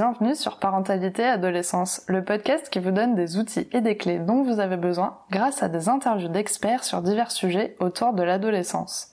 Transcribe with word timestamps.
bienvenue 0.00 0.34
sur 0.34 0.56
Parentalité 0.56 1.26
Adolescence, 1.26 2.04
le 2.06 2.24
podcast 2.24 2.70
qui 2.70 2.78
vous 2.78 2.90
donne 2.90 3.14
des 3.14 3.36
outils 3.36 3.68
et 3.70 3.82
des 3.82 3.98
clés 3.98 4.18
dont 4.18 4.42
vous 4.42 4.58
avez 4.58 4.78
besoin 4.78 5.18
grâce 5.30 5.62
à 5.62 5.68
des 5.68 5.90
interviews 5.90 6.30
d'experts 6.30 6.84
sur 6.84 7.02
divers 7.02 7.30
sujets 7.30 7.76
autour 7.80 8.14
de 8.14 8.22
l'adolescence. 8.22 9.12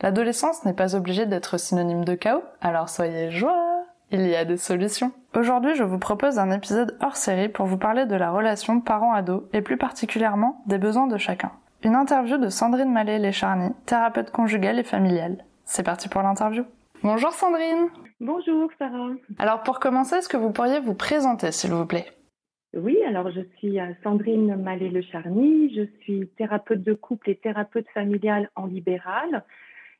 L'adolescence 0.00 0.64
n'est 0.64 0.74
pas 0.74 0.94
obligée 0.94 1.26
d'être 1.26 1.58
synonyme 1.58 2.04
de 2.04 2.14
chaos, 2.14 2.44
alors 2.60 2.88
soyez 2.88 3.32
joie, 3.32 3.82
il 4.12 4.28
y 4.28 4.36
a 4.36 4.44
des 4.44 4.58
solutions. 4.58 5.10
Aujourd'hui, 5.34 5.74
je 5.74 5.82
vous 5.82 5.98
propose 5.98 6.38
un 6.38 6.52
épisode 6.52 6.96
hors 7.00 7.16
série 7.16 7.48
pour 7.48 7.66
vous 7.66 7.76
parler 7.76 8.06
de 8.06 8.14
la 8.14 8.30
relation 8.30 8.80
parent-ado 8.80 9.48
et 9.52 9.60
plus 9.60 9.76
particulièrement 9.76 10.62
des 10.66 10.78
besoins 10.78 11.08
de 11.08 11.18
chacun. 11.18 11.50
Une 11.82 11.96
interview 11.96 12.38
de 12.38 12.48
Sandrine 12.48 12.92
Mallet-Lécharny, 12.92 13.72
thérapeute 13.86 14.30
conjugale 14.30 14.78
et 14.78 14.84
familiale. 14.84 15.44
C'est 15.64 15.82
parti 15.82 16.08
pour 16.08 16.22
l'interview. 16.22 16.64
Bonjour 17.02 17.30
Sandrine. 17.30 17.90
Bonjour 18.20 18.70
Sarah. 18.76 19.10
Alors 19.38 19.62
pour 19.62 19.78
commencer, 19.78 20.16
est-ce 20.16 20.28
que 20.28 20.36
vous 20.36 20.50
pourriez 20.50 20.80
vous 20.80 20.94
présenter 20.94 21.52
s'il 21.52 21.70
vous 21.70 21.86
plaît? 21.86 22.06
Oui, 22.74 22.98
alors 23.06 23.30
je 23.30 23.40
suis 23.56 23.78
euh, 23.78 23.92
Sandrine 24.02 24.56
Mallet-Le 24.56 25.00
Charny, 25.02 25.72
je 25.74 25.84
suis 26.02 26.28
thérapeute 26.36 26.82
de 26.82 26.94
couple 26.94 27.30
et 27.30 27.36
thérapeute 27.36 27.86
familiale 27.94 28.50
en 28.56 28.66
libéral 28.66 29.44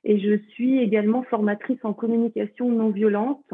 et 0.03 0.19
je 0.19 0.39
suis 0.51 0.81
également 0.81 1.23
formatrice 1.23 1.79
en 1.85 1.93
communication 1.93 2.69
non 2.69 2.91
violente, 2.91 3.47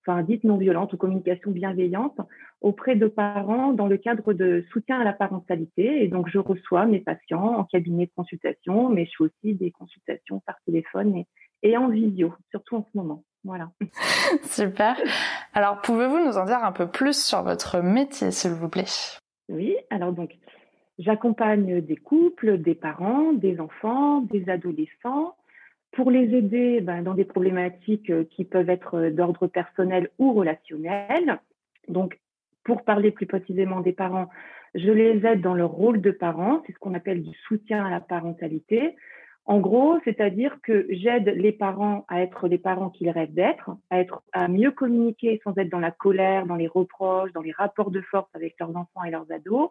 enfin 0.00 0.22
dite 0.22 0.44
non 0.44 0.56
violente 0.56 0.92
ou 0.92 0.96
communication 0.96 1.50
bienveillante 1.50 2.20
auprès 2.60 2.94
de 2.94 3.08
parents 3.08 3.72
dans 3.72 3.88
le 3.88 3.98
cadre 3.98 4.32
de 4.32 4.64
soutien 4.72 5.00
à 5.00 5.04
la 5.04 5.12
parentalité 5.12 6.04
et 6.04 6.08
donc 6.08 6.28
je 6.28 6.38
reçois 6.38 6.86
mes 6.86 7.00
patients 7.00 7.58
en 7.58 7.64
cabinet 7.64 8.06
de 8.06 8.12
consultation 8.16 8.88
mais 8.88 9.06
je 9.06 9.10
fais 9.18 9.24
aussi 9.24 9.54
des 9.54 9.72
consultations 9.72 10.40
par 10.46 10.56
téléphone 10.64 11.16
et, 11.16 11.26
et 11.62 11.76
en 11.76 11.88
visio, 11.88 12.34
surtout 12.50 12.76
en 12.76 12.86
ce 12.90 12.96
moment. 12.96 13.24
Voilà. 13.44 13.70
Super. 14.44 14.96
Alors, 15.52 15.80
pouvez-vous 15.80 16.24
nous 16.24 16.38
en 16.38 16.44
dire 16.44 16.62
un 16.62 16.72
peu 16.72 16.86
plus 16.86 17.20
sur 17.20 17.42
votre 17.42 17.80
métier, 17.80 18.30
s'il 18.30 18.52
vous 18.52 18.68
plaît? 18.68 18.84
Oui, 19.48 19.76
alors 19.90 20.12
donc, 20.12 20.36
j'accompagne 20.98 21.80
des 21.80 21.96
couples, 21.96 22.58
des 22.58 22.74
parents, 22.74 23.32
des 23.32 23.60
enfants, 23.60 24.20
des 24.20 24.48
adolescents 24.48 25.34
pour 25.92 26.10
les 26.10 26.34
aider 26.34 26.80
ben, 26.80 27.02
dans 27.02 27.14
des 27.14 27.24
problématiques 27.24 28.10
euh, 28.10 28.24
qui 28.24 28.44
peuvent 28.44 28.70
être 28.70 29.10
d'ordre 29.10 29.46
personnel 29.46 30.08
ou 30.18 30.32
relationnel. 30.32 31.38
Donc, 31.88 32.18
pour 32.64 32.82
parler 32.82 33.10
plus 33.10 33.26
précisément 33.26 33.80
des 33.80 33.92
parents, 33.92 34.28
je 34.74 34.90
les 34.90 35.24
aide 35.26 35.42
dans 35.42 35.54
leur 35.54 35.70
rôle 35.70 36.00
de 36.00 36.10
parents, 36.10 36.62
c'est 36.66 36.72
ce 36.72 36.78
qu'on 36.78 36.94
appelle 36.94 37.22
du 37.22 37.36
soutien 37.46 37.84
à 37.84 37.90
la 37.90 38.00
parentalité. 38.00 38.96
En 39.44 39.58
gros, 39.58 39.98
c'est-à-dire 40.04 40.58
que 40.62 40.86
j'aide 40.88 41.28
les 41.36 41.52
parents 41.52 42.04
à 42.08 42.22
être 42.22 42.46
les 42.46 42.58
parents 42.58 42.90
qu'ils 42.90 43.10
rêvent 43.10 43.34
d'être, 43.34 43.70
à 43.90 43.98
être 43.98 44.22
à 44.32 44.46
mieux 44.46 44.70
communiquer 44.70 45.40
sans 45.42 45.56
être 45.58 45.68
dans 45.68 45.80
la 45.80 45.90
colère, 45.90 46.46
dans 46.46 46.54
les 46.54 46.68
reproches, 46.68 47.32
dans 47.32 47.42
les 47.42 47.52
rapports 47.52 47.90
de 47.90 48.00
force 48.02 48.30
avec 48.34 48.54
leurs 48.60 48.76
enfants 48.76 49.02
et 49.04 49.10
leurs 49.10 49.30
ados. 49.32 49.70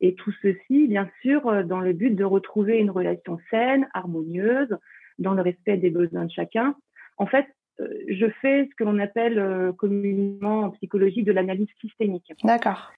Et 0.00 0.14
tout 0.14 0.32
ceci, 0.42 0.88
bien 0.88 1.08
sûr, 1.22 1.46
euh, 1.48 1.62
dans 1.62 1.80
le 1.80 1.92
but 1.92 2.10
de 2.10 2.24
retrouver 2.24 2.78
une 2.78 2.90
relation 2.90 3.38
saine, 3.50 3.88
harmonieuse, 3.92 4.76
dans 5.18 5.34
le 5.34 5.42
respect 5.42 5.76
des 5.76 5.90
besoins 5.90 6.24
de 6.24 6.30
chacun. 6.30 6.74
En 7.18 7.26
fait, 7.26 7.46
euh, 7.80 7.88
je 8.08 8.26
fais 8.40 8.68
ce 8.70 8.74
que 8.74 8.84
l'on 8.84 8.98
appelle 8.98 9.38
euh, 9.38 9.72
communément 9.72 10.60
en 10.60 10.70
psychologie 10.70 11.22
de 11.22 11.32
l'analyse 11.32 11.68
systémique. 11.80 12.32
D'accord. 12.42 12.92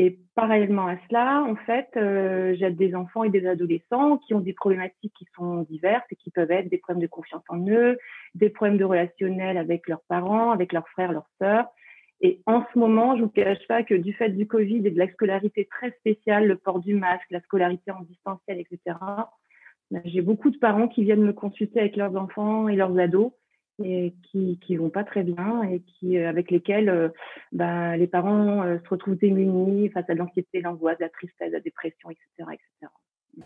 Et 0.00 0.16
parallèlement 0.36 0.86
à 0.86 0.96
cela, 1.08 1.42
en 1.42 1.56
fait, 1.56 1.88
euh, 1.96 2.54
j'aide 2.56 2.76
des 2.76 2.94
enfants 2.94 3.24
et 3.24 3.30
des 3.30 3.46
adolescents 3.46 4.18
qui 4.18 4.32
ont 4.32 4.40
des 4.40 4.52
problématiques 4.52 5.12
qui 5.18 5.26
sont 5.34 5.62
diverses 5.62 6.06
et 6.12 6.16
qui 6.16 6.30
peuvent 6.30 6.52
être 6.52 6.68
des 6.68 6.78
problèmes 6.78 7.02
de 7.02 7.08
confiance 7.08 7.42
en 7.48 7.58
eux, 7.68 7.98
des 8.36 8.48
problèmes 8.48 8.78
de 8.78 8.84
relationnel 8.84 9.58
avec 9.58 9.88
leurs 9.88 10.02
parents, 10.08 10.52
avec 10.52 10.72
leurs 10.72 10.88
frères, 10.90 11.10
leurs 11.10 11.28
sœurs. 11.40 11.66
Et 12.20 12.40
en 12.46 12.64
ce 12.72 12.78
moment, 12.78 13.16
je 13.16 13.22
vous 13.22 13.28
cache 13.28 13.66
pas 13.66 13.82
que 13.82 13.94
du 13.94 14.12
fait 14.12 14.30
du 14.30 14.46
Covid 14.46 14.86
et 14.86 14.90
de 14.90 14.98
la 14.98 15.10
scolarité 15.10 15.66
très 15.66 15.90
spéciale, 15.92 16.46
le 16.46 16.56
port 16.56 16.78
du 16.78 16.94
masque, 16.94 17.30
la 17.30 17.40
scolarité 17.40 17.90
en 17.90 18.02
distanciel, 18.02 18.60
etc., 18.60 18.96
ben, 19.90 20.02
j'ai 20.04 20.20
beaucoup 20.20 20.50
de 20.50 20.58
parents 20.58 20.86
qui 20.86 21.02
viennent 21.02 21.22
me 21.22 21.32
consulter 21.32 21.80
avec 21.80 21.96
leurs 21.96 22.14
enfants 22.14 22.68
et 22.68 22.76
leurs 22.76 22.96
ados 22.98 23.32
et 23.82 24.14
qui 24.24 24.58
qui 24.60 24.76
vont 24.76 24.90
pas 24.90 25.04
très 25.04 25.22
bien 25.22 25.62
et 25.62 25.80
qui 25.80 26.18
euh, 26.18 26.28
avec 26.28 26.50
lesquels 26.50 27.12
bah, 27.52 27.96
les 27.96 28.06
parents 28.06 28.62
euh, 28.62 28.78
se 28.84 28.88
retrouvent 28.88 29.16
démunis 29.16 29.88
face 29.90 30.08
à 30.08 30.14
l'anxiété, 30.14 30.60
l'angoisse, 30.60 30.98
la 31.00 31.08
tristesse, 31.08 31.52
la 31.52 31.60
dépression, 31.60 32.10
etc., 32.10 32.26
etc. 32.52 32.92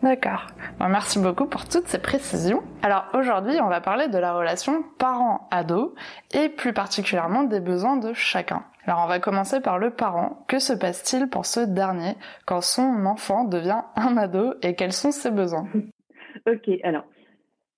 D'accord. 0.01 0.47
Bon, 0.79 0.89
merci 0.89 1.19
beaucoup 1.19 1.47
pour 1.47 1.69
toutes 1.69 1.87
ces 1.87 1.99
précisions. 1.99 2.63
Alors 2.83 3.09
aujourd'hui, 3.13 3.61
on 3.61 3.69
va 3.69 3.83
parler 3.83 4.09
de 4.09 4.17
la 4.17 4.33
relation 4.33 4.83
parent-ado 4.99 5.95
et 6.33 6.49
plus 6.49 6.73
particulièrement 6.73 7.43
des 7.43 7.61
besoins 7.61 7.99
de 7.99 8.15
chacun. 8.15 8.65
Alors 8.87 9.03
on 9.05 9.09
va 9.09 9.21
commencer 9.21 9.61
par 9.61 9.79
le 9.79 9.91
parent. 9.91 10.45
Que 10.49 10.59
se 10.59 10.73
passe-t-il 10.73 11.29
pour 11.29 11.45
ce 11.45 11.61
dernier 11.61 12.15
quand 12.47 12.63
son 12.63 13.05
enfant 13.05 13.45
devient 13.45 13.83
un 13.97 14.17
ado 14.17 14.55
et 14.63 14.75
quels 14.75 14.93
sont 14.93 15.13
ses 15.13 15.31
besoins? 15.31 15.69
Ok, 16.47 16.71
alors 16.83 17.05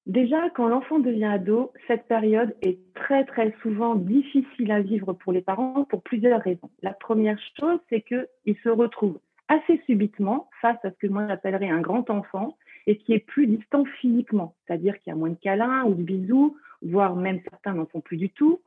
Déjà, 0.07 0.51
quand 0.51 0.69
l'enfant 0.69 0.99
devient 0.99 1.25
ado, 1.25 1.73
cette 1.87 2.07
période 2.07 2.55
est 2.61 2.79
très 2.95 3.25
très 3.25 3.55
souvent 3.63 3.95
difficile 3.95 4.71
à 4.71 4.83
vivre 4.83 5.15
pour 5.15 5.33
les 5.33 5.41
parents 5.41 5.85
pour 5.85 6.03
plusieurs 6.03 6.43
raisons. 6.43 6.71
La 6.83 6.93
première 6.93 7.39
chose, 7.59 7.79
c'est 7.89 8.03
qu'il 8.03 8.57
se 8.63 8.69
retrouve 8.69 9.19
assez 9.49 9.81
subitement 9.87 10.49
face 10.61 10.77
à 10.85 10.91
ce 10.91 10.97
que 10.97 11.07
moi 11.07 11.27
j'appellerais 11.27 11.71
un 11.71 11.81
grand 11.81 12.11
enfant 12.11 12.57
et 12.87 12.99
qui 12.99 13.15
est 13.15 13.19
plus 13.19 13.47
distant 13.47 13.85
physiquement, 14.01 14.55
c'est-à-dire 14.67 14.99
qu'il 15.01 15.11
y 15.11 15.15
a 15.15 15.17
moins 15.17 15.31
de 15.31 15.39
câlins 15.41 15.85
ou 15.85 15.95
de 15.95 16.03
bisous, 16.03 16.57
voire 16.83 17.17
même 17.17 17.41
certains 17.51 17.73
n'en 17.73 17.87
font 17.87 18.03
plus 18.03 18.19
du 18.19 18.29
tout. 18.29 18.61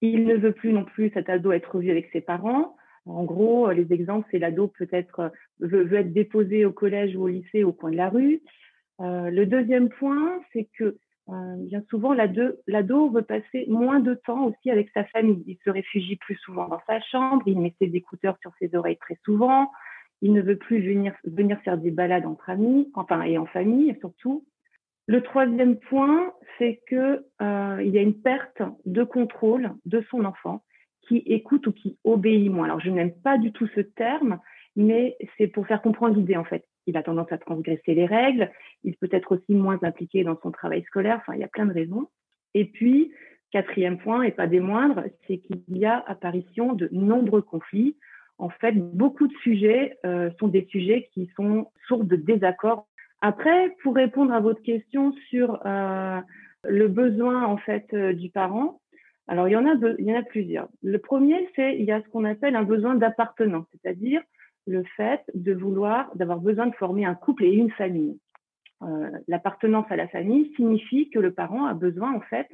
Il 0.00 0.24
ne 0.24 0.34
veut 0.34 0.52
plus 0.52 0.72
non 0.72 0.84
plus 0.84 1.10
cet 1.14 1.28
ado 1.28 1.52
être 1.52 1.78
vu 1.78 1.90
avec 1.90 2.10
ses 2.12 2.20
parents. 2.20 2.76
En 3.06 3.24
gros, 3.24 3.70
les 3.70 3.92
exemples, 3.92 4.26
c'est 4.30 4.38
l'ado 4.38 4.68
peut-être 4.68 5.30
veut, 5.60 5.84
veut, 5.84 5.98
être 5.98 6.12
déposé 6.12 6.64
au 6.64 6.72
collège 6.72 7.16
ou 7.16 7.22
au 7.22 7.28
lycée 7.28 7.64
au 7.64 7.72
coin 7.72 7.90
de 7.90 7.96
la 7.96 8.08
rue. 8.08 8.40
Euh, 9.00 9.30
le 9.30 9.46
deuxième 9.46 9.88
point, 9.88 10.40
c'est 10.52 10.68
que 10.76 10.96
euh, 11.30 11.56
bien 11.58 11.82
souvent, 11.88 12.12
l'ado 12.12 13.10
veut 13.10 13.22
passer 13.22 13.66
moins 13.68 14.00
de 14.00 14.14
temps 14.14 14.46
aussi 14.46 14.70
avec 14.70 14.90
sa 14.92 15.04
famille. 15.04 15.42
Il 15.46 15.58
se 15.64 15.70
réfugie 15.70 16.16
plus 16.16 16.34
souvent 16.36 16.68
dans 16.68 16.80
sa 16.86 17.00
chambre, 17.00 17.42
il 17.46 17.60
met 17.60 17.74
ses 17.80 17.94
écouteurs 17.94 18.36
sur 18.40 18.52
ses 18.58 18.74
oreilles 18.74 18.98
très 18.98 19.18
souvent, 19.24 19.70
il 20.22 20.32
ne 20.32 20.42
veut 20.42 20.56
plus 20.56 20.80
venir, 20.80 21.14
faire 21.62 21.78
des 21.78 21.90
balades 21.90 22.26
entre 22.26 22.50
amis, 22.50 22.90
enfin, 22.94 23.22
et 23.22 23.38
en 23.38 23.46
famille 23.46 23.96
surtout. 24.00 24.44
Le 25.06 25.22
troisième 25.22 25.78
point, 25.78 26.32
c'est 26.58 26.80
que 26.86 27.24
euh, 27.42 27.82
y 27.82 27.98
a 27.98 28.02
une 28.02 28.20
perte 28.20 28.62
de 28.84 29.04
contrôle 29.04 29.72
de 29.84 30.04
son 30.10 30.24
enfant 30.24 30.62
qui 31.02 31.18
écoute 31.26 31.66
ou 31.66 31.72
qui 31.72 31.98
obéit 32.04 32.50
moins. 32.50 32.66
Alors, 32.66 32.80
je 32.80 32.90
n'aime 32.90 33.12
pas 33.12 33.38
du 33.38 33.52
tout 33.52 33.66
ce 33.74 33.80
terme, 33.80 34.38
mais 34.76 35.16
c'est 35.36 35.48
pour 35.48 35.66
faire 35.66 35.82
comprendre 35.82 36.16
l'idée 36.16 36.36
en 36.36 36.44
fait 36.44 36.64
il 36.86 36.96
a 36.96 37.02
tendance 37.02 37.30
à 37.32 37.38
transgresser 37.38 37.94
les 37.94 38.06
règles, 38.06 38.50
il 38.84 38.96
peut 38.96 39.08
être 39.12 39.32
aussi 39.32 39.54
moins 39.54 39.78
impliqué 39.82 40.24
dans 40.24 40.38
son 40.42 40.50
travail 40.50 40.82
scolaire, 40.84 41.18
enfin, 41.20 41.34
il 41.34 41.40
y 41.40 41.44
a 41.44 41.48
plein 41.48 41.66
de 41.66 41.72
raisons. 41.72 42.08
Et 42.54 42.64
puis, 42.64 43.12
quatrième 43.50 43.98
point, 43.98 44.22
et 44.22 44.32
pas 44.32 44.46
des 44.46 44.60
moindres, 44.60 45.04
c'est 45.26 45.38
qu'il 45.38 45.62
y 45.68 45.84
a 45.84 46.02
apparition 46.06 46.72
de 46.72 46.88
nombreux 46.92 47.42
conflits. 47.42 47.96
En 48.38 48.48
fait, 48.48 48.72
beaucoup 48.72 49.28
de 49.28 49.34
sujets 49.42 49.98
euh, 50.06 50.30
sont 50.38 50.48
des 50.48 50.66
sujets 50.70 51.08
qui 51.12 51.30
sont 51.36 51.70
source 51.86 52.06
de 52.06 52.16
désaccords. 52.16 52.86
Après, 53.20 53.76
pour 53.82 53.94
répondre 53.94 54.32
à 54.32 54.40
votre 54.40 54.62
question 54.62 55.12
sur 55.28 55.60
euh, 55.66 56.20
le 56.64 56.88
besoin 56.88 57.44
en 57.44 57.58
fait 57.58 57.86
euh, 57.92 58.14
du 58.14 58.30
parent, 58.30 58.80
alors 59.28 59.46
il 59.46 59.52
y 59.52 59.56
en 59.56 59.66
a 59.66 59.74
il 59.98 60.06
y 60.06 60.12
en 60.12 60.18
a 60.18 60.22
plusieurs. 60.22 60.68
Le 60.82 60.98
premier, 60.98 61.48
c'est 61.54 61.76
il 61.76 61.84
y 61.84 61.92
a 61.92 62.02
ce 62.02 62.08
qu'on 62.08 62.24
appelle 62.24 62.56
un 62.56 62.64
besoin 62.64 62.94
d'appartenance, 62.94 63.66
c'est-à-dire 63.72 64.22
le 64.66 64.84
fait 64.96 65.22
de 65.34 65.52
vouloir, 65.52 66.14
d'avoir 66.16 66.38
besoin 66.38 66.66
de 66.66 66.74
former 66.74 67.04
un 67.04 67.14
couple 67.14 67.44
et 67.44 67.52
une 67.52 67.70
famille. 67.72 68.18
Euh, 68.82 69.10
L'appartenance 69.28 69.86
à 69.90 69.96
la 69.96 70.08
famille 70.08 70.52
signifie 70.56 71.10
que 71.10 71.18
le 71.18 71.32
parent 71.32 71.66
a 71.66 71.74
besoin, 71.74 72.14
en 72.14 72.20
fait, 72.20 72.48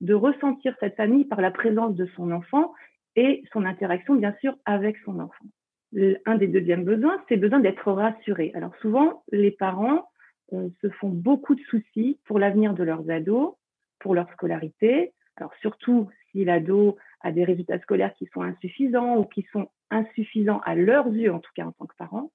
de 0.00 0.14
ressentir 0.14 0.74
cette 0.80 0.96
famille 0.96 1.24
par 1.24 1.40
la 1.40 1.50
présence 1.50 1.94
de 1.94 2.06
son 2.16 2.30
enfant 2.30 2.72
et 3.16 3.42
son 3.52 3.64
interaction, 3.64 4.14
bien 4.14 4.34
sûr, 4.40 4.56
avec 4.64 4.96
son 5.04 5.20
enfant. 5.20 5.44
Le, 5.92 6.18
un 6.26 6.36
des 6.36 6.48
deuxièmes 6.48 6.84
besoins, 6.84 7.22
c'est 7.28 7.36
besoin 7.36 7.60
d'être 7.60 7.90
rassuré. 7.90 8.52
Alors 8.54 8.74
souvent, 8.76 9.22
les 9.32 9.50
parents 9.50 10.08
euh, 10.52 10.68
se 10.82 10.88
font 10.90 11.08
beaucoup 11.08 11.54
de 11.54 11.62
soucis 11.62 12.18
pour 12.24 12.38
l'avenir 12.38 12.74
de 12.74 12.84
leurs 12.84 13.08
ados, 13.10 13.54
pour 13.98 14.14
leur 14.14 14.30
scolarité. 14.32 15.12
Alors 15.36 15.54
surtout 15.60 16.08
si 16.30 16.44
l'ado 16.44 16.96
a 17.20 17.32
des 17.32 17.44
résultats 17.44 17.80
scolaires 17.80 18.14
qui 18.14 18.26
sont 18.26 18.42
insuffisants 18.42 19.16
ou 19.16 19.24
qui 19.24 19.46
sont 19.52 19.68
insuffisants 19.90 20.60
à 20.64 20.74
leurs 20.74 21.08
yeux, 21.08 21.32
en 21.32 21.40
tout 21.40 21.50
cas 21.54 21.64
en 21.64 21.72
tant 21.72 21.86
que 21.86 21.96
parents, 21.96 22.30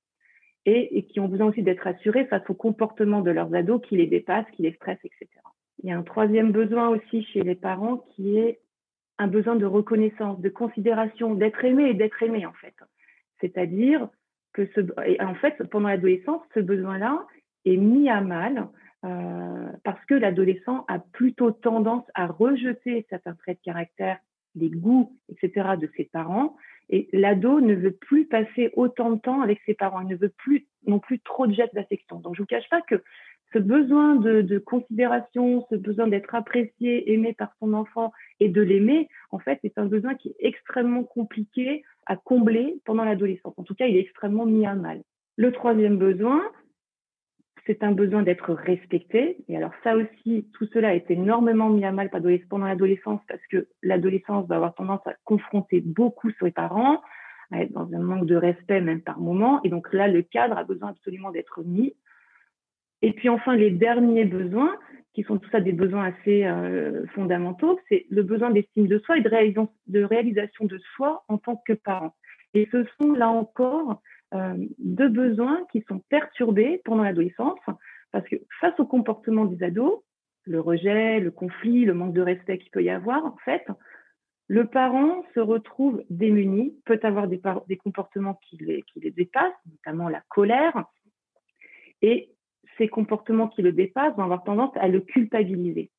et, 0.66 1.04
qui 1.06 1.20
ont 1.20 1.28
besoin 1.28 1.48
aussi 1.48 1.64
d'être 1.64 1.88
assurés 1.88 2.26
face 2.26 2.48
au 2.50 2.54
comportement 2.54 3.22
de 3.22 3.32
leurs 3.32 3.54
ados 3.54 3.82
qui 3.82 3.98
les 3.98 4.08
dépassent, 4.08 4.50
qui 4.54 4.64
les 4.64 4.74
stressent, 4.74 5.04
etc. 5.04 5.28
Il 5.84 5.90
y 5.90 5.92
a 5.92 5.98
un 5.98 6.04
troisième 6.04 6.52
besoin 6.52 6.90
aussi 6.90 7.24
chez 7.26 7.42
les 7.42 7.56
parents 7.56 7.98
qui 8.16 8.38
est 8.38 8.60
un 9.18 9.28
besoin 9.28 9.56
de 9.56 9.66
reconnaissance, 9.66 10.40
de 10.40 10.50
considération, 10.50 11.34
d'être 11.34 11.64
aimé 11.66 11.90
et 11.90 11.94
d'être 11.94 12.22
aimé 12.22 12.46
en 12.46 12.54
fait. 12.54 12.76
C'est-à-dire 13.40 14.08
que 14.54 14.68
en 15.24 15.36
fait, 15.36 15.64
pendant 15.70 15.88
l'adolescence, 15.88 16.42
ce 16.54 16.60
besoin-là 16.60 17.26
est 17.66 17.78
mis 17.78 18.10
à 18.10 18.22
mal 18.22 18.68
euh, 19.04 19.72
parce 19.84 20.04
que 20.06 20.14
l'adolescent 20.14 20.86
a 20.88 21.00
plutôt 21.00 21.52
tendance 21.52 22.06
à 22.14 22.28
rejeter 22.28 23.06
certains 23.10 23.34
traits 23.34 23.58
de 23.58 23.64
caractère 23.64 24.20
les 24.56 24.70
goûts, 24.70 25.18
etc. 25.30 25.72
de 25.80 25.90
ses 25.98 26.06
parents. 26.06 26.56
Et 26.90 27.08
l'ado 27.14 27.62
ne 27.62 27.74
veut 27.74 27.92
plus 27.92 28.26
passer 28.26 28.72
autant 28.74 29.12
de 29.12 29.20
temps 29.20 29.42
avec 29.42 29.62
ses 29.66 29.74
parents. 29.74 30.02
Il 30.02 30.08
ne 30.10 30.16
veut 30.16 30.34
plus 30.38 30.68
non 30.86 31.00
plus 31.00 31.20
trop 31.20 31.48
de 31.48 31.54
gestes 31.54 31.74
d'affection. 31.74 32.20
Donc, 32.20 32.36
je 32.36 32.42
vous 32.42 32.48
cache 32.48 32.70
pas 32.70 32.82
que 32.82 33.02
ce 33.54 33.60
besoin 33.60 34.16
de, 34.16 34.42
de 34.42 34.60
considération, 34.60 35.66
ce 35.70 35.76
besoin 35.76 36.08
d'être 36.08 36.34
apprécié, 36.36 37.12
aimé 37.14 37.34
par 37.38 37.54
son 37.60 37.74
enfant 37.74 38.12
et 38.40 38.50
de 38.50 38.62
l'aimer, 38.62 39.10
en 39.32 39.40
fait, 39.40 39.60
c'est 39.62 39.78
un 39.78 39.86
besoin 39.86 40.16
qui 40.16 40.30
est 40.30 40.36
extrêmement 40.40 41.04
compliqué 41.04 41.84
à 42.06 42.16
combler 42.16 42.80
pendant 42.86 43.04
l'adolescence. 43.04 43.54
En 43.58 43.64
tout 43.64 43.76
cas, 43.76 43.88
il 43.88 43.98
est 43.98 44.02
extrêmement 44.02 44.46
mis 44.46 44.66
à 44.66 44.74
mal. 44.74 45.02
Le 45.38 45.52
troisième 45.52 45.98
besoin, 45.98 46.42
c'est 47.66 47.84
un 47.84 47.92
besoin 47.92 48.24
d'être 48.24 48.54
respecté. 48.54 49.38
Et 49.48 49.58
alors 49.58 49.72
ça 49.84 49.96
aussi, 49.96 50.48
tout 50.54 50.68
cela 50.74 50.94
été 50.94 51.14
énormément 51.14 51.70
mis 51.70 51.86
à 51.86 51.92
mal 51.92 52.10
pendant 52.50 52.66
l'adolescence 52.66 53.22
parce 53.28 53.46
que 53.50 53.68
l'adolescence 53.84 54.48
va 54.48 54.56
avoir 54.56 54.74
tendance 54.74 55.06
à 55.06 55.14
confronter 55.24 55.82
beaucoup 55.82 56.32
ses 56.40 56.52
parents, 56.52 57.02
à 57.52 57.62
être 57.62 57.72
dans 57.72 57.94
un 57.94 58.00
manque 58.00 58.26
de 58.26 58.36
respect 58.36 58.82
même 58.82 59.02
par 59.02 59.20
moment. 59.20 59.62
Et 59.64 59.70
donc 59.70 59.92
là, 59.94 60.08
le 60.08 60.22
cadre 60.22 60.58
a 60.58 60.64
besoin 60.64 60.90
absolument 60.90 61.32
d'être 61.32 61.64
mis. 61.64 61.96
Et 63.02 63.14
puis 63.14 63.30
enfin, 63.30 63.56
les 63.56 63.72
derniers 63.72 64.26
besoins, 64.26 64.78
qui 65.14 65.24
sont 65.24 65.38
tout 65.38 65.50
ça 65.50 65.60
des 65.60 65.74
besoins 65.74 66.06
assez 66.06 66.46
euh, 66.46 67.06
fondamentaux, 67.08 67.78
c'est 67.90 68.06
le 68.10 68.24
besoin 68.24 68.50
d'estime 68.50 68.88
de 68.88 69.00
soi 69.00 69.18
et 69.18 69.22
de 69.22 69.68
de 69.88 70.04
réalisation 70.04 70.66
de 70.66 70.78
soi 70.96 71.24
en 71.28 71.38
tant 71.38 71.62
que 71.68 71.74
parent. 71.74 72.16
Et 72.54 72.68
ce 72.72 72.86
sont 73.00 73.14
là 73.14 73.30
encore 73.30 74.02
de 74.34 75.08
besoins 75.08 75.66
qui 75.72 75.84
sont 75.88 76.00
perturbés 76.10 76.82
pendant 76.86 77.04
l'adolescence, 77.04 77.60
parce 78.12 78.28
que 78.28 78.38
face 78.60 78.80
au 78.80 78.86
comportement 78.86 79.46
des 79.46 79.64
ados, 79.64 80.02
le 80.46 80.60
rejet, 80.60 81.20
le 81.20 81.32
conflit, 81.32 81.86
le 81.86 81.94
manque 81.94 82.14
de 82.14 82.22
respect 82.22 82.58
qu'il 82.58 82.72
peut 82.72 82.84
y 82.84 82.90
avoir, 82.90 83.26
en 83.26 83.38
fait, 83.46 83.66
le 84.48 84.66
parent 84.66 85.24
se 85.34 85.40
retrouve 85.40 86.04
démuni, 86.10 86.76
peut 86.86 87.00
avoir 87.04 87.28
des, 87.28 87.40
comportements 87.78 88.40
qui 88.50 88.58
qui 88.58 89.00
les 89.00 89.12
dépassent, 89.12 89.54
notamment 89.70 90.10
la 90.10 90.22
colère, 90.30 90.86
et 92.02 92.32
ces 92.78 92.88
comportements 92.88 93.48
qui 93.48 93.62
le 93.62 93.72
dépassent 93.72 94.16
vont 94.16 94.24
avoir 94.24 94.44
tendance 94.44 94.76
à 94.76 94.88
le 94.88 95.02
culpabiliser. 95.02 95.90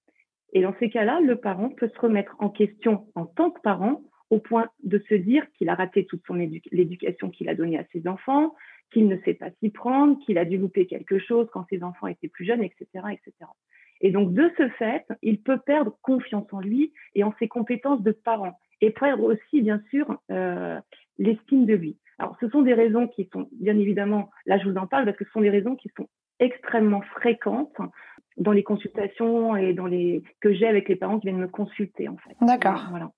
Et 0.52 0.62
dans 0.62 0.74
ces 0.78 0.90
cas-là, 0.90 1.20
le 1.20 1.36
parent 1.36 1.70
peut 1.70 1.88
se 1.88 1.98
remettre 1.98 2.34
en 2.38 2.50
question 2.50 3.06
en 3.14 3.26
tant 3.26 3.50
que 3.50 3.60
parent 3.60 4.02
au 4.32 4.38
point 4.38 4.70
de 4.82 4.98
se 5.10 5.14
dire 5.14 5.44
qu'il 5.52 5.68
a 5.68 5.74
raté 5.74 6.06
toute 6.06 6.22
son 6.26 6.32
l'éducation 6.72 7.28
qu'il 7.28 7.50
a 7.50 7.54
donnée 7.54 7.78
à 7.78 7.84
ses 7.92 8.08
enfants, 8.08 8.54
qu'il 8.90 9.06
ne 9.06 9.18
sait 9.26 9.34
pas 9.34 9.50
s'y 9.60 9.68
prendre, 9.68 10.18
qu'il 10.24 10.38
a 10.38 10.46
dû 10.46 10.56
louper 10.56 10.86
quelque 10.86 11.18
chose 11.18 11.48
quand 11.52 11.66
ses 11.68 11.82
enfants 11.82 12.06
étaient 12.06 12.28
plus 12.28 12.46
jeunes, 12.46 12.62
etc., 12.62 12.86
etc. 13.10 13.34
Et 14.00 14.10
donc, 14.10 14.32
de 14.32 14.50
ce 14.56 14.70
fait, 14.70 15.04
il 15.20 15.42
peut 15.42 15.58
perdre 15.58 15.98
confiance 16.00 16.46
en 16.50 16.60
lui 16.60 16.94
et 17.14 17.24
en 17.24 17.34
ses 17.38 17.46
compétences 17.46 18.02
de 18.02 18.12
parent 18.12 18.58
et 18.80 18.90
perdre 18.90 19.24
aussi, 19.24 19.60
bien 19.60 19.82
sûr, 19.90 20.18
euh, 20.30 20.80
l'estime 21.18 21.66
de 21.66 21.74
lui. 21.74 21.98
Alors, 22.18 22.34
ce 22.40 22.48
sont 22.48 22.62
des 22.62 22.74
raisons 22.74 23.08
qui 23.08 23.28
sont, 23.34 23.50
bien 23.52 23.78
évidemment, 23.78 24.30
là, 24.46 24.56
je 24.58 24.66
vous 24.66 24.78
en 24.78 24.86
parle 24.86 25.04
parce 25.04 25.18
que 25.18 25.26
ce 25.26 25.30
sont 25.32 25.42
des 25.42 25.50
raisons 25.50 25.76
qui 25.76 25.90
sont 25.94 26.08
extrêmement 26.40 27.02
fréquentes 27.02 27.76
dans 28.38 28.52
les 28.52 28.62
consultations 28.62 29.56
et 29.56 29.74
dans 29.74 29.86
les 29.86 30.22
que 30.40 30.54
j'ai 30.54 30.66
avec 30.66 30.88
les 30.88 30.96
parents 30.96 31.20
qui 31.20 31.26
viennent 31.26 31.36
me 31.40 31.48
consulter, 31.48 32.08
en 32.08 32.16
fait. 32.16 32.34
D'accord. 32.40 32.86
Voilà. 32.88 33.10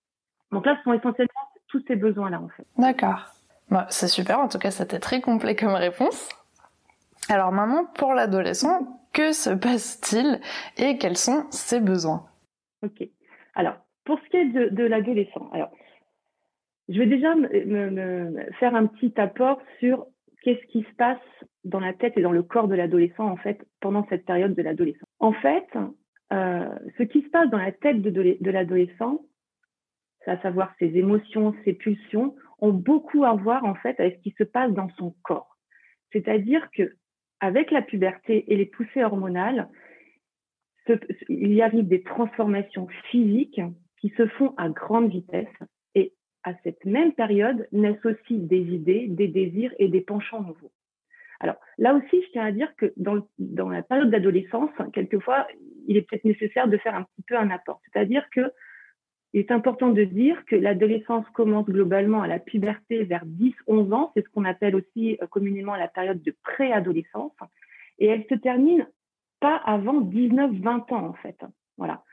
Donc 0.54 0.66
là, 0.66 0.76
ce 0.78 0.84
sont 0.84 0.92
essentiellement 0.92 1.40
tous 1.68 1.82
ces 1.86 1.96
besoins-là, 1.96 2.40
en 2.40 2.48
fait. 2.48 2.66
D'accord. 2.78 3.34
Bah, 3.70 3.86
c'est 3.90 4.08
super, 4.08 4.40
en 4.40 4.48
tout 4.48 4.58
cas, 4.58 4.70
c'était 4.70 5.00
très 5.00 5.20
complet 5.20 5.56
comme 5.56 5.74
réponse. 5.74 6.28
Alors 7.28 7.52
maman, 7.52 7.86
pour 7.94 8.12
l'adolescent, 8.12 9.00
que 9.12 9.32
se 9.32 9.50
passe-t-il 9.50 10.40
et 10.76 10.98
quels 10.98 11.16
sont 11.16 11.46
ses 11.50 11.80
besoins? 11.80 12.26
Ok. 12.82 13.08
Alors, 13.54 13.76
pour 14.04 14.18
ce 14.20 14.28
qui 14.28 14.36
est 14.36 14.70
de, 14.70 14.84
l'adolescent, 14.84 15.48
alors, 15.52 15.70
je 16.88 16.98
vais 16.98 17.06
déjà 17.06 17.34
me, 17.34 18.34
faire 18.60 18.74
un 18.74 18.86
petit 18.86 19.12
apport 19.18 19.60
sur 19.80 20.06
qu'est-ce 20.42 20.66
qui 20.66 20.82
se 20.82 20.94
passe 20.96 21.18
dans 21.64 21.80
la 21.80 21.94
tête 21.94 22.12
et 22.16 22.22
dans 22.22 22.32
le 22.32 22.42
corps 22.42 22.68
de 22.68 22.74
l'adolescent, 22.74 23.26
en 23.26 23.36
fait, 23.36 23.64
pendant 23.80 24.06
cette 24.10 24.26
période 24.26 24.54
de 24.54 24.62
l'adolescent. 24.62 25.06
En 25.18 25.32
fait, 25.32 25.66
euh, 26.32 26.68
ce 26.98 27.02
qui 27.04 27.22
se 27.22 27.28
passe 27.30 27.48
dans 27.48 27.58
la 27.58 27.72
tête 27.72 28.02
de, 28.02 28.10
de 28.10 28.50
l'adolescent, 28.50 29.22
à 30.30 30.40
savoir 30.40 30.74
ses 30.78 30.96
émotions, 30.96 31.54
ses 31.64 31.72
pulsions, 31.72 32.34
ont 32.58 32.72
beaucoup 32.72 33.24
à 33.24 33.34
voir 33.34 33.64
en 33.64 33.74
fait 33.74 33.98
avec 34.00 34.16
ce 34.16 34.22
qui 34.22 34.34
se 34.38 34.44
passe 34.44 34.72
dans 34.72 34.88
son 34.96 35.14
corps. 35.22 35.56
C'est-à-dire 36.12 36.70
que 36.70 36.94
avec 37.40 37.70
la 37.70 37.82
puberté 37.82 38.50
et 38.52 38.56
les 38.56 38.66
poussées 38.66 39.04
hormonales, 39.04 39.68
il 41.28 41.52
y 41.52 41.62
arrive 41.62 41.88
des 41.88 42.02
transformations 42.02 42.86
physiques 43.10 43.60
qui 44.00 44.10
se 44.16 44.26
font 44.28 44.54
à 44.56 44.68
grande 44.68 45.10
vitesse 45.10 45.48
et 45.94 46.12
à 46.42 46.54
cette 46.62 46.84
même 46.84 47.12
période 47.12 47.66
naissent 47.72 48.04
aussi 48.04 48.38
des 48.38 48.60
idées, 48.60 49.06
des 49.08 49.28
désirs 49.28 49.72
et 49.78 49.88
des 49.88 50.00
penchants 50.00 50.42
nouveaux. 50.42 50.72
Alors 51.40 51.56
là 51.78 51.94
aussi, 51.94 52.22
je 52.22 52.30
tiens 52.32 52.44
à 52.44 52.52
dire 52.52 52.74
que 52.76 52.92
dans, 52.96 53.26
dans 53.38 53.68
la 53.68 53.82
période 53.82 54.10
d'adolescence, 54.10 54.70
quelquefois, 54.92 55.46
il 55.86 55.96
est 55.96 56.02
peut-être 56.02 56.24
nécessaire 56.24 56.68
de 56.68 56.78
faire 56.78 56.94
un 56.94 57.02
petit 57.02 57.22
peu 57.26 57.36
un 57.36 57.50
apport. 57.50 57.80
C'est-à-dire 57.84 58.28
que 58.30 58.52
il 59.34 59.40
est 59.40 59.50
important 59.50 59.90
de 59.90 60.04
dire 60.04 60.44
que 60.46 60.54
l'adolescence 60.54 61.28
commence 61.34 61.66
globalement 61.66 62.22
à 62.22 62.28
la 62.28 62.38
puberté 62.38 63.02
vers 63.02 63.26
10-11 63.26 63.92
ans, 63.92 64.12
c'est 64.14 64.24
ce 64.24 64.30
qu'on 64.30 64.44
appelle 64.44 64.76
aussi 64.76 65.18
euh, 65.20 65.26
communément 65.26 65.74
la 65.74 65.88
période 65.88 66.22
de 66.22 66.34
préadolescence, 66.44 67.32
et 67.98 68.06
elle 68.06 68.24
se 68.30 68.36
termine 68.36 68.88
pas 69.40 69.56
avant 69.56 70.00
19-20 70.00 70.94
ans 70.94 71.06
en 71.08 71.12
fait. 71.14 71.36
Voilà. 71.76 72.04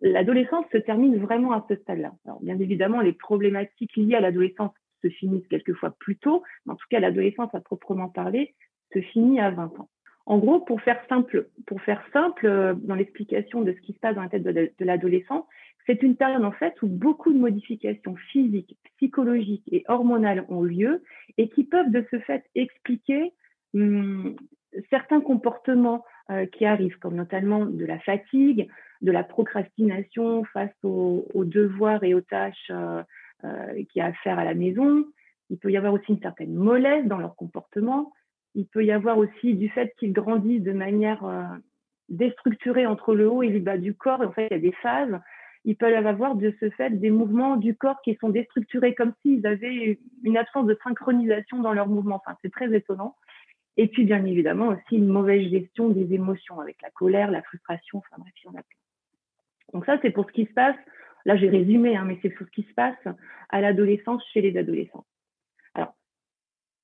L'adolescence 0.00 0.64
se 0.72 0.78
termine 0.78 1.18
vraiment 1.18 1.52
à 1.52 1.66
ce 1.68 1.76
stade-là. 1.76 2.12
Alors, 2.24 2.40
bien 2.40 2.58
évidemment, 2.58 3.00
les 3.00 3.12
problématiques 3.12 3.96
liées 3.96 4.14
à 4.14 4.20
l'adolescence 4.20 4.72
se 5.02 5.08
finissent 5.08 5.48
quelquefois 5.48 5.94
plus 5.98 6.16
tôt, 6.16 6.42
mais 6.64 6.72
en 6.72 6.76
tout 6.76 6.86
cas, 6.90 7.00
l'adolescence 7.00 7.54
à 7.54 7.60
proprement 7.60 8.08
parler 8.08 8.54
se 8.92 9.00
finit 9.00 9.40
à 9.40 9.50
20 9.50 9.80
ans. 9.80 9.88
En 10.26 10.38
gros, 10.38 10.60
pour 10.60 10.80
faire 10.82 11.02
simple, 11.08 11.48
pour 11.66 11.80
faire 11.82 12.02
simple 12.12 12.46
euh, 12.46 12.74
dans 12.74 12.94
l'explication 12.94 13.62
de 13.62 13.72
ce 13.72 13.80
qui 13.80 13.92
se 13.94 13.98
passe 13.98 14.14
dans 14.14 14.22
la 14.22 14.28
tête 14.28 14.42
de 14.44 14.84
l'adolescent, 14.84 15.46
c'est 15.90 16.04
une 16.04 16.14
période 16.14 16.44
en 16.44 16.52
fait 16.52 16.80
où 16.82 16.86
beaucoup 16.86 17.32
de 17.32 17.38
modifications 17.38 18.14
physiques, 18.30 18.78
psychologiques 18.96 19.68
et 19.72 19.82
hormonales 19.88 20.44
ont 20.48 20.62
lieu 20.62 21.02
et 21.36 21.48
qui 21.48 21.64
peuvent 21.64 21.90
de 21.90 22.06
ce 22.12 22.20
fait 22.20 22.44
expliquer 22.54 23.32
hum, 23.74 24.36
certains 24.88 25.20
comportements 25.20 26.04
euh, 26.30 26.46
qui 26.46 26.64
arrivent, 26.64 26.98
comme 27.00 27.16
notamment 27.16 27.66
de 27.66 27.84
la 27.84 27.98
fatigue, 27.98 28.68
de 29.00 29.10
la 29.10 29.24
procrastination 29.24 30.44
face 30.44 30.70
aux, 30.84 31.24
devoirs 31.34 32.04
et 32.04 32.14
aux 32.14 32.20
tâches 32.20 32.70
euh, 32.70 33.02
euh, 33.42 33.74
qu'il 33.90 33.96
y 33.96 34.00
a 34.00 34.06
à 34.06 34.12
faire 34.12 34.38
à 34.38 34.44
la 34.44 34.54
maison. 34.54 35.04
Il 35.48 35.58
peut 35.58 35.72
y 35.72 35.76
avoir 35.76 35.92
aussi 35.92 36.12
une 36.12 36.20
certaine 36.20 36.54
mollesse 36.54 37.06
dans 37.06 37.18
leur 37.18 37.34
comportement. 37.34 38.12
Il 38.54 38.66
peut 38.66 38.84
y 38.84 38.92
avoir 38.92 39.18
aussi 39.18 39.54
du 39.54 39.68
fait 39.70 39.92
qu'ils 39.98 40.12
grandissent 40.12 40.62
de 40.62 40.72
manière 40.72 41.24
déstructurée 42.08 42.86
entre 42.86 43.14
le 43.14 43.28
haut 43.28 43.42
et 43.42 43.48
le 43.48 43.58
bas 43.58 43.78
du 43.78 43.94
corps. 43.94 44.20
En 44.20 44.30
fait, 44.30 44.46
il 44.50 44.54
y 44.54 44.56
a 44.56 44.60
des 44.60 44.76
phases 44.82 45.18
ils 45.64 45.76
peuvent 45.76 46.06
avoir 46.06 46.34
de 46.34 46.54
ce 46.60 46.70
fait 46.70 46.90
des 46.90 47.10
mouvements 47.10 47.56
du 47.56 47.74
corps 47.74 48.00
qui 48.02 48.14
sont 48.16 48.30
déstructurés 48.30 48.94
comme 48.94 49.12
s'ils 49.22 49.46
avaient 49.46 49.98
une 50.22 50.36
absence 50.36 50.66
de 50.66 50.78
synchronisation 50.82 51.60
dans 51.60 51.72
leurs 51.72 51.88
mouvements. 51.88 52.22
Enfin, 52.24 52.36
c'est 52.42 52.52
très 52.52 52.74
étonnant. 52.74 53.16
Et 53.76 53.88
puis, 53.88 54.04
bien 54.04 54.24
évidemment, 54.24 54.68
aussi 54.68 54.96
une 54.96 55.08
mauvaise 55.08 55.48
gestion 55.50 55.88
des 55.90 56.12
émotions 56.14 56.60
avec 56.60 56.80
la 56.82 56.90
colère, 56.90 57.30
la 57.30 57.42
frustration, 57.42 57.98
enfin 57.98 58.16
bref, 58.18 58.32
il 58.44 58.58
a. 58.58 58.62
Donc 59.72 59.86
ça, 59.86 59.98
c'est 60.02 60.10
pour 60.10 60.26
ce 60.26 60.32
qui 60.32 60.46
se 60.46 60.52
passe. 60.52 60.76
Là, 61.24 61.36
j'ai 61.36 61.48
résumé, 61.48 61.96
hein, 61.96 62.04
mais 62.06 62.18
c'est 62.22 62.30
pour 62.30 62.46
ce 62.46 62.52
qui 62.52 62.62
se 62.62 62.74
passe 62.74 62.98
à 63.50 63.60
l'adolescence 63.60 64.24
chez 64.32 64.40
les 64.40 64.56
adolescents. 64.56 65.04
Alors, 65.74 65.94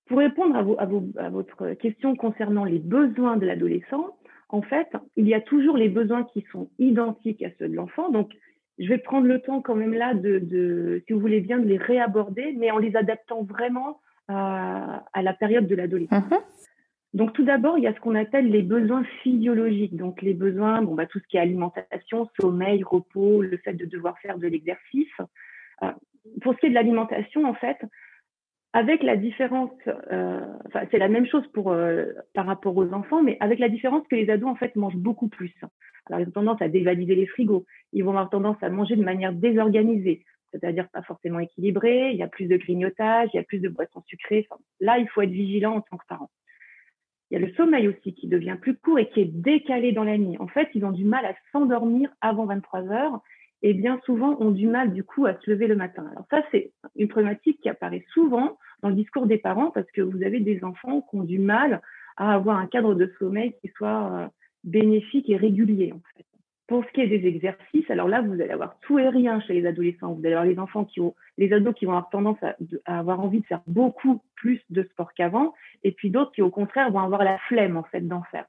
pour 0.06 0.18
répondre 0.18 0.54
à, 0.54 1.22
à 1.22 1.30
votre 1.30 1.72
question 1.74 2.14
concernant 2.14 2.64
les 2.64 2.78
besoins 2.78 3.36
de 3.36 3.46
l'adolescent, 3.46 4.16
en 4.48 4.62
fait, 4.62 4.88
il 5.16 5.26
y 5.26 5.34
a 5.34 5.40
toujours 5.40 5.76
les 5.76 5.88
besoins 5.88 6.24
qui 6.24 6.46
sont 6.52 6.70
identiques 6.78 7.42
à 7.42 7.50
ceux 7.58 7.68
de 7.68 7.74
l'enfant. 7.74 8.10
Donc, 8.10 8.32
je 8.78 8.88
vais 8.88 8.98
prendre 8.98 9.26
le 9.26 9.40
temps 9.40 9.62
quand 9.62 9.74
même 9.74 9.94
là 9.94 10.14
de, 10.14 11.02
si 11.06 11.12
vous 11.12 11.20
voulez 11.20 11.40
bien, 11.40 11.58
de 11.58 11.66
les 11.66 11.78
réaborder, 11.78 12.54
mais 12.58 12.70
en 12.70 12.78
les 12.78 12.94
adaptant 12.96 13.42
vraiment 13.42 14.00
à, 14.28 15.02
la 15.22 15.32
période 15.32 15.66
de 15.66 15.74
l'adolescence. 15.74 16.24
Mhm. 16.30 16.38
Donc 17.14 17.32
tout 17.32 17.44
d'abord, 17.44 17.78
il 17.78 17.84
y 17.84 17.86
a 17.86 17.94
ce 17.94 18.00
qu'on 18.00 18.14
appelle 18.14 18.50
les 18.50 18.62
besoins 18.62 19.04
physiologiques. 19.22 19.96
Donc 19.96 20.20
les 20.20 20.34
besoins, 20.34 20.82
bon 20.82 20.94
bah 20.94 21.06
tout 21.06 21.18
ce 21.18 21.26
qui 21.28 21.38
est 21.38 21.40
alimentation, 21.40 22.28
sommeil, 22.38 22.82
repos, 22.82 23.40
le 23.40 23.56
fait 23.58 23.72
de 23.72 23.86
devoir 23.86 24.18
faire 24.18 24.36
de 24.36 24.46
l'exercice. 24.46 25.08
Euh, 25.82 25.92
pour 26.42 26.54
ce 26.54 26.58
qui 26.58 26.66
est 26.66 26.70
de 26.70 26.74
l'alimentation, 26.74 27.44
en 27.44 27.54
fait, 27.54 27.78
avec 28.76 29.02
la 29.02 29.16
différence, 29.16 29.70
euh, 30.12 30.46
c'est 30.90 30.98
la 30.98 31.08
même 31.08 31.26
chose 31.26 31.46
pour 31.54 31.72
euh, 31.72 32.12
par 32.34 32.44
rapport 32.44 32.76
aux 32.76 32.92
enfants, 32.92 33.22
mais 33.22 33.38
avec 33.40 33.58
la 33.58 33.70
différence 33.70 34.06
que 34.06 34.16
les 34.16 34.28
ados 34.28 34.50
en 34.50 34.54
fait 34.54 34.76
mangent 34.76 34.98
beaucoup 34.98 35.28
plus. 35.28 35.54
Alors, 36.04 36.20
ils 36.20 36.28
ont 36.28 36.32
tendance 36.32 36.60
à 36.60 36.68
dévalider 36.68 37.14
les 37.14 37.26
frigos. 37.26 37.64
Ils 37.94 38.04
vont 38.04 38.10
avoir 38.10 38.28
tendance 38.28 38.58
à 38.60 38.68
manger 38.68 38.94
de 38.96 39.02
manière 39.02 39.32
désorganisée, 39.32 40.26
c'est-à-dire 40.52 40.90
pas 40.90 41.00
forcément 41.00 41.38
équilibrée. 41.38 42.10
Il 42.10 42.18
y 42.18 42.22
a 42.22 42.28
plus 42.28 42.48
de 42.48 42.58
grignotage, 42.58 43.30
il 43.32 43.38
y 43.38 43.40
a 43.40 43.44
plus 43.44 43.60
de 43.60 43.70
boissons 43.70 44.02
sucrées. 44.08 44.46
là, 44.80 44.98
il 44.98 45.08
faut 45.08 45.22
être 45.22 45.30
vigilant 45.30 45.76
en 45.76 45.80
tant 45.80 45.96
que 45.96 46.06
parent. 46.06 46.30
Il 47.30 47.40
y 47.40 47.42
a 47.42 47.46
le 47.46 47.54
sommeil 47.54 47.88
aussi 47.88 48.12
qui 48.12 48.28
devient 48.28 48.58
plus 48.60 48.76
court 48.76 48.98
et 48.98 49.08
qui 49.08 49.22
est 49.22 49.32
décalé 49.32 49.92
dans 49.92 50.04
la 50.04 50.18
nuit. 50.18 50.36
En 50.38 50.48
fait, 50.48 50.68
ils 50.74 50.84
ont 50.84 50.92
du 50.92 51.06
mal 51.06 51.24
à 51.24 51.32
s'endormir 51.50 52.10
avant 52.20 52.44
23 52.44 52.92
heures 52.92 53.22
et 53.62 53.72
bien 53.72 53.98
souvent 54.04 54.36
ont 54.40 54.50
du 54.50 54.66
mal 54.66 54.92
du 54.92 55.02
coup 55.02 55.24
à 55.24 55.34
se 55.40 55.50
lever 55.50 55.66
le 55.66 55.76
matin. 55.76 56.06
Alors 56.12 56.26
ça, 56.30 56.42
c'est 56.50 56.72
une 56.94 57.08
problématique 57.08 57.58
qui 57.62 57.70
apparaît 57.70 58.04
souvent 58.12 58.58
dans 58.86 58.90
le 58.90 59.02
discours 59.02 59.26
des 59.26 59.38
parents 59.38 59.72
parce 59.72 59.90
que 59.90 60.00
vous 60.00 60.22
avez 60.22 60.38
des 60.38 60.62
enfants 60.62 61.00
qui 61.00 61.16
ont 61.16 61.24
du 61.24 61.40
mal 61.40 61.82
à 62.16 62.34
avoir 62.34 62.56
un 62.56 62.66
cadre 62.66 62.94
de 62.94 63.12
sommeil 63.18 63.52
qui 63.60 63.68
soit 63.76 64.12
euh, 64.12 64.26
bénéfique 64.62 65.28
et 65.28 65.36
régulier 65.36 65.92
en 65.92 66.00
fait. 66.14 66.24
Pour 66.68 66.84
ce 66.84 66.92
qui 66.92 67.00
est 67.00 67.08
des 67.08 67.26
exercices, 67.26 67.88
alors 67.90 68.08
là, 68.08 68.22
vous 68.22 68.34
allez 68.34 68.50
avoir 68.50 68.78
tout 68.80 68.98
et 68.98 69.08
rien 69.08 69.40
chez 69.40 69.54
les 69.54 69.66
adolescents. 69.66 70.12
Vous 70.12 70.20
allez 70.24 70.34
avoir 70.34 70.46
les 70.46 70.58
enfants 70.58 70.84
qui 70.84 71.00
ont, 71.00 71.14
les 71.36 71.52
ados 71.52 71.74
qui 71.74 71.84
vont 71.84 71.92
avoir 71.92 72.10
tendance 72.10 72.38
à, 72.42 72.98
avoir 72.98 73.20
envie 73.20 73.40
de 73.40 73.46
faire 73.46 73.62
beaucoup 73.68 74.20
plus 74.34 74.60
de 74.70 74.82
sport 74.82 75.12
qu'avant, 75.14 75.54
et 75.84 75.92
puis 75.92 76.10
d'autres 76.10 76.32
qui, 76.32 76.42
au 76.42 76.50
contraire, 76.50 76.90
vont 76.90 76.98
avoir 76.98 77.22
la 77.22 77.38
flemme, 77.46 77.76
en 77.76 77.84
fait, 77.84 78.00
d'en 78.00 78.24
faire. 78.24 78.46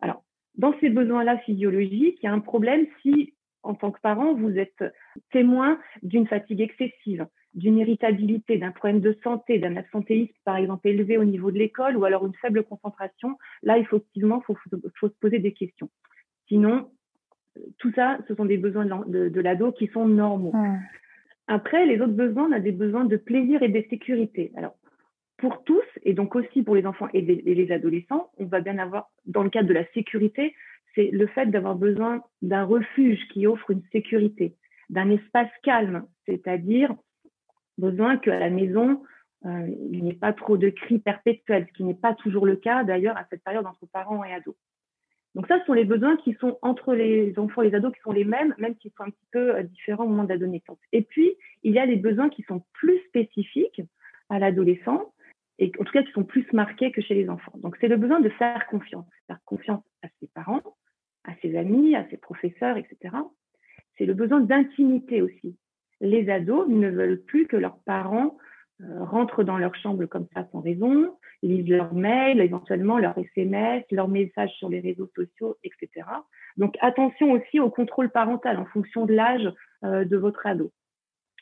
Alors, 0.00 0.22
dans 0.54 0.72
ces 0.80 0.88
besoins-là 0.88 1.36
physiologiques, 1.40 2.18
il 2.22 2.26
y 2.26 2.28
a 2.30 2.32
un 2.32 2.40
problème 2.40 2.86
si, 3.02 3.34
en 3.62 3.74
tant 3.74 3.90
que 3.90 4.00
parent, 4.00 4.32
vous 4.32 4.56
êtes 4.58 4.82
témoin 5.30 5.78
d'une 6.02 6.26
fatigue 6.26 6.62
excessive, 6.62 7.26
d'une 7.54 7.78
irritabilité, 7.78 8.58
d'un 8.58 8.70
problème 8.70 9.00
de 9.00 9.16
santé, 9.24 9.58
d'un 9.58 9.76
absentéisme, 9.76 10.34
par 10.44 10.56
exemple, 10.56 10.86
élevé 10.86 11.18
au 11.18 11.24
niveau 11.24 11.50
de 11.50 11.58
l'école, 11.58 11.96
ou 11.96 12.04
alors 12.04 12.26
une 12.26 12.34
faible 12.34 12.62
concentration. 12.62 13.38
Là, 13.62 13.78
effectivement, 13.78 14.40
il 14.40 14.44
faut, 14.44 14.56
faut 15.00 15.08
se 15.08 15.18
poser 15.20 15.38
des 15.38 15.52
questions. 15.52 15.88
Sinon, 16.48 16.90
tout 17.78 17.92
ça, 17.92 18.18
ce 18.28 18.34
sont 18.34 18.44
des 18.44 18.56
besoins 18.56 18.86
de, 18.86 19.40
l'ado 19.40 19.72
qui 19.72 19.88
sont 19.88 20.06
normaux. 20.06 20.52
Après, 21.46 21.86
les 21.86 22.00
autres 22.00 22.12
besoins, 22.12 22.48
on 22.48 22.52
a 22.52 22.60
des 22.60 22.72
besoins 22.72 23.04
de 23.04 23.16
plaisir 23.16 23.62
et 23.62 23.68
de 23.68 23.84
sécurité. 23.88 24.52
Alors, 24.56 24.76
pour 25.38 25.62
tous, 25.64 25.84
et 26.02 26.14
donc 26.14 26.34
aussi 26.34 26.62
pour 26.62 26.74
les 26.74 26.84
enfants 26.84 27.08
et, 27.14 27.20
les 27.22 27.72
adolescents, 27.72 28.30
on 28.38 28.46
va 28.46 28.60
bien 28.60 28.78
avoir, 28.78 29.10
dans 29.26 29.42
le 29.42 29.50
cadre 29.50 29.68
de 29.68 29.74
la 29.74 29.86
sécurité, 29.92 30.54
c'est 30.94 31.10
le 31.12 31.26
fait 31.28 31.46
d'avoir 31.46 31.76
besoin 31.76 32.22
d'un 32.42 32.64
refuge 32.64 33.20
qui 33.32 33.46
offre 33.46 33.70
une 33.70 33.82
sécurité, 33.92 34.54
d'un 34.90 35.10
espace 35.10 35.50
calme, 35.62 36.04
c'est-à-dire 36.26 36.94
besoin 37.78 38.16
qu'à 38.18 38.38
la 38.38 38.50
maison, 38.50 39.02
euh, 39.46 39.68
il 39.90 40.02
n'y 40.02 40.10
ait 40.10 40.14
pas 40.14 40.32
trop 40.32 40.56
de 40.56 40.68
cris 40.68 40.98
perpétuels, 40.98 41.66
ce 41.68 41.72
qui 41.72 41.84
n'est 41.84 41.94
pas 41.94 42.14
toujours 42.14 42.46
le 42.46 42.56
cas 42.56 42.84
d'ailleurs 42.84 43.16
à 43.16 43.24
cette 43.30 43.44
période 43.44 43.66
entre 43.66 43.86
parents 43.86 44.24
et 44.24 44.32
ados. 44.32 44.56
Donc 45.34 45.46
ça, 45.46 45.60
ce 45.60 45.66
sont 45.66 45.74
les 45.74 45.84
besoins 45.84 46.16
qui 46.16 46.34
sont 46.34 46.58
entre 46.62 46.94
les 46.94 47.38
enfants 47.38 47.62
et 47.62 47.70
les 47.70 47.76
ados 47.76 47.92
qui 47.92 48.00
sont 48.00 48.12
les 48.12 48.24
mêmes, 48.24 48.54
même 48.58 48.74
s'ils 48.80 48.90
sont 48.96 49.04
un 49.04 49.10
petit 49.10 49.28
peu 49.30 49.56
euh, 49.56 49.62
différents 49.62 50.04
au 50.04 50.08
moment 50.08 50.24
de 50.24 50.30
l'adolescence. 50.30 50.78
Et 50.92 51.02
puis, 51.02 51.36
il 51.62 51.72
y 51.72 51.78
a 51.78 51.86
les 51.86 51.96
besoins 51.96 52.28
qui 52.28 52.42
sont 52.42 52.64
plus 52.72 52.98
spécifiques 53.06 53.82
à 54.30 54.38
l'adolescent, 54.38 55.12
et 55.58 55.72
en 55.78 55.84
tout 55.84 55.92
cas 55.92 56.02
qui 56.02 56.12
sont 56.12 56.24
plus 56.24 56.50
marqués 56.52 56.92
que 56.92 57.00
chez 57.00 57.14
les 57.14 57.28
enfants. 57.28 57.52
Donc 57.56 57.76
c'est 57.80 57.88
le 57.88 57.96
besoin 57.96 58.20
de 58.20 58.28
faire 58.30 58.66
confiance, 58.66 59.06
faire 59.26 59.40
confiance 59.44 59.82
à 60.02 60.08
ses 60.20 60.28
parents, 60.28 60.62
à 61.24 61.34
ses 61.42 61.56
amis, 61.56 61.94
à 61.96 62.08
ses 62.10 62.16
professeurs, 62.16 62.76
etc. 62.76 63.16
C'est 63.96 64.06
le 64.06 64.14
besoin 64.14 64.40
d'intimité 64.40 65.22
aussi. 65.22 65.56
Les 66.00 66.30
ados 66.30 66.68
ne 66.68 66.88
veulent 66.88 67.20
plus 67.20 67.46
que 67.46 67.56
leurs 67.56 67.78
parents 67.78 68.36
euh, 68.80 69.04
rentrent 69.04 69.42
dans 69.42 69.58
leur 69.58 69.74
chambre 69.74 70.06
comme 70.06 70.26
ça 70.32 70.46
sans 70.52 70.60
raison, 70.60 71.16
lisent 71.42 71.68
leurs 71.68 71.94
mails, 71.94 72.40
éventuellement 72.40 72.98
leurs 72.98 73.18
SMS, 73.18 73.84
leurs 73.90 74.08
messages 74.08 74.52
sur 74.52 74.68
les 74.68 74.78
réseaux 74.78 75.10
sociaux, 75.16 75.56
etc. 75.64 76.06
Donc 76.56 76.76
attention 76.80 77.32
aussi 77.32 77.58
au 77.58 77.70
contrôle 77.70 78.10
parental 78.10 78.56
en 78.56 78.66
fonction 78.66 79.04
de 79.04 79.14
l'âge 79.14 79.52
euh, 79.84 80.04
de 80.04 80.16
votre 80.16 80.46
ado. 80.46 80.70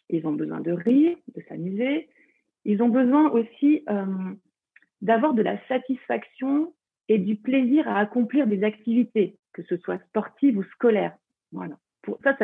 Ils 0.09 0.27
ont 0.27 0.33
besoin 0.33 0.61
de 0.61 0.73
rire, 0.73 1.17
de 1.35 1.43
s'amuser. 1.49 2.09
Ils 2.65 2.83
ont 2.83 2.89
besoin 2.89 3.31
aussi 3.31 3.83
euh, 3.91 4.05
d'avoir 5.03 5.35
de 5.35 5.43
la 5.43 5.59
satisfaction 5.67 6.73
et 7.09 7.19
du 7.19 7.37
plaisir 7.37 7.89
à 7.89 7.99
accomplir 7.99 8.47
des 8.47 8.65
activités, 8.65 9.37
que 9.53 9.63
ce 9.63 9.77
soit 9.77 9.99
sportives 10.09 10.59
ou 10.59 10.65
scolaires. 10.65 11.17
Voilà. 11.53 11.77
Pour 12.07 12.19
ça, 12.23 12.35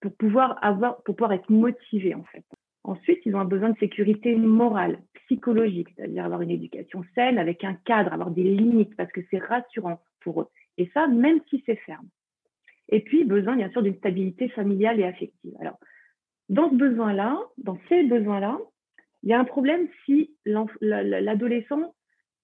pour 0.00 0.16
pouvoir 0.16 0.58
avoir, 0.64 1.02
pour 1.02 1.14
pouvoir 1.14 1.34
être 1.34 1.50
motivé 1.50 2.14
en 2.14 2.24
fait. 2.24 2.44
Ensuite, 2.84 3.20
ils 3.26 3.36
ont 3.36 3.40
un 3.40 3.44
besoin 3.44 3.68
de 3.68 3.78
sécurité 3.78 4.34
morale, 4.34 4.98
psychologique, 5.26 5.88
c'est-à-dire 5.94 6.24
avoir 6.24 6.40
une 6.40 6.50
éducation 6.50 7.04
saine 7.14 7.38
avec 7.38 7.62
un 7.62 7.74
cadre, 7.74 8.14
avoir 8.14 8.30
des 8.30 8.42
limites, 8.42 8.96
parce 8.96 9.12
que 9.12 9.20
c'est 9.30 9.38
rassurant 9.38 10.00
pour 10.20 10.40
eux. 10.40 10.46
Et 10.78 10.90
ça, 10.94 11.06
même 11.06 11.40
si 11.50 11.62
c'est 11.66 11.76
ferme. 11.76 12.08
Et 12.88 13.00
puis, 13.00 13.24
besoin, 13.24 13.56
bien 13.56 13.70
sûr, 13.70 13.82
d'une 13.82 13.96
stabilité 13.96 14.48
familiale 14.48 14.98
et 14.98 15.04
affective. 15.04 15.54
Alors, 15.60 15.78
dans 16.48 16.70
ce 16.70 16.76
besoin-là, 16.76 17.38
dans 17.58 17.78
ces 17.90 18.02
besoins-là, 18.04 18.58
il 19.22 19.28
y 19.28 19.34
a 19.34 19.38
un 19.38 19.44
problème 19.44 19.86
si 20.06 20.34
l'adolescent 20.46 21.94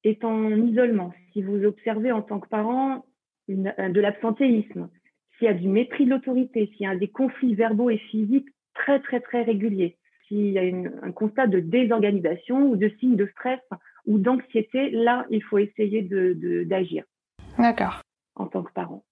est 0.05 0.23
en 0.23 0.51
isolement, 0.51 1.15
si 1.33 1.43
vous 1.43 1.65
observez 1.65 2.13
en 2.13 2.21
tant 2.21 2.39
que 2.39 2.49
parent 2.49 3.07
de 3.49 4.01
l'absentéisme, 4.01 4.91
s'il 5.39 5.47
y 5.47 5.51
a 5.51 5.55
du 5.55 5.69
mépris 5.69 6.05
de 6.07 6.11
l'autorité, 6.11 6.71
s'il 6.73 6.87
y 6.87 6.87
a 6.87 6.97
des 6.97 7.09
conflits 7.09 7.55
verbaux 7.55 7.91
et 7.91 7.99
physiques 7.99 8.49
très, 8.75 9.01
très, 9.01 9.21
très 9.21 9.43
réguliers, 9.43 9.97
s'il 10.27 10.51
y 10.51 10.59
a 10.59 10.63
un 11.03 11.13
constat 11.13 11.47
de 11.47 11.61
désorganisation 11.61 12.69
ou 12.69 12.77
de 12.77 12.89
signes 13.01 13.17
de 13.17 13.27
stress 13.27 13.61
ou 14.07 14.19
d'anxiété, 14.19 14.91
là, 14.91 15.27
il 15.31 15.43
faut 15.43 15.59
essayer 15.59 16.03
d'agir. 16.03 17.05
De, 17.59 17.63
D'accord. 17.63 18.03
En 18.35 18.47
tant 18.47 18.63
que 18.63 18.73
parent. 18.73 19.05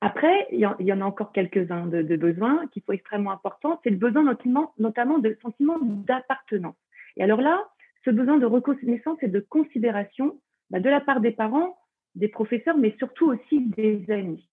Après, 0.00 0.46
il 0.52 0.60
y, 0.60 0.66
en, 0.66 1.00
a 1.00 1.04
encore 1.04 1.32
quelques-uns 1.32 1.86
de, 1.86 2.16
besoins 2.16 2.66
qui 2.68 2.80
sont 2.80 2.92
extrêmement 2.92 3.32
importants. 3.32 3.80
C'est 3.82 3.90
le 3.90 3.96
besoin 3.96 4.22
notamment, 4.22 4.72
notamment 4.78 5.18
de 5.18 5.36
sentiment 5.42 5.78
d'appartenance. 5.80 6.76
Et 7.16 7.22
alors 7.22 7.40
là, 7.40 7.66
ce 8.04 8.10
besoin 8.10 8.36
de 8.36 8.46
reconnaissance 8.46 9.18
et 9.22 9.28
de 9.28 9.40
considération 9.40 10.38
bah, 10.70 10.80
de 10.80 10.88
la 10.88 11.00
part 11.00 11.20
des 11.20 11.30
parents, 11.30 11.78
des 12.14 12.28
professeurs, 12.28 12.76
mais 12.76 12.94
surtout 12.98 13.26
aussi 13.26 13.60
des 13.60 14.04
amis 14.10 14.48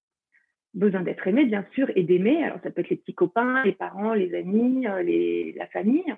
besoin 0.73 1.01
d'être 1.01 1.27
aimé, 1.27 1.45
bien 1.45 1.65
sûr, 1.73 1.89
et 1.95 2.03
d'aimer. 2.03 2.43
Alors, 2.43 2.59
ça 2.63 2.71
peut 2.71 2.81
être 2.81 2.89
les 2.89 2.97
petits 2.97 3.13
copains, 3.13 3.63
les 3.63 3.73
parents, 3.73 4.13
les 4.13 4.33
amis, 4.35 4.87
euh, 4.87 5.51
la 5.55 5.67
famille. 5.67 6.13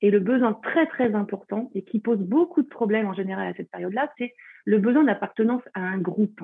Et 0.00 0.10
le 0.10 0.20
besoin 0.20 0.54
très, 0.54 0.86
très 0.86 1.14
important 1.14 1.70
et 1.74 1.82
qui 1.82 1.98
pose 1.98 2.20
beaucoup 2.20 2.62
de 2.62 2.68
problèmes 2.68 3.06
en 3.06 3.14
général 3.14 3.48
à 3.48 3.54
cette 3.54 3.70
période-là, 3.70 4.12
c'est 4.16 4.32
le 4.64 4.78
besoin 4.78 5.04
d'appartenance 5.04 5.62
à 5.74 5.80
un 5.80 5.98
groupe. 5.98 6.40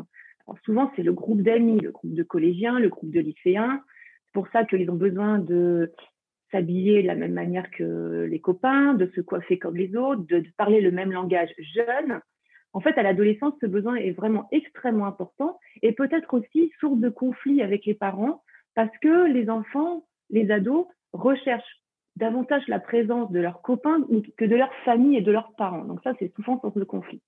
Souvent, 0.65 0.91
c'est 0.97 1.03
le 1.03 1.13
groupe 1.13 1.41
d'amis, 1.41 1.81
le 1.81 1.93
groupe 1.93 2.15
de 2.15 2.23
collégiens, 2.23 2.79
le 2.79 2.89
groupe 2.89 3.11
de 3.11 3.21
lycéens. 3.21 3.81
C'est 4.27 4.33
pour 4.33 4.49
ça 4.49 4.65
qu'ils 4.65 4.91
ont 4.91 4.97
besoin 4.97 5.39
de 5.39 5.93
s'habiller 6.51 7.03
de 7.03 7.07
la 7.07 7.15
même 7.15 7.33
manière 7.33 7.71
que 7.71 8.27
les 8.29 8.41
copains, 8.41 8.95
de 8.95 9.11
se 9.15 9.21
coiffer 9.21 9.59
comme 9.59 9.77
les 9.77 9.97
autres, 9.97 10.23
de 10.27 10.43
parler 10.57 10.81
le 10.81 10.91
même 10.91 11.13
langage 11.13 11.55
jeune. 11.59 12.21
En 12.75 12.81
fait, 12.81 12.99
à 12.99 13.05
l'adolescence, 13.05 13.55
ce 13.61 13.67
besoin 13.67 13.95
est 13.95 14.11
vraiment 14.11 14.49
extrêmement 14.51 15.07
important 15.07 15.59
et 15.83 15.93
peut-être 15.93 16.35
aussi 16.35 16.73
source 16.81 16.99
de 16.99 17.09
conflit 17.09 17.63
avec 17.63 17.87
les 17.87 17.95
parents 17.95 18.43
parce 18.75 18.97
que 18.99 19.27
les 19.27 19.49
enfants, 19.49 20.05
les 20.29 20.51
ados 20.51 20.87
recherchent 21.13 21.81
davantage 22.17 22.67
la 22.67 22.81
présence 22.81 23.31
de 23.31 23.39
leurs 23.39 23.63
copains 23.63 24.05
que 24.37 24.45
de 24.45 24.57
leur 24.57 24.75
famille 24.85 25.17
et 25.17 25.21
de 25.21 25.31
leurs 25.31 25.55
parents. 25.55 25.85
Donc 25.85 26.01
ça, 26.03 26.15
c'est 26.19 26.35
souvent 26.35 26.61
source 26.61 26.77
de 26.77 26.85
conflit. 26.85 27.23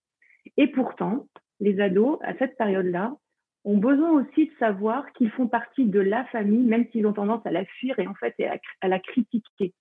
Et 0.57 0.67
pourtant, 0.67 1.27
les 1.61 1.81
ados, 1.81 2.19
à 2.23 2.35
cette 2.39 2.57
période-là, 2.57 3.15
ont 3.65 3.79
besoin 3.79 4.11
aussi 4.11 4.47
de 4.47 4.53
savoir 4.59 5.13
qu'ils 5.13 5.31
font 5.31 5.47
partie 5.47 5.87
de 5.87 6.01
la 6.01 6.25
famille, 6.27 6.65
même 6.67 6.87
s'ils 6.91 7.07
ont 7.07 7.13
tendance 7.13 7.45
à 7.47 7.53
la 7.53 7.65
fuir 7.65 7.99
et 8.01 8.07
en 8.07 8.15
fait 8.15 8.35
à 8.81 8.89
la 8.89 8.99
critiquer. 8.99 9.73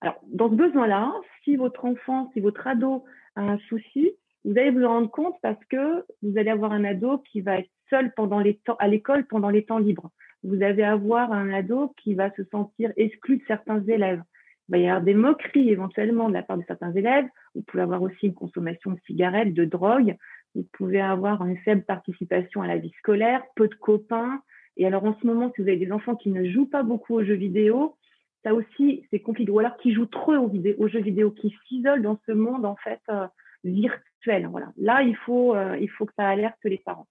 Alors, 0.00 0.20
dans 0.26 0.50
ce 0.50 0.54
besoin-là, 0.54 1.12
si 1.44 1.56
votre 1.56 1.84
enfant, 1.84 2.30
si 2.32 2.40
votre 2.40 2.66
ado 2.66 3.04
a 3.34 3.42
un 3.42 3.58
souci, 3.68 4.12
vous 4.44 4.52
allez 4.58 4.70
vous 4.70 4.86
rendre 4.86 5.10
compte 5.10 5.36
parce 5.42 5.62
que 5.66 6.04
vous 6.22 6.38
allez 6.38 6.50
avoir 6.50 6.72
un 6.72 6.84
ado 6.84 7.18
qui 7.18 7.40
va 7.40 7.58
être 7.58 7.70
seul 7.90 8.12
pendant 8.14 8.40
les 8.40 8.56
temps, 8.56 8.76
à 8.78 8.88
l'école 8.88 9.26
pendant 9.26 9.50
les 9.50 9.64
temps 9.64 9.78
libres. 9.78 10.10
Vous 10.42 10.62
allez 10.62 10.82
avoir 10.82 11.32
un 11.32 11.50
ado 11.52 11.94
qui 12.02 12.14
va 12.14 12.30
se 12.34 12.44
sentir 12.44 12.92
exclu 12.96 13.38
de 13.38 13.42
certains 13.46 13.82
élèves. 13.86 14.22
Il 14.68 14.72
va 14.72 14.78
y 14.78 14.86
avoir 14.86 15.02
des 15.02 15.14
moqueries 15.14 15.70
éventuellement 15.70 16.28
de 16.28 16.34
la 16.34 16.42
part 16.42 16.58
de 16.58 16.64
certains 16.66 16.92
élèves. 16.92 17.26
Vous 17.54 17.62
pouvez 17.62 17.82
avoir 17.82 18.02
aussi 18.02 18.26
une 18.26 18.34
consommation 18.34 18.92
de 18.92 19.00
cigarettes, 19.06 19.54
de 19.54 19.64
drogue. 19.64 20.16
Vous 20.54 20.66
pouvez 20.72 21.00
avoir 21.00 21.44
une 21.44 21.56
faible 21.58 21.82
participation 21.82 22.62
à 22.62 22.66
la 22.66 22.76
vie 22.76 22.92
scolaire, 22.98 23.42
peu 23.56 23.68
de 23.68 23.74
copains. 23.74 24.40
Et 24.76 24.86
alors 24.86 25.04
en 25.04 25.16
ce 25.20 25.26
moment, 25.26 25.50
si 25.54 25.62
vous 25.62 25.68
avez 25.68 25.78
des 25.78 25.90
enfants 25.90 26.16
qui 26.16 26.30
ne 26.30 26.48
jouent 26.50 26.68
pas 26.68 26.82
beaucoup 26.82 27.14
aux 27.14 27.24
jeux 27.24 27.34
vidéo, 27.34 27.96
ça 28.44 28.54
aussi, 28.54 29.04
c'est 29.10 29.20
compliqué. 29.20 29.50
Ou 29.50 29.58
alors 29.58 29.76
qui 29.78 29.92
jouent 29.92 30.06
trop 30.06 30.34
aux, 30.34 30.52
aux 30.78 30.88
jeux 30.88 31.00
vidéo, 31.00 31.32
qui 31.32 31.54
s'isolent 31.66 32.02
dans 32.02 32.20
ce 32.26 32.32
monde 32.32 32.64
en 32.64 32.76
fait 32.76 33.00
euh, 33.08 33.26
virtuel. 33.64 34.02
Voilà. 34.26 34.72
Là, 34.76 35.02
il 35.02 35.16
faut, 35.16 35.54
euh, 35.54 35.76
il 35.80 35.88
faut 35.88 36.06
que 36.06 36.12
ça 36.16 36.28
alerte 36.28 36.58
les 36.64 36.78
parents. 36.78 37.08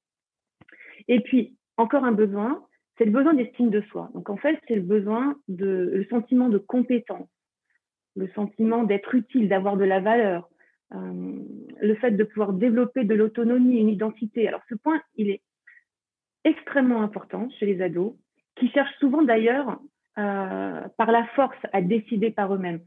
Et 1.07 1.19
puis, 1.21 1.55
encore 1.77 2.03
un 2.03 2.11
besoin, 2.11 2.63
c'est 2.97 3.05
le 3.05 3.11
besoin 3.11 3.33
d'estime 3.33 3.69
de 3.69 3.81
soi. 3.81 4.09
Donc, 4.13 4.29
en 4.29 4.37
fait, 4.37 4.59
c'est 4.67 4.75
le 4.75 4.81
besoin 4.81 5.35
de, 5.47 5.91
le 5.93 6.05
sentiment 6.05 6.49
de 6.49 6.57
compétence, 6.57 7.29
le 8.15 8.27
sentiment 8.29 8.83
d'être 8.83 9.15
utile, 9.15 9.47
d'avoir 9.49 9.77
de 9.77 9.85
la 9.85 9.99
valeur, 9.99 10.49
euh, 10.93 11.39
le 11.81 11.95
fait 11.95 12.11
de 12.11 12.23
pouvoir 12.23 12.53
développer 12.53 13.03
de 13.03 13.15
l'autonomie, 13.15 13.79
une 13.79 13.89
identité. 13.89 14.47
Alors, 14.47 14.61
ce 14.69 14.75
point, 14.75 15.01
il 15.15 15.29
est 15.29 15.41
extrêmement 16.43 17.01
important 17.01 17.49
chez 17.59 17.65
les 17.65 17.81
ados, 17.81 18.13
qui 18.55 18.69
cherchent 18.69 18.97
souvent 18.99 19.21
d'ailleurs 19.21 19.79
euh, 20.17 20.81
par 20.97 21.11
la 21.11 21.25
force 21.35 21.57
à 21.73 21.81
décider 21.81 22.31
par 22.31 22.53
eux-mêmes. 22.53 22.81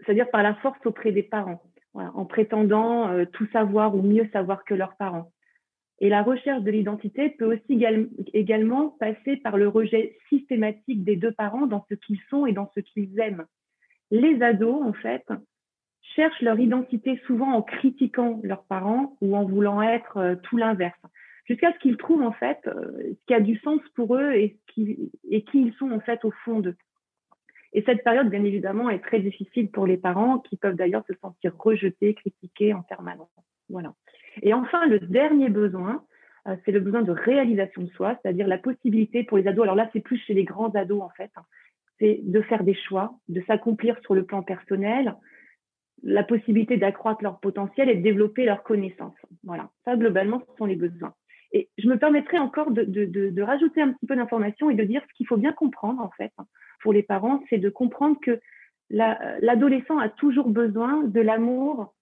C'est-à-dire 0.00 0.28
par 0.30 0.42
la 0.42 0.54
force 0.56 0.84
auprès 0.84 1.12
des 1.12 1.22
parents 1.22 1.62
en 1.94 2.24
prétendant 2.24 3.08
euh, 3.08 3.24
tout 3.24 3.46
savoir 3.52 3.94
ou 3.94 4.02
mieux 4.02 4.28
savoir 4.32 4.64
que 4.64 4.74
leurs 4.74 4.96
parents. 4.96 5.30
Et 6.00 6.08
la 6.08 6.22
recherche 6.22 6.62
de 6.62 6.70
l'identité 6.70 7.30
peut 7.30 7.54
aussi 7.54 7.84
également 8.32 8.90
passer 8.98 9.36
par 9.36 9.56
le 9.56 9.68
rejet 9.68 10.16
systématique 10.28 11.04
des 11.04 11.16
deux 11.16 11.32
parents 11.32 11.66
dans 11.66 11.86
ce 11.88 11.94
qu'ils 11.94 12.20
sont 12.28 12.46
et 12.46 12.52
dans 12.52 12.70
ce 12.74 12.80
qu'ils 12.80 13.18
aiment. 13.20 13.46
Les 14.10 14.42
ados, 14.42 14.82
en 14.82 14.92
fait, 14.92 15.24
cherchent 16.16 16.42
leur 16.42 16.58
identité 16.58 17.20
souvent 17.26 17.52
en 17.52 17.62
critiquant 17.62 18.40
leurs 18.42 18.64
parents 18.64 19.16
ou 19.20 19.36
en 19.36 19.44
voulant 19.44 19.82
être 19.82 20.16
euh, 20.16 20.34
tout 20.42 20.56
l'inverse, 20.56 20.98
jusqu'à 21.46 21.72
ce 21.72 21.78
qu'ils 21.78 21.96
trouvent 21.96 22.22
en 22.22 22.32
fait 22.32 22.58
euh, 22.66 22.92
ce 23.10 23.26
qui 23.26 23.34
a 23.34 23.40
du 23.40 23.56
sens 23.58 23.80
pour 23.94 24.16
eux 24.16 24.32
et, 24.32 24.58
qui, 24.68 25.10
et 25.30 25.42
qui 25.44 25.62
ils 25.62 25.74
sont 25.74 25.90
en 25.90 26.00
fait 26.00 26.24
au 26.24 26.30
fond 26.44 26.60
d'eux. 26.60 26.76
Et 27.74 27.82
cette 27.82 28.04
période, 28.04 28.30
bien 28.30 28.44
évidemment, 28.44 28.88
est 28.88 29.00
très 29.00 29.20
difficile 29.20 29.68
pour 29.68 29.86
les 29.86 29.96
parents 29.96 30.38
qui 30.38 30.56
peuvent 30.56 30.76
d'ailleurs 30.76 31.04
se 31.06 31.14
sentir 31.20 31.52
rejetés, 31.58 32.14
critiqués 32.14 32.72
en 32.72 32.82
permanence. 32.82 33.28
Voilà. 33.68 33.94
Et 34.42 34.54
enfin, 34.54 34.86
le 34.86 35.00
dernier 35.00 35.48
besoin, 35.48 36.04
euh, 36.46 36.56
c'est 36.64 36.72
le 36.72 36.80
besoin 36.80 37.02
de 37.02 37.10
réalisation 37.10 37.82
de 37.82 37.90
soi, 37.90 38.16
c'est-à-dire 38.22 38.46
la 38.46 38.58
possibilité 38.58 39.24
pour 39.24 39.38
les 39.38 39.48
ados, 39.48 39.64
alors 39.64 39.74
là, 39.74 39.90
c'est 39.92 40.00
plus 40.00 40.18
chez 40.18 40.34
les 40.34 40.44
grands 40.44 40.70
ados 40.70 41.02
en 41.02 41.10
fait, 41.10 41.30
hein, 41.36 41.44
c'est 41.98 42.20
de 42.22 42.40
faire 42.42 42.64
des 42.64 42.74
choix, 42.74 43.18
de 43.28 43.40
s'accomplir 43.46 43.98
sur 44.02 44.14
le 44.14 44.24
plan 44.24 44.42
personnel, 44.42 45.14
la 46.02 46.22
possibilité 46.22 46.76
d'accroître 46.76 47.22
leur 47.22 47.40
potentiel 47.40 47.88
et 47.88 47.96
de 47.96 48.02
développer 48.02 48.44
leurs 48.44 48.62
connaissances. 48.62 49.16
Voilà, 49.42 49.70
ça 49.84 49.96
globalement, 49.96 50.42
ce 50.46 50.56
sont 50.58 50.66
les 50.66 50.76
besoins. 50.76 51.14
Et 51.52 51.70
je 51.78 51.88
me 51.88 51.98
permettrai 51.98 52.38
encore 52.38 52.72
de, 52.72 52.84
de, 52.84 53.42
rajouter 53.42 53.80
un 53.80 53.92
petit 53.92 54.06
peu 54.06 54.16
d'informations 54.16 54.70
et 54.70 54.74
de 54.74 54.84
dire 54.84 55.02
ce 55.08 55.14
qu'il 55.14 55.26
faut 55.26 55.36
bien 55.36 55.52
comprendre 55.52 56.02
en 56.02 56.10
fait 56.10 56.32
pour 56.84 56.92
les 56.92 57.02
parents, 57.02 57.42
c'est 57.48 57.58
de 57.58 57.70
comprendre 57.70 58.18
que 58.20 58.40
l'adolescent 58.90 59.98
a 59.98 60.10
toujours 60.10 60.50
besoin 60.50 61.02
de 61.02 61.20
l'amour 61.20 61.94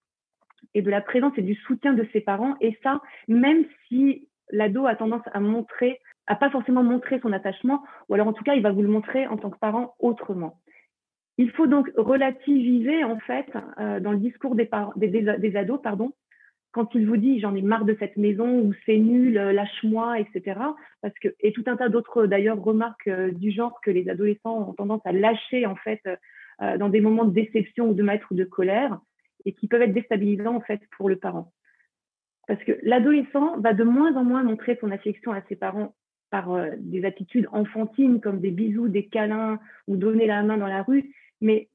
et 0.74 0.82
de 0.82 0.90
la 0.90 1.00
présence 1.00 1.32
et 1.36 1.42
du 1.42 1.54
soutien 1.54 1.92
de 1.92 2.06
ses 2.12 2.20
parents. 2.20 2.56
Et 2.60 2.76
ça, 2.82 3.00
même 3.28 3.64
si 3.86 4.28
l'ado 4.50 4.86
a 4.86 4.96
tendance 4.96 5.22
à 5.32 5.38
montrer, 5.38 6.00
à 6.26 6.34
pas 6.34 6.50
forcément 6.50 6.82
montrer 6.82 7.20
son 7.20 7.32
attachement, 7.32 7.84
ou 8.08 8.14
alors 8.14 8.26
en 8.26 8.32
tout 8.32 8.42
cas, 8.42 8.54
il 8.54 8.62
va 8.62 8.72
vous 8.72 8.82
le 8.82 8.88
montrer 8.88 9.28
en 9.28 9.36
tant 9.36 9.50
que 9.50 9.58
parent 9.58 9.94
autrement. 10.00 10.58
Il 11.38 11.52
faut 11.52 11.68
donc 11.68 11.88
relativiser 11.96 13.04
en 13.04 13.20
fait 13.20 13.46
euh, 13.78 14.00
dans 14.00 14.10
le 14.10 14.18
discours 14.18 14.56
des, 14.56 14.68
des, 14.96 15.56
ados, 15.56 15.80
pardon, 15.80 16.12
quand 16.72 16.94
il 16.94 17.06
vous 17.06 17.16
dit 17.16 17.40
j'en 17.40 17.54
ai 17.54 17.62
marre 17.62 17.84
de 17.84 17.96
cette 17.98 18.16
maison 18.16 18.60
ou 18.60 18.72
c'est 18.84 18.98
nul, 18.98 19.38
euh, 19.38 19.52
lâche-moi, 19.52 20.18
etc. 20.18 20.60
Parce 21.00 21.14
que 21.20 21.28
et 21.40 21.52
tout 21.52 21.64
un 21.66 21.76
tas 21.76 21.88
d'autres 21.88 22.26
d'ailleurs 22.26 22.62
remarques 22.62 23.08
euh, 23.08 23.30
du 23.30 23.50
genre 23.50 23.80
que 23.82 23.90
les 23.90 24.08
adolescents 24.08 24.68
ont 24.68 24.72
tendance 24.72 25.02
à 25.04 25.12
lâcher 25.12 25.66
en 25.66 25.76
fait 25.76 26.00
dans 26.78 26.90
des 26.90 27.00
moments 27.00 27.24
de 27.24 27.32
déception 27.32 27.88
ou 27.88 27.94
de 27.94 28.04
maître 28.04 28.28
ou 28.30 28.36
de 28.36 28.44
colère 28.44 29.00
et 29.44 29.52
qui 29.52 29.66
peuvent 29.66 29.82
être 29.82 29.94
déstabilisants 29.94 30.54
en 30.54 30.60
fait 30.60 30.80
pour 30.96 31.08
le 31.08 31.16
parent. 31.16 31.52
Parce 32.46 32.62
que 32.64 32.78
l'adolescent 32.82 33.58
va 33.60 33.72
de 33.72 33.84
moins 33.84 34.14
en 34.16 34.24
moins 34.24 34.42
montrer 34.42 34.76
son 34.80 34.90
affection 34.90 35.32
à 35.32 35.42
ses 35.48 35.56
parents 35.56 35.94
par 36.30 36.52
euh, 36.52 36.70
des 36.78 37.04
attitudes 37.04 37.48
enfantines 37.52 38.20
comme 38.20 38.40
des 38.40 38.50
bisous, 38.50 38.88
des 38.88 39.06
câlins 39.06 39.60
ou 39.86 39.96
donner 39.96 40.26
la 40.26 40.42
main 40.42 40.56
dans 40.56 40.66
la 40.66 40.82
rue, 40.82 41.14
mais 41.40 41.68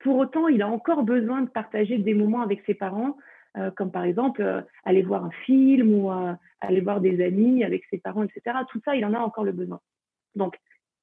pour 0.00 0.16
autant, 0.18 0.48
il 0.48 0.60
a 0.60 0.68
encore 0.68 1.02
besoin 1.04 1.40
de 1.42 1.48
partager 1.48 1.96
des 1.96 2.12
moments 2.12 2.42
avec 2.42 2.62
ses 2.66 2.74
parents, 2.74 3.16
euh, 3.56 3.70
comme 3.70 3.92
par 3.92 4.04
exemple 4.04 4.42
euh, 4.42 4.62
aller 4.84 5.02
voir 5.02 5.24
un 5.24 5.30
film 5.46 5.94
ou 5.94 6.10
aller 6.60 6.80
voir 6.80 7.00
des 7.00 7.24
amis 7.24 7.64
avec 7.64 7.84
ses 7.90 7.98
parents, 7.98 8.24
etc. 8.24 8.56
Tout 8.68 8.80
ça, 8.84 8.96
il 8.96 9.04
en 9.04 9.14
a 9.14 9.18
encore 9.18 9.44
le 9.44 9.52
besoin. 9.52 9.80
Donc, 10.34 10.56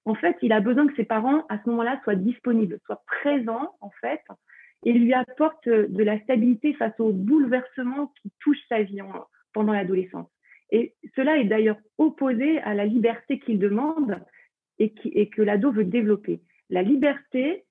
en 0.06 0.16
fait, 0.16 0.36
il 0.42 0.52
a 0.52 0.60
besoin 0.60 0.88
que 0.88 0.96
ses 0.96 1.06
parents, 1.06 1.46
à 1.48 1.60
ce 1.64 1.70
moment-là, 1.70 2.00
soient 2.04 2.16
disponibles, 2.16 2.80
soient 2.86 3.04
présents, 3.06 3.76
en 3.82 3.92
fait, 4.02 4.22
et 4.84 4.94
lui 4.94 5.14
apporte 5.14 5.70
de 5.70 6.04
la 6.04 6.20
stabilité 6.22 6.74
face 6.74 7.00
aux 7.00 7.12
bouleversements 7.12 8.12
qui 8.22 8.32
touchent 8.40 8.66
sa 8.68 8.82
vie 8.82 9.00
pendant 9.54 9.74
l'adolescence. 9.74 10.28
Et 10.72 10.96
cela 11.16 11.38
est 11.38 11.46
d'ailleurs 11.46 11.78
opposé 11.98 12.60
à 12.62 12.74
la 12.74 12.86
liberté 12.86 13.40
qu'il 13.40 13.60
demande 13.60 14.20
et, 14.80 14.94
et 15.06 15.30
que 15.30 15.42
l'ado 15.42 15.72
veut 15.72 15.84
développer. 15.84 16.42
La 16.70 16.82
liberté 16.82 17.66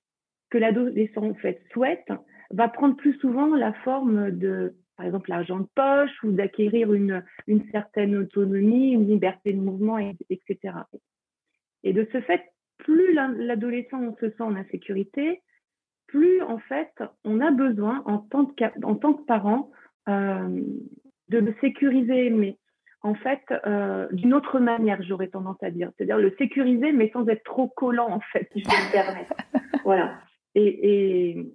que 0.51 0.59
l'adolescent 0.59 1.25
en 1.25 1.35
fait 1.35 1.63
souhaite 1.73 2.13
va 2.51 2.69
prendre 2.69 2.97
plus 2.97 3.15
souvent 3.15 3.55
la 3.55 3.73
forme 3.73 4.31
de, 4.33 4.75
par 4.97 5.07
exemple, 5.07 5.31
l'argent 5.31 5.61
de 5.61 5.69
poche 5.75 6.23
ou 6.25 6.33
d'acquérir 6.33 6.93
une, 6.93 7.25
une 7.47 7.65
certaine 7.71 8.17
autonomie, 8.17 8.93
une 8.93 9.07
liberté 9.07 9.53
de 9.53 9.61
mouvement, 9.61 9.99
etc. 9.99 10.75
Et 11.83 11.93
de 11.93 12.07
ce 12.13 12.21
fait, 12.21 12.43
plus 12.79 13.15
l'adolescent 13.15 14.17
se 14.21 14.31
sent 14.31 14.43
en 14.43 14.57
insécurité, 14.57 15.43
plus 16.07 16.43
en 16.43 16.59
fait 16.59 16.93
on 17.25 17.41
a 17.41 17.51
besoin 17.51 18.03
en 18.05 18.19
tant 18.19 18.47
que, 18.47 18.65
en 18.85 18.97
tant 18.97 19.15
que 19.15 19.25
parent 19.25 19.71
euh, 20.09 20.61
de 21.29 21.39
le 21.39 21.55
sécuriser, 21.61 22.31
mais 22.31 22.59
en 23.03 23.15
fait 23.15 23.43
euh, 23.67 24.09
d'une 24.13 24.35
autre 24.35 24.59
manière, 24.59 25.03
j'aurais 25.03 25.29
tendance 25.29 25.63
à 25.63 25.71
dire, 25.71 25.91
c'est-à-dire 25.97 26.19
le 26.19 26.35
sécuriser, 26.37 26.93
mais 26.93 27.11
sans 27.13 27.27
être 27.29 27.45
trop 27.45 27.69
collant 27.69 28.11
en 28.11 28.21
fait, 28.21 28.49
si 28.53 28.61
je 28.61 28.69
me 28.69 28.93
permets. 28.93 29.29
voilà. 29.85 30.19
Et, 30.55 31.31
et, 31.31 31.47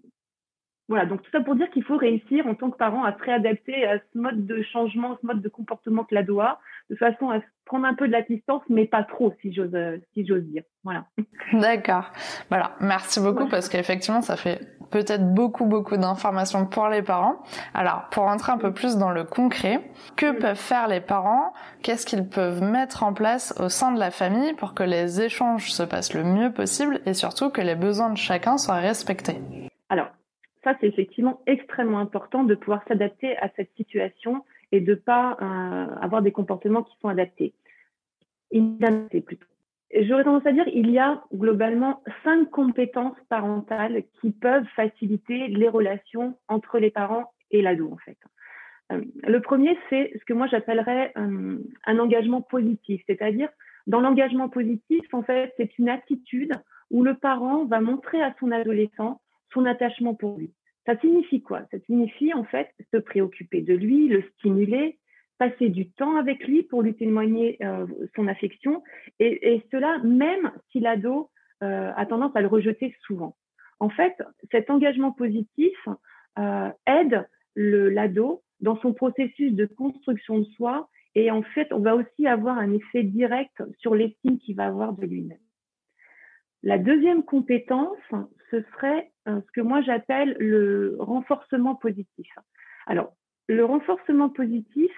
voilà, 0.88 1.06
donc 1.06 1.24
tout 1.24 1.32
ça 1.32 1.42
pour 1.42 1.56
dire 1.56 1.70
qu'il 1.72 1.84
faut 1.84 1.98
réussir 1.98 2.46
en 2.46 2.54
tant 2.54 2.70
que 2.70 2.78
parent 2.78 3.04
à 3.04 3.18
se 3.18 3.24
réadapter 3.24 3.86
à 3.88 3.98
ce 3.98 4.18
mode 4.18 4.46
de 4.46 4.62
changement, 4.62 5.18
ce 5.20 5.26
mode 5.26 5.42
de 5.42 5.50
comportement 5.50 6.04
que 6.04 6.14
l'ado 6.14 6.40
a, 6.40 6.60
de 6.92 6.96
façon 6.96 7.32
à 7.32 7.40
prendre 7.66 7.86
un 7.86 7.96
peu 7.96 8.08
de 8.08 8.12
la 8.12 8.22
distance, 8.22 8.62
mais 8.70 8.86
pas 8.86 9.04
trop, 9.04 9.34
si 9.42 9.52
j'ose, 9.52 9.74
euh, 9.74 9.98
si 10.14 10.26
j'ose 10.28 10.44
dire. 10.44 10.62
Voilà. 10.84 11.06
D'accord. 11.54 12.12
Voilà. 12.50 12.76
Merci 12.80 13.20
beaucoup 13.20 13.48
parce 13.48 13.70
qu'effectivement, 13.70 14.22
ça 14.22 14.38
fait 14.38 14.60
peut-être 14.92 15.34
beaucoup, 15.34 15.66
beaucoup 15.66 15.98
d'informations 15.98 16.68
pour 16.68 16.88
les 16.90 17.02
parents. 17.02 17.42
Alors, 17.74 18.08
pour 18.12 18.26
rentrer 18.26 18.52
un 18.52 18.60
peu 18.60 18.72
plus 18.72 18.98
dans 18.98 19.10
le 19.10 19.24
concret, 19.24 19.82
que 20.16 20.40
peuvent 20.40 20.56
faire 20.56 20.88
les 20.88 21.02
parents? 21.02 21.54
Qu'est-ce 21.82 22.06
qu'ils 22.06 22.30
peuvent 22.30 22.62
mettre 22.62 23.02
en 23.02 23.14
place 23.14 23.56
au 23.60 23.70
sein 23.70 23.92
de 23.92 24.00
la 24.00 24.12
famille 24.12 24.54
pour 24.54 24.76
que 24.76 24.84
les 24.84 25.22
échanges 25.22 25.72
se 25.72 25.82
passent 25.82 26.14
le 26.14 26.24
mieux 26.24 26.54
possible 26.54 27.02
et 27.08 27.16
surtout 27.16 27.50
que 27.50 27.62
les 27.62 27.76
besoins 27.76 28.12
de 28.12 28.18
chacun 28.18 28.60
soient 28.60 28.76
respectés? 28.76 29.42
Alors, 29.90 30.08
ça, 30.66 30.76
c'est 30.82 30.88
effectivement 30.88 31.42
extrêmement 31.46 32.00
important 32.00 32.44
de 32.44 32.56
pouvoir 32.56 32.84
s'adapter 32.88 33.38
à 33.38 33.50
cette 33.56 33.72
situation 33.78 34.44
et 34.72 34.82
de 34.82 34.92
ne 34.92 34.96
pas 34.96 35.38
euh, 35.42 35.96
avoir 36.02 36.22
des 36.22 36.32
comportements 36.32 36.84
qui 36.84 36.98
sont 37.00 37.08
adaptés. 37.08 37.54
plutôt. 38.52 39.48
J'aurais 40.02 40.24
tendance 40.26 40.46
à 40.46 40.52
dire 40.52 40.68
il 40.68 40.90
y 40.90 41.00
a 41.00 41.24
globalement 41.34 42.04
cinq 42.24 42.50
compétences 42.50 43.18
parentales 43.30 44.04
qui 44.20 44.32
peuvent 44.32 44.66
faciliter 44.76 45.48
les 45.48 45.70
relations 45.70 46.36
entre 46.50 46.80
les 46.80 46.90
parents 46.90 47.32
et 47.52 47.62
l'ado 47.62 47.92
en 47.92 47.98
fait. 47.98 48.18
Euh, 48.92 49.02
le 49.24 49.40
premier, 49.42 49.78
c'est 49.90 50.12
ce 50.20 50.26
que 50.26 50.34
moi 50.34 50.48
j'appellerais 50.48 51.14
euh, 51.18 51.60
un 51.86 52.00
engagement 52.00 52.42
positif, 52.42 53.02
c'est-à-dire 53.08 53.50
dans 53.88 54.02
l'engagement 54.02 54.50
positif, 54.50 55.06
en 55.14 55.22
fait, 55.22 55.54
c'est 55.58 55.78
une 55.78 55.90
attitude 55.90 56.54
où 56.90 57.04
le 57.04 57.14
parent 57.14 57.66
va 57.66 57.82
montrer 57.82 58.22
à 58.22 58.34
son 58.40 58.52
adolescent 58.52 59.22
son 59.54 59.66
attachement 59.66 60.16
pour 60.16 60.38
lui. 60.38 60.54
Ça 60.86 60.98
signifie 61.00 61.42
quoi? 61.42 61.62
Ça 61.72 61.80
signifie 61.86 62.34
en 62.34 62.44
fait 62.44 62.70
se 62.94 62.98
préoccuper 62.98 63.62
de 63.62 63.74
lui, 63.74 64.08
le 64.08 64.24
stimuler, 64.38 65.00
passer 65.38 65.70
du 65.70 65.90
temps 65.92 66.16
avec 66.16 66.46
lui 66.48 66.64
pour 66.64 66.82
lui 66.82 66.96
témoigner 66.96 67.58
euh, 67.64 67.86
son 68.16 68.28
affection, 68.28 68.84
et, 69.20 69.64
cela 69.72 69.98
même 70.00 70.52
si 70.72 70.80
l'ado 70.80 71.30
euh, 71.64 71.92
a 71.96 72.06
tendance 72.06 72.36
à 72.36 72.42
le 72.42 72.48
rejeter 72.48 72.96
souvent. 73.06 73.36
En 73.80 73.90
fait, 73.90 74.16
cet 74.52 74.70
engagement 74.70 75.12
positif 75.12 75.78
euh, 76.40 76.70
aide 76.86 77.28
l'ado 77.56 78.44
dans 78.62 78.78
son 78.78 78.94
processus 78.94 79.54
de 79.54 79.66
construction 79.66 80.40
de 80.40 80.46
soi, 80.56 80.90
et 81.16 81.32
en 81.32 81.42
fait, 81.42 81.72
on 81.72 81.80
va 81.80 81.96
aussi 81.96 82.28
avoir 82.28 82.58
un 82.58 82.74
effet 82.74 83.04
direct 83.04 83.64
sur 83.80 83.96
l'estime 83.96 84.38
qu'il 84.40 84.56
va 84.56 84.68
avoir 84.68 84.94
de 84.94 85.06
lui-même. 85.06 85.38
La 86.66 86.80
deuxième 86.80 87.24
compétence, 87.24 88.00
ce 88.50 88.60
serait 88.74 89.12
euh, 89.28 89.40
ce 89.40 89.52
que 89.52 89.62
moi 89.62 89.82
j'appelle 89.84 90.36
le 90.40 90.98
renforcement 91.00 91.76
positif. 91.76 92.28
Alors, 92.88 93.14
le 93.48 93.64
renforcement 93.64 94.30
positif, 94.30 94.92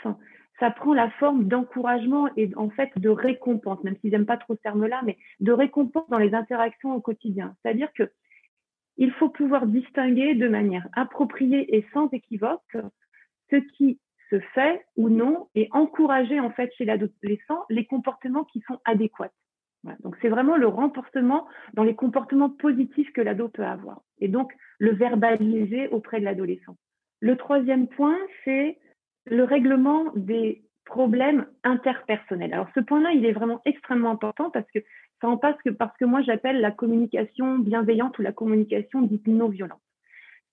ça 0.62 0.72
prend 0.72 0.94
la 0.94 1.10
forme 1.12 1.50
d'encouragement 1.50 2.30
et 2.38 2.50
en 2.56 2.70
fait 2.70 2.90
de 2.98 3.10
récompense, 3.10 3.84
même 3.84 3.98
s'ils 3.98 4.12
n'aiment 4.12 4.26
pas 4.26 4.38
trop 4.38 4.56
ce 4.56 4.62
terme-là, 4.62 5.02
mais 5.06 5.18
de 5.42 5.52
récompense 5.52 6.08
dans 6.10 6.18
les 6.18 6.34
interactions 6.34 6.96
au 6.96 7.02
quotidien. 7.02 7.54
C'est-à-dire 7.62 7.92
que 7.92 8.10
il 8.96 9.12
faut 9.12 9.30
pouvoir 9.30 9.68
distinguer 9.68 10.36
de 10.36 10.48
manière 10.48 10.88
appropriée 10.94 11.76
et 11.76 11.86
sans 11.94 12.08
équivoque 12.12 12.78
ce 13.52 13.58
qui 13.58 14.00
se 14.30 14.40
fait 14.40 14.86
ou 14.96 15.10
non 15.10 15.50
et 15.54 15.68
encourager 15.72 16.40
en 16.40 16.50
fait 16.50 16.74
chez 16.78 16.86
l'adolescent 16.86 17.66
les 17.70 17.86
comportements 17.86 18.46
qui 18.46 18.62
sont 18.62 18.80
adéquats 18.86 19.32
donc 20.04 20.16
c'est 20.22 20.30
vraiment 20.30 20.58
le 20.58 20.68
renforcement 20.68 21.48
dans 21.74 21.84
les 21.84 21.96
comportements 21.96 22.50
positifs 22.50 23.12
que 23.14 23.22
l'ado 23.22 23.50
peut 23.50 23.66
avoir 23.66 24.02
et 24.20 24.28
donc 24.28 24.54
le 24.80 24.94
verbaliser 24.94 25.88
auprès 25.90 26.20
de 26.20 26.26
l'adolescent. 26.26 26.76
Le 27.20 27.36
troisième 27.36 27.88
point, 27.88 28.18
c'est 28.46 28.78
le 29.26 29.44
règlement 29.44 30.12
des 30.16 30.64
problèmes 30.86 31.46
interpersonnels. 31.64 32.54
Alors 32.54 32.70
ce 32.74 32.80
point-là, 32.80 33.12
il 33.12 33.26
est 33.26 33.34
vraiment 33.34 33.62
extrêmement 33.66 34.12
important 34.12 34.50
parce 34.50 34.70
que 34.72 34.80
ça 35.22 35.28
en 35.28 35.38
passe 35.38 35.58
que 35.66 35.70
parce 35.70 35.96
que 35.98 36.06
moi 36.06 36.22
j'appelle 36.22 36.62
la 36.62 36.72
communication 36.72 37.60
bienveillante 37.60 38.18
ou 38.20 38.22
la 38.22 38.32
communication 38.32 39.02
dite 39.02 39.28
non 39.28 39.50
violente. 39.50 39.82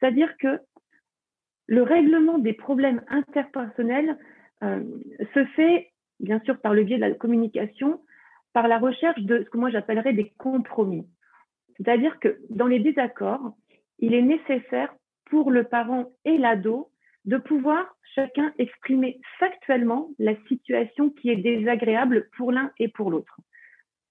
C'est-à-dire 0.01 0.37
que 0.39 0.61
le 1.67 1.83
règlement 1.83 2.39
des 2.39 2.53
problèmes 2.53 3.03
interpersonnels 3.09 4.19
se 4.63 5.45
fait 5.57 5.93
bien 6.21 6.41
sûr 6.41 6.59
par 6.61 6.75
le 6.75 6.85
biais 6.85 6.97
de 6.97 7.03
la 7.03 7.13
communication, 7.13 8.01
par 8.55 8.69
la 8.69 8.79
recherche 8.79 9.21
de 9.21 9.43
ce 9.45 9.51
que 9.51 9.59
moi 9.59 9.69
j'appellerais 9.69 10.15
des 10.15 10.31
compromis. 10.39 11.07
C'est-à-dire 11.77 12.19
que 12.21 12.39
dans 12.49 12.69
les 12.69 12.79
désaccords, 12.79 13.53
il 13.99 14.15
est 14.15 14.23
nécessaire 14.23 14.95
pour 15.27 15.51
le 15.51 15.65
parent 15.65 16.13
et 16.25 16.39
l'ado 16.39 16.89
de 17.25 17.37
pouvoir 17.37 17.97
chacun 18.15 18.53
exprimer 18.59 19.21
factuellement 19.39 20.11
la 20.19 20.37
situation 20.47 21.11
qui 21.11 21.31
est 21.31 21.37
désagréable 21.37 22.29
pour 22.37 22.53
l'un 22.53 22.71
et 22.79 22.89
pour 22.89 23.11
l'autre, 23.11 23.41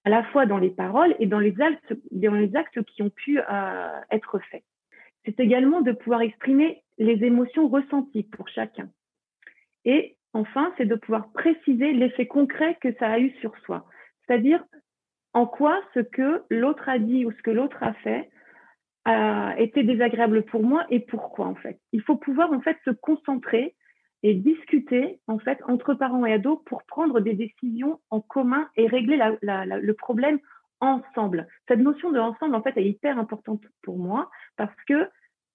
à 0.04 0.10
la 0.10 0.22
fois 0.24 0.44
dans 0.44 0.58
les 0.58 0.70
paroles 0.70 1.16
et 1.18 1.26
dans 1.26 1.38
les 1.38 1.54
actes, 1.60 2.84
qui 2.84 3.02
ont 3.02 3.10
pu 3.10 3.40
euh, 3.40 4.00
être 4.10 4.38
faits. 4.50 4.64
C'est 5.24 5.40
également 5.40 5.80
de 5.80 5.92
pouvoir 5.92 6.20
exprimer 6.20 6.82
les 6.98 7.24
émotions 7.24 7.68
ressenties 7.68 8.24
pour 8.24 8.48
chacun. 8.48 8.90
Et 9.86 10.16
enfin, 10.34 10.74
c'est 10.76 10.84
de 10.84 10.96
pouvoir 10.96 11.32
préciser 11.32 11.92
l'effet 11.92 12.26
concret 12.26 12.76
que 12.82 12.92
ça 12.98 13.08
a 13.08 13.18
eu 13.18 13.30
sur 13.40 13.56
soi. 13.64 13.86
C'est-à-dire 14.26 14.64
en 15.32 15.46
quoi 15.46 15.80
ce 15.94 16.00
que 16.00 16.42
l'autre 16.50 16.88
a 16.88 16.98
dit 16.98 17.24
ou 17.24 17.32
ce 17.32 17.42
que 17.42 17.50
l'autre 17.50 17.82
a 17.82 17.92
fait 17.94 18.30
a 19.04 19.54
été 19.58 19.82
désagréable 19.82 20.44
pour 20.44 20.62
moi 20.62 20.86
et 20.90 21.00
pourquoi 21.00 21.46
en 21.46 21.54
fait? 21.54 21.78
Il 21.92 22.02
faut 22.02 22.16
pouvoir 22.16 22.52
en 22.52 22.60
fait 22.60 22.78
se 22.84 22.90
concentrer 22.90 23.74
et 24.22 24.34
discuter 24.34 25.20
en 25.26 25.38
fait 25.38 25.58
entre 25.68 25.92
parents 25.94 26.24
et 26.24 26.32
ados 26.32 26.58
pour 26.64 26.82
prendre 26.84 27.20
des 27.20 27.34
décisions 27.34 28.00
en 28.10 28.20
commun 28.20 28.68
et 28.76 28.86
régler 28.86 29.18
le 29.42 29.92
problème 29.92 30.38
ensemble. 30.80 31.46
Cette 31.68 31.80
notion 31.80 32.10
de 32.10 32.18
ensemble 32.18 32.54
en 32.54 32.62
fait 32.62 32.76
est 32.78 32.88
hyper 32.88 33.18
importante 33.18 33.62
pour 33.82 33.98
moi 33.98 34.30
parce 34.56 34.74
que 34.88 35.08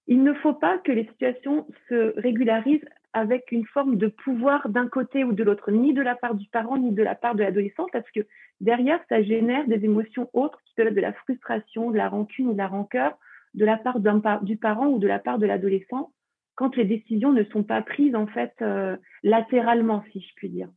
il 0.05 0.23
ne 0.23 0.33
faut 0.33 0.53
pas 0.53 0.77
que 0.79 0.91
les 0.91 1.05
situations 1.05 1.67
se 1.87 2.19
régularisent 2.19 2.85
avec 3.13 3.51
une 3.51 3.65
forme 3.65 3.97
de 3.97 4.07
pouvoir 4.07 4.69
d'un 4.69 4.87
côté 4.87 5.23
ou 5.23 5.33
de 5.33 5.43
l'autre, 5.43 5.71
ni 5.71 5.93
de 5.93 6.01
la 6.01 6.15
part 6.15 6.35
du 6.35 6.47
parent, 6.49 6.77
ni 6.77 6.91
de 6.91 7.03
la 7.03 7.15
part 7.15 7.35
de 7.35 7.43
l'adolescent, 7.43 7.87
parce 7.91 8.09
que 8.11 8.21
derrière, 8.61 8.99
ça 9.09 9.21
génère 9.23 9.67
des 9.67 9.83
émotions 9.83 10.29
autres 10.33 10.59
qui 10.65 10.73
peuvent 10.75 10.87
être 10.87 10.95
de 10.95 11.01
la 11.01 11.13
frustration, 11.13 11.91
de 11.91 11.97
la 11.97 12.09
rancune 12.09 12.49
ou 12.49 12.53
de 12.53 12.57
la 12.57 12.67
rancœur 12.67 13.17
de 13.53 13.65
la 13.65 13.77
part 13.77 13.99
du 14.43 14.57
parent 14.57 14.87
ou 14.87 14.99
de 14.99 15.07
la 15.07 15.19
part 15.19 15.39
de 15.39 15.45
l'adolescent 15.45 16.11
quand 16.55 16.75
les 16.75 16.85
décisions 16.85 17.31
ne 17.31 17.43
sont 17.45 17.63
pas 17.63 17.81
prises 17.81 18.15
en 18.15 18.27
fait 18.27 18.53
euh, 18.61 18.97
latéralement, 19.23 20.03
si 20.11 20.21
je 20.21 20.33
puis 20.35 20.49
dire. 20.49 20.69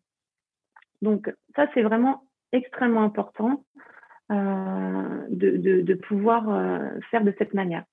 Donc 1.03 1.35
ça, 1.57 1.67
c'est 1.75 1.83
vraiment 1.83 2.23
extrêmement 2.53 3.03
important 3.03 3.65
euh, 4.31 5.27
de, 5.31 5.95
pouvoir 5.95 6.49
euh, 6.49 7.01
faire 7.11 7.25
de 7.25 7.35
cette 7.37 7.53
manière. 7.53 7.85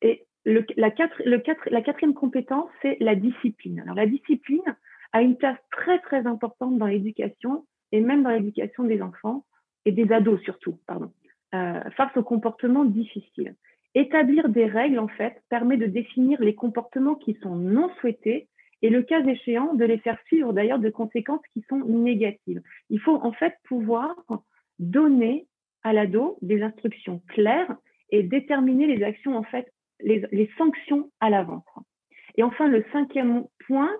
Et 0.00 0.26
la, 0.48 0.90
quatrième 0.90 2.14
compétence, 2.14 2.68
c'est 2.82 2.96
la 3.00 3.14
discipline. 3.14 3.80
Alors 3.80 3.94
la 3.94 4.06
discipline 4.06 4.76
a 5.12 5.22
une 5.22 5.36
place 5.36 5.58
très 5.70 5.98
très 6.00 6.26
importante 6.26 6.78
dans 6.78 6.86
l'éducation 6.86 7.66
et 7.92 8.00
même 8.00 8.22
dans 8.22 8.30
l'éducation 8.30 8.84
des 8.84 9.02
enfants 9.02 9.44
et 9.84 9.92
des 9.92 10.12
ados 10.12 10.40
surtout, 10.42 10.78
euh, 11.54 11.80
face 11.96 12.16
aux 12.16 12.22
comportements 12.22 12.84
difficiles. 12.84 13.54
Établir 13.94 14.48
des 14.48 14.66
règles, 14.66 14.98
en 14.98 15.08
fait, 15.08 15.42
permet 15.48 15.76
de 15.76 15.86
définir 15.86 16.40
les 16.40 16.54
comportements 16.54 17.14
qui 17.14 17.38
sont 17.42 17.56
non 17.56 17.90
souhaités 18.00 18.48
et 18.82 18.90
le 18.90 19.02
cas 19.02 19.24
échéant 19.24 19.74
de 19.74 19.84
les 19.84 19.98
faire 19.98 20.18
suivre 20.26 20.52
d'ailleurs 20.52 20.78
de 20.78 20.90
conséquences 20.90 21.42
qui 21.52 21.64
sont 21.68 21.78
négatives. 21.78 22.62
Il 22.90 23.00
faut 23.00 23.16
en 23.16 23.32
fait 23.32 23.54
pouvoir 23.64 24.14
donner 24.78 25.46
à 25.82 25.92
l'ado 25.92 26.38
des 26.42 26.62
instructions 26.62 27.22
claires 27.28 27.74
et 28.10 28.22
déterminer 28.22 28.86
les 28.86 29.02
actions 29.02 29.36
en 29.36 29.42
fait 29.42 29.72
les, 30.00 30.50
sanctions 30.56 31.10
à 31.20 31.30
l'avance. 31.30 31.64
Et 32.36 32.42
enfin, 32.42 32.68
le 32.68 32.84
cinquième 32.92 33.44
point 33.66 33.90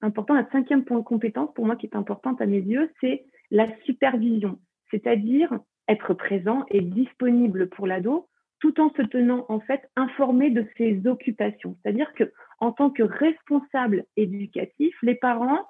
important, 0.00 0.34
la 0.34 0.48
cinquième 0.50 0.84
point 0.84 0.98
de 0.98 1.04
compétence 1.04 1.52
pour 1.54 1.66
moi 1.66 1.76
qui 1.76 1.86
est 1.86 1.96
importante 1.96 2.40
à 2.40 2.46
mes 2.46 2.60
yeux, 2.60 2.90
c'est 3.00 3.24
la 3.50 3.68
supervision, 3.84 4.58
c'est-à-dire 4.90 5.58
être 5.88 6.14
présent 6.14 6.64
et 6.70 6.80
disponible 6.80 7.68
pour 7.68 7.86
l'ado 7.86 8.28
tout 8.60 8.80
en 8.80 8.90
se 8.90 9.02
tenant 9.02 9.46
en 9.48 9.60
fait 9.60 9.88
informé 9.96 10.50
de 10.50 10.66
ses 10.76 11.06
occupations. 11.06 11.76
C'est-à-dire 11.82 12.12
que 12.14 12.32
en 12.58 12.72
tant 12.72 12.90
que 12.90 13.02
responsable 13.02 14.04
éducatif, 14.16 14.94
les 15.02 15.14
parents 15.14 15.66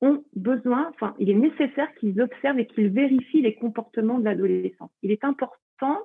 ont 0.00 0.22
besoin, 0.34 0.90
enfin, 0.94 1.14
il 1.18 1.28
est 1.28 1.34
nécessaire 1.34 1.92
qu'ils 1.96 2.20
observent 2.20 2.58
et 2.58 2.66
qu'ils 2.66 2.88
vérifient 2.88 3.42
les 3.42 3.54
comportements 3.54 4.18
de 4.18 4.24
l'adolescent. 4.24 4.90
Il 5.02 5.10
est 5.10 5.24
important 5.24 5.98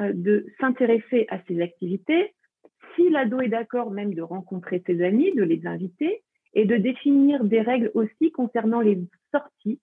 euh, 0.00 0.12
de 0.14 0.46
s'intéresser 0.60 1.26
à 1.30 1.38
ses 1.48 1.62
activités, 1.62 2.34
si 2.94 3.08
l'ado 3.10 3.40
est 3.40 3.48
d'accord 3.48 3.90
même 3.90 4.14
de 4.14 4.22
rencontrer 4.22 4.82
ses 4.86 5.02
amis, 5.02 5.32
de 5.34 5.42
les 5.42 5.66
inviter 5.66 6.22
et 6.54 6.64
de 6.64 6.76
définir 6.76 7.44
des 7.44 7.60
règles 7.60 7.90
aussi 7.94 8.32
concernant 8.32 8.80
les 8.80 8.98
sorties, 9.32 9.80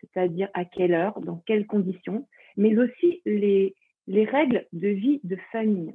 c'est-à-dire 0.00 0.48
à 0.54 0.64
quelle 0.64 0.94
heure, 0.94 1.20
dans 1.20 1.42
quelles 1.46 1.66
conditions, 1.66 2.26
mais 2.56 2.76
aussi 2.78 3.22
les, 3.24 3.74
les 4.06 4.24
règles 4.24 4.66
de 4.72 4.88
vie 4.88 5.20
de 5.24 5.36
famille. 5.52 5.94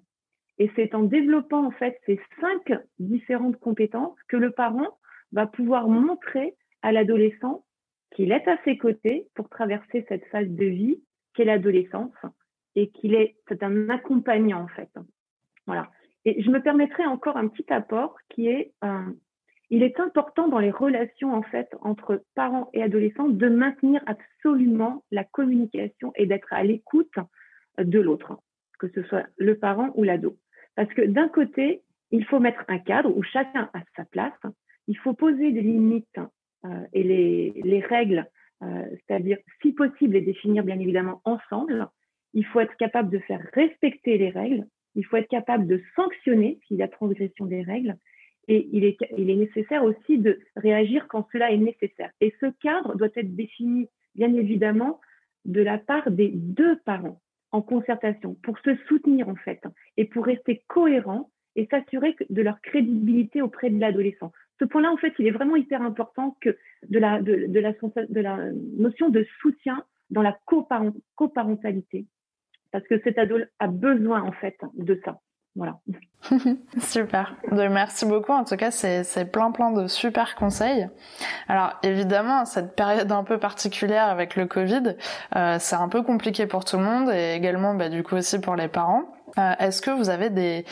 Et 0.57 0.71
c'est 0.75 0.95
en 0.95 1.03
développant 1.03 1.65
en 1.65 1.71
fait 1.71 1.99
ces 2.05 2.19
cinq 2.39 2.79
différentes 2.97 3.57
compétences 3.57 4.17
que 4.27 4.37
le 4.37 4.51
parent 4.51 4.97
va 5.31 5.47
pouvoir 5.47 5.89
montrer 5.89 6.55
à 6.81 6.91
l'adolescent 6.91 7.65
qu'il 8.11 8.31
est 8.31 8.47
à 8.47 8.57
ses 8.63 8.77
côtés 8.77 9.27
pour 9.35 9.49
traverser 9.49 10.05
cette 10.07 10.25
phase 10.27 10.47
de 10.47 10.65
vie 10.65 11.01
qu'est 11.33 11.43
l'adolescence 11.43 12.15
et 12.75 12.89
qu'il 12.89 13.15
est, 13.15 13.35
un 13.61 13.89
accompagnant 13.89 14.63
en 14.63 14.67
fait. 14.67 14.89
Voilà. 15.65 15.91
Et 16.25 16.41
je 16.41 16.49
me 16.49 16.61
permettrai 16.61 17.05
encore 17.05 17.37
un 17.37 17.47
petit 17.47 17.71
apport 17.71 18.15
qui 18.29 18.47
est, 18.47 18.73
euh, 18.83 19.11
il 19.69 19.83
est 19.83 19.99
important 19.99 20.47
dans 20.47 20.59
les 20.59 20.71
relations 20.71 21.33
en 21.33 21.43
fait 21.43 21.69
entre 21.81 22.23
parents 22.33 22.69
et 22.73 22.81
adolescents 22.81 23.29
de 23.29 23.47
maintenir 23.47 24.01
absolument 24.07 25.03
la 25.11 25.23
communication 25.23 26.11
et 26.15 26.25
d'être 26.25 26.51
à 26.51 26.63
l'écoute 26.63 27.13
de 27.77 27.99
l'autre, 27.99 28.39
que 28.79 28.87
ce 28.89 29.03
soit 29.03 29.27
le 29.37 29.57
parent 29.57 29.91
ou 29.95 30.03
l'ado. 30.03 30.37
Parce 30.75 30.91
que 30.93 31.03
d'un 31.03 31.29
côté, 31.29 31.83
il 32.11 32.25
faut 32.25 32.39
mettre 32.39 32.63
un 32.67 32.79
cadre 32.79 33.15
où 33.15 33.23
chacun 33.23 33.69
a 33.73 33.81
sa 33.95 34.05
place, 34.05 34.39
il 34.87 34.97
faut 34.97 35.13
poser 35.13 35.51
des 35.51 35.61
limites 35.61 36.19
euh, 36.65 36.85
et 36.93 37.03
les, 37.03 37.53
les 37.63 37.79
règles, 37.79 38.27
euh, 38.63 38.85
c'est-à-dire 38.91 39.37
si 39.61 39.73
possible 39.73 40.13
les 40.13 40.21
définir 40.21 40.63
bien 40.63 40.79
évidemment 40.79 41.21
ensemble. 41.23 41.87
Il 42.33 42.45
faut 42.45 42.59
être 42.59 42.75
capable 42.77 43.09
de 43.09 43.19
faire 43.19 43.41
respecter 43.53 44.17
les 44.17 44.29
règles 44.29 44.65
il 44.95 45.05
faut 45.05 45.17
être 45.17 45.27
capable 45.27 45.67
de 45.67 45.81
sanctionner 45.95 46.59
s'il 46.67 46.77
y 46.77 46.83
a 46.83 46.87
transgression 46.87 47.45
des 47.45 47.61
règles 47.63 47.97
et 48.47 48.69
il 48.71 48.85
est, 48.85 49.35
nécessaire 49.35 49.83
aussi 49.83 50.17
de 50.17 50.39
réagir 50.55 51.07
quand 51.07 51.27
cela 51.31 51.51
est 51.51 51.57
nécessaire. 51.57 52.11
Et 52.21 52.33
ce 52.39 52.47
cadre 52.61 52.95
doit 52.95 53.09
être 53.15 53.35
défini, 53.35 53.89
bien 54.13 54.33
évidemment, 54.35 54.99
de 55.45 55.61
la 55.61 55.77
part 55.77 56.11
des 56.11 56.29
deux 56.29 56.77
parents 56.85 57.19
en 57.51 57.61
concertation 57.61 58.35
pour 58.43 58.57
se 58.59 58.75
soutenir 58.87 59.29
en 59.29 59.35
fait 59.35 59.61
et 59.97 60.05
pour 60.05 60.25
rester 60.25 60.63
cohérents 60.67 61.29
et 61.55 61.67
s'assurer 61.67 62.15
de 62.29 62.41
leur 62.41 62.59
crédibilité 62.61 63.41
auprès 63.41 63.69
de 63.69 63.79
l'adolescent. 63.79 64.31
Ce 64.59 64.65
point-là, 64.65 64.91
en 64.91 64.97
fait, 64.97 65.13
il 65.19 65.27
est 65.27 65.31
vraiment 65.31 65.55
hyper 65.55 65.81
important 65.81 66.37
que 66.41 66.57
de 66.89 66.99
la 66.99 67.19
notion 68.77 69.09
de 69.09 69.25
soutien 69.41 69.83
dans 70.09 70.21
la 70.21 70.37
coparentalité 71.15 72.05
parce 72.75 72.89
que 72.89 72.99
cet 73.05 73.17
ado 73.17 73.37
a 73.59 73.67
besoin 73.67 74.21
en 74.23 74.33
fait 74.33 74.57
de 74.73 74.99
ça. 75.05 75.21
Voilà. 75.55 75.79
super. 76.81 77.37
Merci 77.53 78.05
beaucoup. 78.05 78.33
En 78.33 78.43
tout 78.43 78.57
cas, 78.57 78.69
c'est 78.69 79.31
plein 79.31 79.51
plein 79.51 79.71
de 79.71 79.87
super 79.87 80.35
conseils. 80.35 80.89
Alors 81.47 81.79
évidemment, 81.83 82.43
cette 82.43 82.75
période 82.75 83.09
un 83.13 83.23
peu 83.23 83.37
particulière 83.37 84.09
avec 84.09 84.35
le 84.35 84.45
Covid, 84.45 84.97
euh, 85.37 85.55
c'est 85.57 85.77
un 85.77 85.87
peu 85.87 86.01
compliqué 86.01 86.47
pour 86.47 86.65
tout 86.65 86.75
le 86.75 86.83
monde 86.83 87.09
et 87.09 87.33
également 87.35 87.75
bah, 87.75 87.87
du 87.87 88.03
coup 88.03 88.15
aussi 88.15 88.41
pour 88.41 88.57
les 88.57 88.67
parents. 88.67 89.14
Euh, 89.37 89.51
est-ce 89.59 89.81
que 89.81 89.91
vous 89.91 90.09
avez 90.09 90.29
des, 90.29 90.63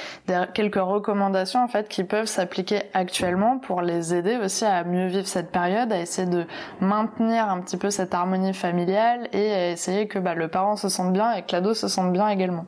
quelques 0.53 0.75
recommandations 0.75 1.61
en 1.61 1.67
fait 1.67 1.89
qui 1.89 2.03
peuvent 2.03 2.27
s'appliquer 2.27 2.81
actuellement 2.93 3.59
pour 3.59 3.81
les 3.81 4.13
aider 4.13 4.37
aussi 4.43 4.63
à 4.65 4.83
mieux 4.83 5.07
vivre 5.07 5.27
cette 5.27 5.51
période, 5.51 5.91
à 5.91 5.99
essayer 5.99 6.29
de 6.29 6.45
maintenir 6.79 7.49
un 7.49 7.61
petit 7.61 7.77
peu 7.77 7.89
cette 7.89 8.13
harmonie 8.13 8.53
familiale 8.53 9.27
et 9.33 9.51
à 9.51 9.71
essayer 9.71 10.07
que 10.07 10.19
bah, 10.19 10.33
le 10.33 10.47
parent 10.47 10.77
se 10.77 10.87
sente 10.87 11.11
bien 11.11 11.33
et 11.33 11.41
que 11.41 11.51
l'ado 11.51 11.73
se 11.73 11.87
sente 11.87 12.13
bien 12.13 12.29
également? 12.29 12.65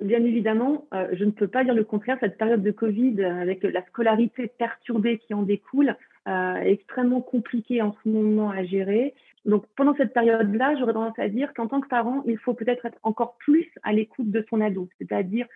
Bien 0.00 0.22
évidemment, 0.24 0.86
euh, 0.92 1.08
je 1.12 1.24
ne 1.24 1.30
peux 1.30 1.48
pas 1.48 1.64
dire 1.64 1.74
le 1.74 1.84
contraire. 1.84 2.16
Cette 2.20 2.36
période 2.36 2.62
de 2.62 2.70
Covid, 2.70 3.16
euh, 3.18 3.40
avec 3.40 3.62
la 3.62 3.84
scolarité 3.86 4.48
perturbée 4.58 5.18
qui 5.18 5.34
en 5.34 5.42
découle, 5.42 5.96
est 6.26 6.72
extrêmement 6.72 7.20
compliquée 7.20 7.82
en 7.82 7.94
ce 8.02 8.08
moment 8.08 8.48
à 8.48 8.64
gérer. 8.64 9.12
Donc 9.44 9.66
pendant 9.76 9.94
cette 9.96 10.14
période-là, 10.14 10.76
j'aurais 10.78 10.94
tendance 10.94 11.18
à 11.18 11.28
dire 11.28 11.52
qu'en 11.54 11.66
tant 11.66 11.80
que 11.80 11.88
parent, 11.88 12.22
il 12.26 12.38
faut 12.38 12.54
peut-être 12.54 12.86
être 12.86 12.98
encore 13.02 13.36
plus 13.38 13.68
à 13.82 13.92
l'écoute 13.92 14.30
de 14.30 14.44
son 14.48 14.60
ado, 14.60 14.88
c'est-à-dire 14.98 15.46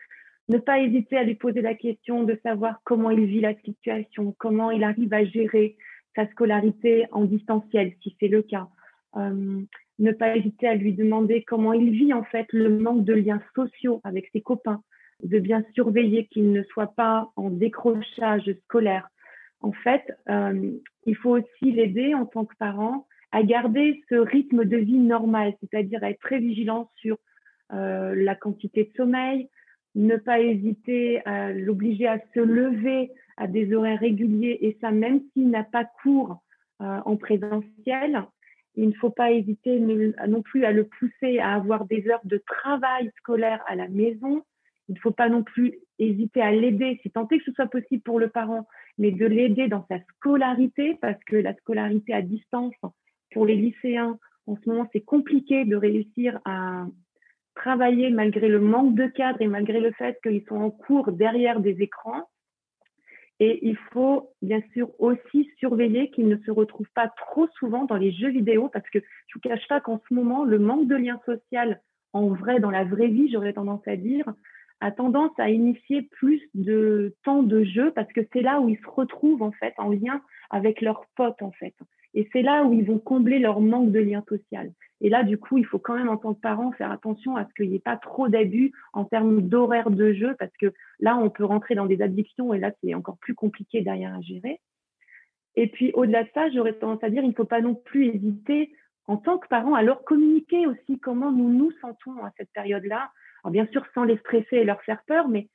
ne 0.49 0.59
pas 0.59 0.81
hésiter 0.81 1.17
à 1.17 1.25
lui 1.25 1.35
poser 1.35 1.61
la 1.61 1.75
question 1.75 2.23
de 2.23 2.39
savoir 2.43 2.81
comment 2.85 3.11
il 3.11 3.25
vit 3.27 3.41
la 3.41 3.55
situation, 3.65 4.35
comment 4.39 4.71
il 4.71 4.85
arrive 4.85 5.13
à 5.13 5.25
gérer 5.25 5.77
sa 6.17 6.27
scolarité 6.31 7.07
en 7.13 7.25
distanciel, 7.25 7.93
si 8.03 8.17
c'est 8.19 8.29
le 8.29 8.43
cas. 8.43 8.69
Euh, 9.17 9.61
ne 9.99 10.13
pas 10.13 10.37
hésiter 10.37 10.69
à 10.69 10.75
lui 10.75 10.93
demander 10.93 11.43
comment 11.47 11.73
il 11.73 11.91
vit 11.91 12.13
en 12.13 12.25
fait 12.25 12.47
le 12.53 12.71
manque 12.71 13.05
de 13.05 13.15
liens 13.15 13.43
sociaux 13.55 14.01
avec 14.05 14.29
ses 14.33 14.41
copains, 14.41 14.83
de 15.23 15.39
bien 15.39 15.65
surveiller 15.75 16.27
qu'il 16.27 16.53
ne 16.53 16.63
soit 16.65 16.95
pas 16.95 17.31
en 17.37 17.51
décrochage 17.51 18.51
scolaire, 18.65 19.09
en 19.61 19.73
fait, 19.73 20.05
euh, 20.29 20.71
il 21.05 21.17
faut 21.17 21.37
aussi 21.37 21.73
l'aider 21.73 22.15
en 22.15 22.27
tant 22.27 22.45
que 22.45 22.55
parent 22.59 23.08
à 23.33 23.43
garder 23.43 24.03
ce 24.09 24.15
rythme 24.15 24.65
de 24.65 24.77
vie 24.77 24.99
normal, 24.99 25.55
c'est-à-dire 25.61 26.03
à 26.03 26.11
être 26.11 26.21
très 26.21 26.39
vigilant 26.39 26.91
sur 26.97 27.19
euh, 27.73 28.15
la 28.15 28.35
quantité 28.35 28.85
de 28.85 28.97
sommeil, 28.97 29.49
ne 29.95 30.17
pas 30.17 30.41
hésiter 30.41 31.25
à 31.27 31.53
l'obliger 31.53 32.07
à 32.07 32.19
se 32.35 32.41
lever 32.41 33.11
à 33.37 33.47
des 33.47 33.75
horaires 33.75 34.01
réguliers, 34.01 34.59
et 34.63 34.79
ça 34.81 34.91
même 34.91 35.21
s'il 35.33 35.51
n'a 35.51 35.65
pas 35.65 35.85
cours 36.03 36.43
euh, 36.81 37.01
en 37.05 37.17
présentiel. 37.17 38.25
Il 38.77 38.89
ne 38.89 38.95
faut 38.95 39.11
pas 39.11 39.33
hésiter 39.33 39.81
non 39.81 40.43
plus 40.43 40.65
à 40.65 40.71
le 40.71 40.85
pousser 40.85 41.41
à 41.41 41.55
avoir 41.55 41.85
des 41.87 42.09
heures 42.09 42.25
de 42.25 42.41
travail 42.47 43.11
scolaire 43.19 43.61
à 43.67 43.75
la 43.75 43.89
maison. 43.89 44.45
Il 44.89 44.95
ne 44.95 45.01
faut 45.01 45.11
pas 45.11 45.29
non 45.29 45.43
plus 45.43 45.75
hésiter 45.99 46.41
à 46.41 46.53
l'aider, 46.53 47.01
si 47.03 47.11
tant 47.11 47.27
est 47.29 47.39
que 47.39 47.45
ce 47.45 47.53
soit 47.53 47.67
possible 47.67 48.03
pour 48.03 48.21
le 48.21 48.29
parent, 48.29 48.69
mais 48.97 49.11
de 49.11 49.27
l'aider 49.27 49.67
dans 49.67 49.85
sa 49.89 49.99
scolarité, 50.05 50.97
parce 51.01 51.23
que 51.25 51.35
la 51.35 51.55
scolarité 51.57 52.15
à 52.15 52.23
distance, 52.23 52.75
pour 53.33 53.47
les 53.47 53.57
lycéens, 53.57 54.19
en 54.47 54.57
ce 54.57 54.69
moment, 54.69 54.89
c'est 54.93 55.01
compliqué 55.01 55.65
de 55.65 55.77
réussir 55.77 56.41
à 56.45 56.87
travailler 57.55 58.11
malgré 58.11 58.49
le 58.49 58.61
manque 58.61 58.95
de 58.95 59.07
cadre 59.07 59.43
et 59.43 59.49
malgré 59.49 59.81
le 59.81 59.93
fait 59.93 60.19
qu'ils 60.23 60.45
sont 60.49 60.57
en 60.57 60.71
cours 60.71 61.13
derrière 61.13 61.61
des 61.61 61.83
écrans. 61.83 62.29
Et 63.41 63.67
il 63.67 63.77
faut 63.93 64.31
bien 64.43 64.63
sûr 64.73 64.91
aussi 64.99 65.51
surveiller 65.59 66.11
qu'ils 66.11 66.29
ne 66.29 66.39
se 66.39 66.51
retrouvent 66.51 66.91
pas 66.95 67.09
trop 67.09 67.47
souvent 67.59 67.85
dans 67.85 67.97
les 67.97 68.13
jeux 68.13 68.31
vidéo 68.31 68.69
parce 68.69 68.89
que 68.91 68.99
je 68.99 69.35
vous 69.35 69.41
cache 69.41 69.67
pas 69.69 69.81
qu'en 69.81 70.01
ce 70.09 70.15
moment, 70.15 70.45
le 70.45 70.59
manque 70.59 70.89
de 70.89 70.97
lien 70.97 71.21
social 71.25 71.81
en 72.13 72.29
vrai, 72.29 72.59
dans 72.59 72.71
la 72.71 72.85
vraie 72.85 73.09
vie, 73.09 73.31
j'aurais 73.31 73.53
tendance 73.53 73.87
à 73.87 73.97
dire, 73.97 74.25
a 74.81 74.91
tendance 74.91 75.33
à 75.39 75.51
initier 75.51 76.03
plus 76.03 76.41
de 76.55 77.15
temps 77.25 77.43
de 77.43 77.65
jeu 77.65 77.93
parce 77.93 78.13
que 78.13 78.21
c'est 78.33 78.41
là 78.41 78.61
où 78.61 78.69
ils 78.69 78.79
se 78.79 78.89
retrouvent 78.89 79.43
en 79.43 79.53
fait 79.53 79.75
en 79.79 79.91
lien 79.91 80.23
avec 80.51 80.81
leurs 80.81 81.05
potes 81.17 81.43
en 81.43 81.53
fait. 81.53 81.75
Et 82.15 82.29
c'est 82.33 82.43
là 82.43 82.65
où 82.65 82.73
ils 82.73 82.85
vont 82.85 82.99
combler 82.99 83.39
leur 83.39 83.61
manque 83.61 83.93
de 83.93 83.99
lien 83.99 84.25
social. 84.29 84.73
Et 85.01 85.09
là, 85.09 85.23
du 85.23 85.39
coup, 85.39 85.59
il 85.59 85.67
faut 85.67 85.79
quand 85.79 85.95
même 85.95 86.09
en 86.09 86.17
tant 86.17 86.35
que 86.35 86.41
parent 86.41 86.73
faire 86.73 86.91
attention 86.91 87.37
à 87.37 87.45
ce 87.45 87.55
qu'il 87.55 87.71
n'y 87.71 87.77
ait 87.77 87.81
pas 87.81 87.97
trop 87.97 88.29
d'abus 88.29 88.73
en 88.93 89.05
termes 89.05 89.43
d'horaire 89.43 89.91
de 89.91 90.13
jeu 90.13 90.35
parce 90.39 90.57
que 90.59 90.73
là, 90.99 91.17
on 91.17 91.31
peut 91.31 91.45
rentrer 91.45 91.75
dans 91.75 91.87
des 91.87 92.03
addictions 92.03 92.53
et 92.55 92.59
là, 92.59 92.73
c'est 92.83 92.95
encore 92.95 93.19
plus 93.19 93.35
compliqué 93.35 93.83
derrière 93.83 94.15
à 94.15 94.21
gérer. 94.21 94.61
Et 95.55 95.69
puis, 95.69 95.93
au-delà 95.95 96.25
de 96.25 96.29
ça, 96.35 96.51
j'aurais 96.51 96.73
tendance 96.73 97.03
à 97.03 97.11
dire, 97.11 97.23
il 97.23 97.31
ne 97.31 97.35
faut 97.35 97.45
pas 97.45 97.61
non 97.61 97.75
plus 97.75 98.07
hésiter 98.07 98.73
en 99.07 99.17
tant 99.17 99.39
que 99.39 99.49
parent 99.49 99.75
à 99.75 99.83
leur 99.83 100.05
communiquer 100.05 100.67
aussi 100.67 100.99
comment 100.99 101.31
nous 101.31 101.51
nous 101.51 101.73
sentons 101.81 102.23
à 102.25 102.33
cette 102.37 102.51
période-là 102.53 103.11
bien 103.51 103.67
sûr, 103.73 103.85
sans 103.95 104.05
les 104.05 104.19
stresser 104.19 104.57
et 104.57 104.65
leur 104.65 104.83
faire 104.83 105.03
peur, 105.07 105.29
mais 105.29 105.49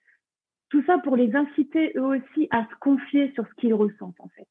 tout 0.69 0.83
ça 0.85 0.97
pour 0.99 1.15
les 1.15 1.35
inciter 1.35 1.93
eux 1.95 2.17
aussi 2.17 2.47
à 2.51 2.65
se 2.65 2.75
confier 2.79 3.31
sur 3.33 3.47
ce 3.47 3.53
qu'ils 3.55 3.73
ressentent 3.73 4.19
en 4.19 4.29
fait. 4.29 4.47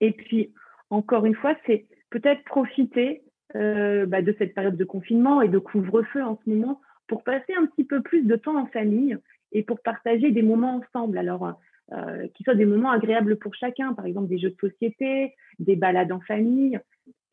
Et 0.00 0.12
puis, 0.12 0.52
encore 0.92 1.24
une 1.24 1.34
fois, 1.34 1.56
c'est 1.66 1.86
peut-être 2.10 2.44
profiter 2.44 3.22
euh, 3.56 4.06
bah, 4.06 4.22
de 4.22 4.34
cette 4.38 4.54
période 4.54 4.76
de 4.76 4.84
confinement 4.84 5.40
et 5.40 5.48
de 5.48 5.58
couvre-feu 5.58 6.22
en 6.22 6.38
ce 6.44 6.50
moment 6.50 6.80
pour 7.06 7.24
passer 7.24 7.54
un 7.58 7.66
petit 7.66 7.84
peu 7.84 8.02
plus 8.02 8.22
de 8.22 8.36
temps 8.36 8.56
en 8.56 8.66
famille 8.66 9.16
et 9.52 9.62
pour 9.62 9.80
partager 9.80 10.30
des 10.30 10.42
moments 10.42 10.76
ensemble. 10.76 11.18
Alors, 11.18 11.58
euh, 11.92 12.28
qui 12.34 12.44
soient 12.44 12.54
des 12.54 12.66
moments 12.66 12.90
agréables 12.90 13.36
pour 13.36 13.54
chacun, 13.54 13.94
par 13.94 14.06
exemple 14.06 14.28
des 14.28 14.38
jeux 14.38 14.50
de 14.50 14.68
société, 14.68 15.34
des 15.58 15.76
balades 15.76 16.12
en 16.12 16.20
famille, 16.20 16.78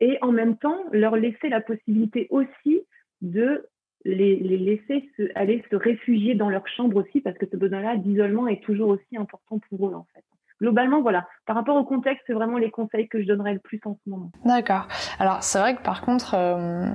et 0.00 0.18
en 0.22 0.32
même 0.32 0.56
temps 0.56 0.82
leur 0.92 1.16
laisser 1.16 1.48
la 1.48 1.60
possibilité 1.60 2.26
aussi 2.30 2.80
de 3.20 3.66
les, 4.04 4.36
laisser 4.36 5.08
se, 5.16 5.22
aller 5.34 5.62
se 5.70 5.76
réfugier 5.76 6.34
dans 6.34 6.48
leur 6.48 6.66
chambre 6.66 6.96
aussi, 6.96 7.20
parce 7.20 7.36
que 7.36 7.46
ce 7.46 7.56
besoin-là 7.56 7.96
d'isolement 7.96 8.48
est 8.48 8.62
toujours 8.62 8.88
aussi 8.88 9.16
important 9.16 9.60
pour 9.68 9.88
eux, 9.88 9.94
en 9.94 10.06
fait. 10.14 10.24
Globalement, 10.60 11.00
voilà. 11.00 11.26
Par 11.46 11.56
rapport 11.56 11.76
au 11.76 11.84
contexte, 11.84 12.24
c'est 12.26 12.34
vraiment 12.34 12.58
les 12.58 12.70
conseils 12.70 13.08
que 13.08 13.20
je 13.20 13.26
donnerais 13.26 13.54
le 13.54 13.60
plus 13.60 13.80
en 13.84 13.96
ce 14.04 14.10
moment. 14.10 14.30
D'accord. 14.44 14.86
Alors, 15.18 15.42
c'est 15.42 15.58
vrai 15.58 15.74
que 15.74 15.82
par 15.82 16.02
contre, 16.02 16.34
euh, 16.34 16.86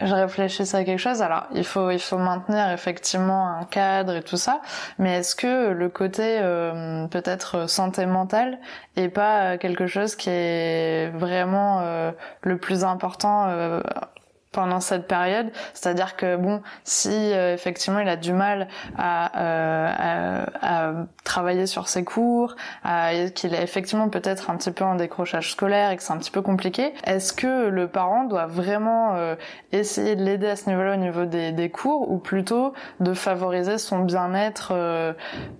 je 0.00 0.14
réfléchissais 0.14 0.76
à 0.76 0.84
quelque 0.84 0.98
chose. 0.98 1.20
Alors, 1.20 1.46
il 1.52 1.64
faut, 1.64 1.90
il 1.90 1.98
faut 1.98 2.18
maintenir 2.18 2.70
effectivement 2.70 3.48
un 3.48 3.64
cadre 3.64 4.16
et 4.16 4.22
tout 4.22 4.36
ça, 4.36 4.60
mais 4.98 5.18
est-ce 5.18 5.36
que 5.36 5.70
le 5.70 5.88
côté 5.88 6.38
euh, 6.40 7.06
peut-être 7.08 7.68
santé 7.68 8.06
mentale 8.06 8.58
est 8.96 9.08
pas 9.08 9.58
quelque 9.58 9.86
chose 9.86 10.16
qui 10.16 10.30
est 10.30 11.10
vraiment 11.10 11.80
euh, 11.80 12.12
le 12.42 12.56
plus 12.56 12.84
important 12.84 13.48
pendant 14.56 14.80
cette 14.80 15.06
période. 15.06 15.50
C'est-à-dire 15.74 16.16
que 16.16 16.36
bon, 16.36 16.62
si 16.82 17.10
euh, 17.10 17.52
effectivement 17.52 18.00
il 18.00 18.08
a 18.08 18.16
du 18.16 18.32
mal 18.32 18.68
à, 18.96 19.38
euh, 19.38 20.44
à, 20.62 20.92
travailler 21.24 21.66
sur 21.66 21.88
ses 21.88 22.04
cours, 22.04 22.56
qu'il 23.34 23.54
est 23.54 23.62
effectivement 23.62 24.08
peut-être 24.08 24.48
un 24.48 24.56
petit 24.56 24.70
peu 24.70 24.84
en 24.84 24.94
décrochage 24.94 25.52
scolaire 25.52 25.90
et 25.90 25.96
que 25.96 26.02
c'est 26.02 26.14
un 26.14 26.16
petit 26.16 26.30
peu 26.30 26.40
compliqué, 26.40 26.94
est-ce 27.04 27.34
que 27.34 27.68
le 27.68 27.86
parent 27.86 28.24
doit 28.24 28.46
vraiment 28.46 29.14
euh, 29.16 29.34
essayer 29.72 30.16
de 30.16 30.24
l'aider 30.24 30.48
à 30.48 30.56
ce 30.56 30.70
niveau-là 30.70 30.94
au 30.94 30.96
niveau 30.96 31.26
des, 31.26 31.52
des, 31.52 31.68
cours 31.68 32.10
ou 32.10 32.16
plutôt 32.16 32.72
de 33.00 33.12
favoriser 33.12 33.76
son 33.76 33.98
bien-être 33.98 34.72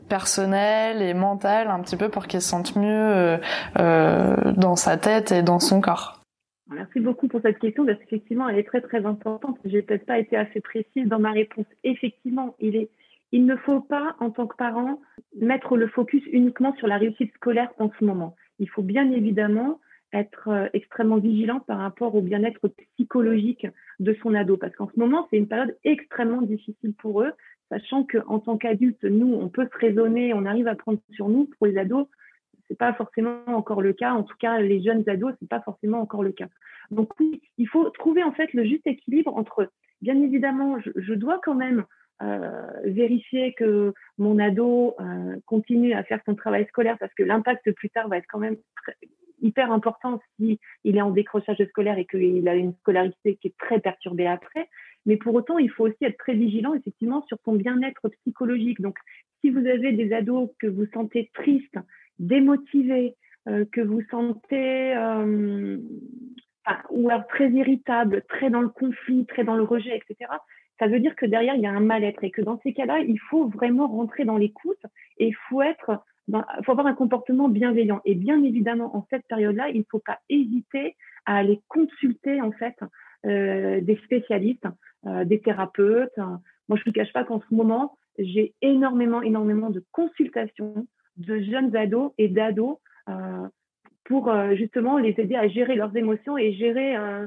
personnel 0.09 1.03
et 1.03 1.13
mental 1.13 1.69
un 1.69 1.81
petit 1.81 1.97
peu 1.97 2.09
pour 2.09 2.27
qu'il 2.29 2.41
se 2.41 2.49
sente 2.49 2.77
mieux 2.77 3.39
dans 3.77 4.77
sa 4.77 4.97
tête 4.97 5.33
et 5.33 5.43
dans 5.43 5.61
son 5.61 5.83
corps? 5.83 6.26
Merci 6.69 6.99
beaucoup 6.99 7.29
pour 7.29 7.41
cette 7.43 7.59
question 7.59 7.87
parce 7.87 7.99
qu'effectivement, 8.01 8.49
elle 8.49 8.59
est 8.59 8.67
très 8.67 8.81
très 8.81 9.05
importante. 9.07 9.59
J'ai 9.65 9.83
peut-être 9.83 10.07
pas 10.07 10.19
été 10.19 10.37
assez 10.37 10.61
précise 10.61 11.07
dans 11.07 11.21
ma 11.21 11.31
réponse. 11.31 11.67
Effectivement, 11.85 12.57
il 12.59 12.75
est, 12.75 12.91
il 13.31 13.47
ne 13.47 13.57
faut 13.57 13.81
pas, 13.81 14.17
en 14.19 14.31
tant 14.31 14.49
que 14.49 14.57
parent, 14.57 15.01
mettre 15.41 15.77
le 15.77 15.87
focus 15.87 16.25
uniquement 16.33 16.75
sur 16.77 16.89
la 16.89 16.99
réussite 16.99 17.33
scolaire 17.35 17.71
en 17.79 17.91
ce 17.99 18.05
moment. 18.05 18.35
Il 18.59 18.69
faut 18.69 18.83
bien 18.83 19.11
évidemment 19.13 19.81
être 20.13 20.49
euh, 20.49 20.69
extrêmement 20.73 21.19
vigilant 21.19 21.61
par 21.61 21.79
rapport 21.79 22.15
au 22.15 22.21
bien-être 22.21 22.69
psychologique 22.95 23.67
de 24.01 24.17
son 24.23 24.35
ado 24.35 24.57
parce 24.57 24.75
qu'en 24.75 24.91
ce 24.93 24.99
moment, 24.99 25.29
c'est 25.31 25.37
une 25.37 25.49
période 25.49 25.77
extrêmement 25.85 26.43
difficile 26.43 26.95
pour 26.95 27.23
eux, 27.23 27.33
sachant 27.69 28.05
qu'en 28.05 28.41
tant 28.41 28.57
qu'adulte, 28.57 29.05
nous, 29.05 29.35
on 29.35 29.49
peut 29.49 29.69
se 29.73 29.79
raisonner, 29.79 30.35
on 30.35 30.47
arrive 30.47 30.69
à 30.69 30.75
prendre 30.75 30.99
sur 31.13 31.29
nous. 31.29 31.49
Pour 31.59 31.67
les 31.67 31.79
ados, 31.79 32.09
c'est 32.69 32.79
pas 32.79 32.93
forcément 32.95 33.39
encore 33.47 33.83
le 33.83 33.93
cas. 33.93 34.13
En 34.13 34.23
tout 34.23 34.37
cas, 34.39 34.61
les 34.61 34.83
jeunes 34.83 35.09
ados, 35.09 35.35
c'est 35.41 35.49
pas 35.49 35.61
forcément 35.61 36.01
encore 36.01 36.23
le 36.23 36.33
cas. 36.33 36.49
Donc 36.91 37.19
oui, 37.19 37.43
il 37.59 37.69
faut 37.69 37.91
trouver 37.91 38.23
en 38.23 38.33
fait 38.33 38.53
le 38.53 38.65
juste 38.65 38.87
équilibre 38.87 39.37
entre, 39.37 39.71
bien 40.03 40.21
évidemment, 40.21 40.79
je, 40.81 41.15
dois 41.15 41.41
quand 41.43 41.55
même 41.55 41.85
euh, 42.23 42.67
vérifier 42.85 43.55
que 43.55 43.93
mon 44.19 44.39
ado 44.39 44.95
euh, 45.01 45.37
continue 45.47 45.95
à 45.95 46.05
faire 46.05 46.21
son 46.27 46.35
travail 46.35 46.67
scolaire 46.67 46.97
parce 46.99 47.13
que 47.15 47.23
l'impact 47.23 47.73
plus 47.73 47.91
tard 47.91 48.09
va 48.09 48.19
être 48.19 48.27
quand 48.29 48.39
même 48.39 48.57
hyper 49.43 49.71
important 49.71 50.21
si 50.37 50.59
il 50.85 50.97
est 50.97 51.03
en 51.03 51.11
décrochage 51.11 51.63
scolaire 51.69 51.99
et 51.99 52.07
qu'il 52.07 52.49
a 52.49 52.55
une 52.55 52.75
scolarité 52.75 53.37
qui 53.37 53.49
est 53.49 53.59
très 53.59 53.81
perturbée 53.81 54.27
après. 54.27 54.69
Mais 55.05 55.17
pour 55.17 55.35
autant, 55.35 55.59
il 55.59 55.71
faut 55.71 55.87
aussi 55.87 56.05
être 56.05 56.17
très 56.17 56.35
vigilant 56.35 56.75
effectivement 56.75 57.23
sur 57.29 57.39
son 57.45 57.55
bien-être 57.55 58.09
psychologique. 58.09 58.81
Donc, 58.81 58.97
si 59.41 59.51
vous 59.51 59.67
avez 59.67 59.93
des 59.93 60.13
ados 60.13 60.51
que 60.59 60.67
vous 60.67 60.87
sentez 60.93 61.31
tristes 61.35 61.79
démotivé, 62.19 63.17
euh, 63.49 63.65
que 63.71 63.81
vous 63.81 64.03
sentez 64.11 64.97
euh, 64.97 65.79
ou 66.91 67.09
alors 67.11 67.27
très 67.29 67.49
irritable, 67.51 68.25
très 68.29 68.51
dans 68.51 68.61
le 68.61 68.69
conflit, 68.69 69.25
très 69.27 69.45
dans 69.45 69.55
le 69.55 69.63
rejet, 69.63 69.97
etc., 69.97 70.31
ça 70.81 70.89
veut 70.89 70.99
dire 70.99 71.15
que 71.15 71.27
derrière, 71.27 71.55
il 71.55 71.63
y 71.63 71.67
a 71.67 71.73
un 71.73 71.81
mal-être 71.81 72.23
et 72.25 72.31
que 72.31 72.43
dans 72.43 72.61
ces 72.63 72.75
cas-là, 72.75 72.99
il 72.99 73.19
faut 73.31 73.47
vraiment 73.47 73.87
rentrer 73.87 74.25
dans 74.25 74.37
l'écoute 74.37 74.85
et 75.17 75.29
il 75.29 75.37
faut 75.49 75.63
être 75.63 76.03
faut 76.65 76.73
avoir 76.73 76.89
un 76.89 76.95
comportement 76.95 77.49
bienveillant. 77.49 78.01
Et 78.05 78.17
bien 78.17 78.43
évidemment, 78.43 78.95
en 78.97 79.07
cette 79.09 79.27
période-là, 79.29 79.69
il 79.71 79.79
ne 79.79 79.85
faut 79.89 80.01
pas 80.01 80.19
hésiter 80.29 80.97
à 81.25 81.37
aller 81.37 81.63
consulter 81.69 82.43
en 82.43 82.51
fait 82.51 82.75
euh, 83.25 83.81
des 83.81 83.97
spécialistes, 84.05 84.67
des 85.05 85.41
thérapeutes. 85.41 86.19
Moi, 86.19 86.77
je 86.77 86.81
ne 86.81 86.85
vous 86.87 86.93
cache 86.93 87.13
pas 87.13 87.23
qu'en 87.23 87.41
ce 87.49 87.55
moment, 87.55 87.97
j'ai 88.19 88.55
énormément, 88.61 89.23
énormément 89.23 89.71
de 89.71 89.85
consultations 89.93 90.89
de 91.17 91.41
jeunes 91.41 91.75
ados 91.77 92.13
et 92.19 92.29
d'ados 92.29 92.79
euh, 93.09 93.49
pour 94.05 94.29
euh, 94.29 94.55
justement 94.55 94.99
les 94.99 95.15
aider 95.19 95.37
à 95.37 95.49
gérer 95.49 95.75
leurs 95.75 95.97
émotions 95.97 96.39
et 96.39 96.53
gérer 96.55 96.97
euh, 96.97 97.27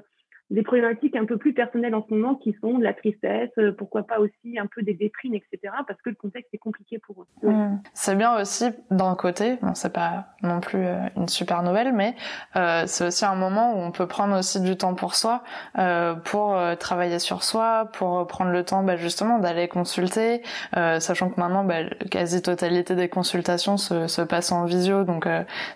des 0.50 0.64
problématiques 0.64 1.16
un 1.16 1.26
peu 1.26 1.38
plus 1.38 1.54
personnelles 1.54 1.96
en 1.96 2.06
ce 2.08 2.14
moment 2.14 2.36
qui 2.36 2.56
sont 2.62 2.78
de 2.78 2.84
la 2.84 2.94
tristesse, 2.94 3.52
euh, 3.58 3.72
pourquoi 3.72 4.04
pas 4.04 4.20
aussi 4.20 4.58
un 4.58 4.66
peu 4.66 4.82
des 4.82 4.94
déprimes, 4.94 5.36
etc. 5.36 5.74
Parce 5.88 6.02
que 6.02 6.10
le 6.10 6.16
contexte 6.16 6.54
est 6.54 6.58
compliqué 6.58 7.00
pour 7.00 7.22
eux. 7.22 7.48
Mmh. 7.48 7.82
C'est 7.94 8.16
bien 8.16 8.40
aussi 8.40 8.66
d'un 8.90 9.16
côté, 9.16 9.58
bon 9.62 9.76
c'est 9.76 9.94
pas 9.94 10.30
non 10.42 10.60
plus 10.60 10.86
euh, 10.86 10.98
une 11.16 11.28
super 11.28 11.62
nouvelle, 11.64 11.94
mais 11.94 12.16
euh, 12.56 12.84
c'est 12.88 13.06
aussi 13.08 13.26
un 13.26 13.36
moment 13.36 13.74
où 13.74 13.78
on 13.78 13.92
peut 13.92 14.08
prendre 14.08 14.38
aussi 14.38 14.60
du 14.62 14.78
temps 14.78 14.96
pour 14.96 15.16
soi, 15.16 15.44
euh, 15.78 16.16
pour 16.16 16.56
euh, 16.56 16.76
travailler 16.76 17.20
sur 17.20 17.44
soi, 17.44 17.90
pour 17.94 18.26
prendre 18.28 18.52
le 18.52 18.64
temps 18.64 18.84
bah, 18.84 18.98
justement 18.98 19.40
d'aller 19.40 19.68
consulter, 19.68 20.42
sachant 20.74 21.30
que 21.30 21.40
maintenant 21.40 21.64
bah, 21.64 21.84
quasi 22.10 22.42
totalité 22.42 22.96
des 22.96 23.10
consultations 23.10 23.78
se, 23.78 24.08
se 24.08 24.22
passent 24.22 24.52
en 24.52 24.66
visio, 24.66 25.04
donc 25.04 25.28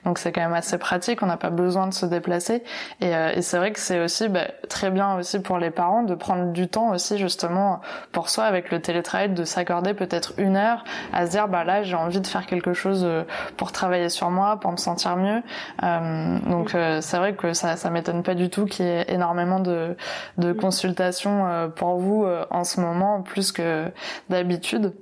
donc 0.05 0.17
c'est 0.17 0.31
quand 0.31 0.41
même 0.41 0.53
assez 0.53 0.77
pratique, 0.77 1.21
on 1.21 1.27
n'a 1.27 1.37
pas 1.37 1.49
besoin 1.49 1.87
de 1.87 1.93
se 1.93 2.05
déplacer 2.05 2.63
et, 3.01 3.11
et 3.11 3.41
c'est 3.41 3.57
vrai 3.57 3.71
que 3.71 3.79
c'est 3.79 3.99
aussi 3.99 4.29
bah, 4.29 4.47
très 4.69 4.91
bien 4.91 5.15
aussi 5.17 5.39
pour 5.39 5.57
les 5.57 5.71
parents 5.71 6.03
de 6.03 6.15
prendre 6.15 6.51
du 6.51 6.67
temps 6.67 6.91
aussi 6.91 7.17
justement 7.17 7.81
pour 8.11 8.29
soi 8.29 8.45
avec 8.45 8.71
le 8.71 8.81
télétravail, 8.81 9.29
de 9.29 9.43
s'accorder 9.43 9.93
peut-être 9.93 10.33
une 10.37 10.55
heure 10.55 10.83
à 11.11 11.25
se 11.25 11.31
dire 11.31 11.47
bah 11.47 11.63
là 11.63 11.83
j'ai 11.83 11.95
envie 11.95 12.21
de 12.21 12.27
faire 12.27 12.45
quelque 12.45 12.73
chose 12.73 13.03
euh, 13.03 13.23
pour 13.57 13.71
travailler 13.71 14.09
sur 14.09 14.29
moi, 14.29 14.59
pour 14.59 14.71
me 14.71 14.77
sentir 14.77 15.15
mieux. 15.17 15.41
Euh, 15.83 16.39
donc 16.49 16.75
euh, 16.75 17.01
c'est 17.01 17.17
vrai 17.17 17.35
que 17.35 17.53
ça, 17.53 17.75
ça 17.75 17.89
m'étonne 17.89 18.23
pas 18.23 18.35
du 18.35 18.49
tout 18.49 18.65
qu'il 18.65 18.85
y 18.85 18.89
ait 18.89 19.05
énormément 19.09 19.59
de, 19.59 19.95
de 20.37 20.53
consultations 20.53 21.71
pour 21.75 21.97
vous 21.97 22.25
en 22.49 22.63
ce 22.63 22.79
moment 22.79 23.21
plus 23.21 23.51
que 23.51 23.91
d'habitude. 24.29 24.93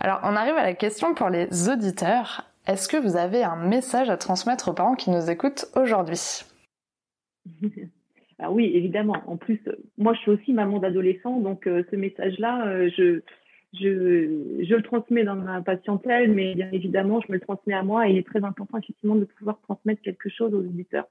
Alors 0.00 0.20
on 0.22 0.36
arrive 0.36 0.56
à 0.56 0.62
la 0.62 0.74
question 0.74 1.14
pour 1.14 1.28
les 1.28 1.68
auditeurs. 1.68 2.44
Est-ce 2.66 2.88
que 2.88 2.96
vous 2.96 3.16
avez 3.16 3.44
un 3.44 3.56
message 3.56 4.10
à 4.10 4.16
transmettre 4.16 4.68
aux 4.68 4.72
parents 4.72 4.94
qui 4.94 5.10
nous 5.10 5.30
écoutent 5.30 5.66
aujourd'hui? 5.74 6.44
oui, 8.50 8.70
évidemment. 8.74 9.22
En 9.26 9.36
plus, 9.36 9.60
moi, 9.98 10.14
je 10.14 10.20
suis 10.20 10.30
aussi 10.30 10.52
maman 10.52 10.78
d'adolescent, 10.78 11.40
donc 11.40 11.66
euh, 11.66 11.84
ce 11.90 11.96
message-là, 11.96 12.66
euh, 12.66 12.90
je, 12.96 13.20
le 13.80 14.82
transmets 14.82 15.24
dans 15.24 15.36
ma 15.36 15.62
patientèle, 15.62 16.32
mais 16.32 16.54
bien 16.54 16.68
évidemment, 16.72 17.20
je 17.20 17.30
me 17.30 17.34
le 17.34 17.40
transmets 17.40 17.74
à 17.74 17.82
moi 17.82 18.08
et 18.08 18.12
il 18.12 18.18
est 18.18 18.26
très 18.26 18.44
important, 18.44 18.78
effectivement, 18.78 19.16
de 19.16 19.24
pouvoir 19.24 19.60
transmettre 19.62 20.02
quelque 20.02 20.28
chose 20.28 20.54
aux 20.54 20.60
auditeurs. 20.60 21.06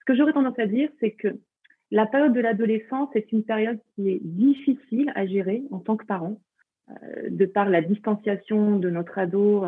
Ce 0.00 0.04
que 0.04 0.14
j'aurais 0.14 0.32
tendance 0.32 0.58
à 0.58 0.66
dire, 0.66 0.88
c'est 1.00 1.12
que 1.12 1.28
la 1.90 2.06
période 2.06 2.32
de 2.32 2.40
l'adolescence 2.40 3.08
est 3.14 3.32
une 3.32 3.42
période 3.42 3.78
qui 3.94 4.10
est 4.10 4.20
difficile 4.22 5.12
à 5.14 5.26
gérer 5.26 5.62
en 5.70 5.78
tant 5.78 5.96
que 5.96 6.06
parent, 6.06 6.40
euh, 6.90 7.30
de 7.30 7.46
par 7.46 7.68
la 7.68 7.80
distanciation 7.80 8.76
de 8.78 8.90
notre 8.90 9.18
ado 9.18 9.64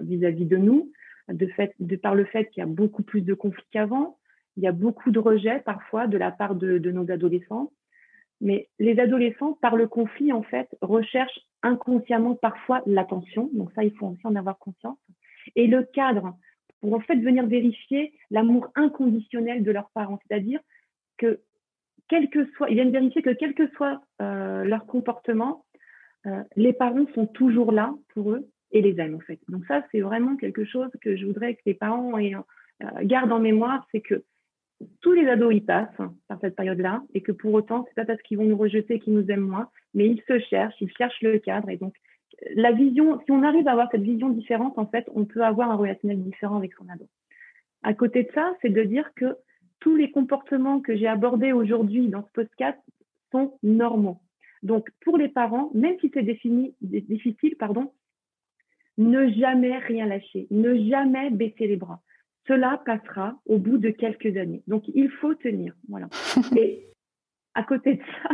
vis-à-vis 0.00 0.44
de 0.44 0.56
nous, 0.56 0.92
de 1.28 1.96
par 1.96 2.14
le 2.14 2.24
fait 2.24 2.46
qu'il 2.46 2.60
y 2.60 2.64
a 2.64 2.66
beaucoup 2.66 3.02
plus 3.02 3.22
de 3.22 3.34
conflits 3.34 3.66
qu'avant. 3.72 4.18
Il 4.58 4.64
y 4.64 4.66
a 4.66 4.72
beaucoup 4.72 5.12
de 5.12 5.20
rejets 5.20 5.60
parfois 5.60 6.08
de 6.08 6.18
la 6.18 6.32
part 6.32 6.56
de, 6.56 6.78
nos 6.90 7.08
adolescents. 7.12 7.70
Mais 8.40 8.68
les 8.80 8.98
adolescents, 8.98 9.52
par 9.62 9.76
le 9.76 9.86
conflit, 9.86 10.32
en 10.32 10.42
fait, 10.42 10.68
recherchent 10.82 11.40
inconsciemment 11.62 12.34
parfois 12.34 12.82
l'attention. 12.84 13.50
Donc 13.52 13.70
ça, 13.76 13.84
il 13.84 13.92
faut 13.92 14.06
aussi 14.08 14.26
en 14.26 14.34
avoir 14.34 14.58
conscience. 14.58 14.98
Et 15.54 15.68
le 15.68 15.84
cadre 15.84 16.36
pour 16.80 16.92
en 16.92 17.00
fait 17.00 17.16
venir 17.16 17.46
vérifier 17.46 18.12
l'amour 18.30 18.68
inconditionnel 18.74 19.62
de 19.62 19.70
leurs 19.70 19.90
parents. 19.90 20.18
C'est-à-dire 20.26 20.60
que 21.18 21.40
quel 22.08 22.28
que 22.28 22.44
soit, 22.52 22.68
ils 22.68 22.74
viennent 22.74 22.90
vérifier 22.90 23.22
que 23.22 23.30
quel 23.30 23.54
que 23.54 23.68
soit 23.68 24.02
euh, 24.20 24.64
leur 24.64 24.86
comportement, 24.86 25.64
euh, 26.26 26.42
les 26.56 26.72
parents 26.72 27.06
sont 27.14 27.26
toujours 27.26 27.70
là 27.70 27.94
pour 28.08 28.32
eux 28.32 28.48
et 28.72 28.82
les 28.82 28.98
aiment 29.00 29.16
en 29.16 29.20
fait. 29.20 29.38
Donc 29.48 29.64
ça, 29.66 29.84
c'est 29.92 30.00
vraiment 30.00 30.36
quelque 30.36 30.64
chose 30.64 30.90
que 31.00 31.16
je 31.16 31.26
voudrais 31.26 31.54
que 31.54 31.62
les 31.66 31.74
parents 31.74 32.18
euh, 32.18 32.42
gardent 33.02 33.32
en 33.32 33.40
mémoire, 33.40 33.86
c'est 33.92 34.00
que 34.00 34.24
tous 35.00 35.12
les 35.12 35.26
ados 35.26 35.54
y 35.54 35.60
passent 35.60 35.88
par 36.28 36.38
cette 36.40 36.56
période-là 36.56 37.02
et 37.14 37.20
que 37.20 37.32
pour 37.32 37.52
autant, 37.52 37.84
c'est 37.88 37.94
pas 37.94 38.04
parce 38.04 38.22
qu'ils 38.22 38.38
vont 38.38 38.44
nous 38.44 38.56
rejeter 38.56 39.00
qu'ils 39.00 39.14
nous 39.14 39.30
aiment 39.30 39.48
moins, 39.48 39.70
mais 39.94 40.06
ils 40.06 40.22
se 40.28 40.38
cherchent, 40.38 40.80
ils 40.80 40.92
cherchent 40.96 41.20
le 41.22 41.38
cadre 41.38 41.68
et 41.68 41.76
donc 41.76 41.94
la 42.54 42.72
vision, 42.72 43.20
si 43.24 43.32
on 43.32 43.42
arrive 43.42 43.66
à 43.68 43.72
avoir 43.72 43.90
cette 43.90 44.02
vision 44.02 44.28
différente, 44.28 44.78
en 44.78 44.86
fait, 44.86 45.08
on 45.14 45.24
peut 45.24 45.44
avoir 45.44 45.70
un 45.70 45.76
relationnel 45.76 46.22
différent 46.22 46.56
avec 46.56 46.72
son 46.74 46.88
ado. 46.88 47.08
À 47.82 47.94
côté 47.94 48.24
de 48.24 48.30
ça, 48.32 48.54
c'est 48.62 48.68
de 48.68 48.82
dire 48.82 49.10
que 49.14 49.36
tous 49.80 49.96
les 49.96 50.10
comportements 50.10 50.80
que 50.80 50.96
j'ai 50.96 51.06
abordés 51.06 51.52
aujourd'hui 51.52 52.08
dans 52.08 52.24
ce 52.24 52.32
podcast 52.32 52.78
sont 53.32 53.58
normaux. 53.62 54.20
Donc, 54.62 54.88
pour 55.02 55.16
les 55.16 55.28
parents, 55.28 55.70
même 55.74 55.98
si 56.00 56.10
c'est 56.12 56.22
difficile, 56.22 57.56
pardon, 57.56 57.92
ne 58.96 59.30
jamais 59.30 59.78
rien 59.78 60.06
lâcher, 60.06 60.48
ne 60.50 60.74
jamais 60.88 61.30
baisser 61.30 61.68
les 61.68 61.76
bras. 61.76 62.02
Cela 62.48 62.82
passera 62.84 63.38
au 63.46 63.58
bout 63.58 63.78
de 63.78 63.90
quelques 63.90 64.36
années. 64.36 64.62
Donc, 64.66 64.84
il 64.88 65.10
faut 65.10 65.34
tenir. 65.34 65.74
Voilà. 65.88 66.08
Et 66.56 66.88
à 67.54 67.62
côté 67.62 67.94
de 67.94 68.02
ça, 68.22 68.30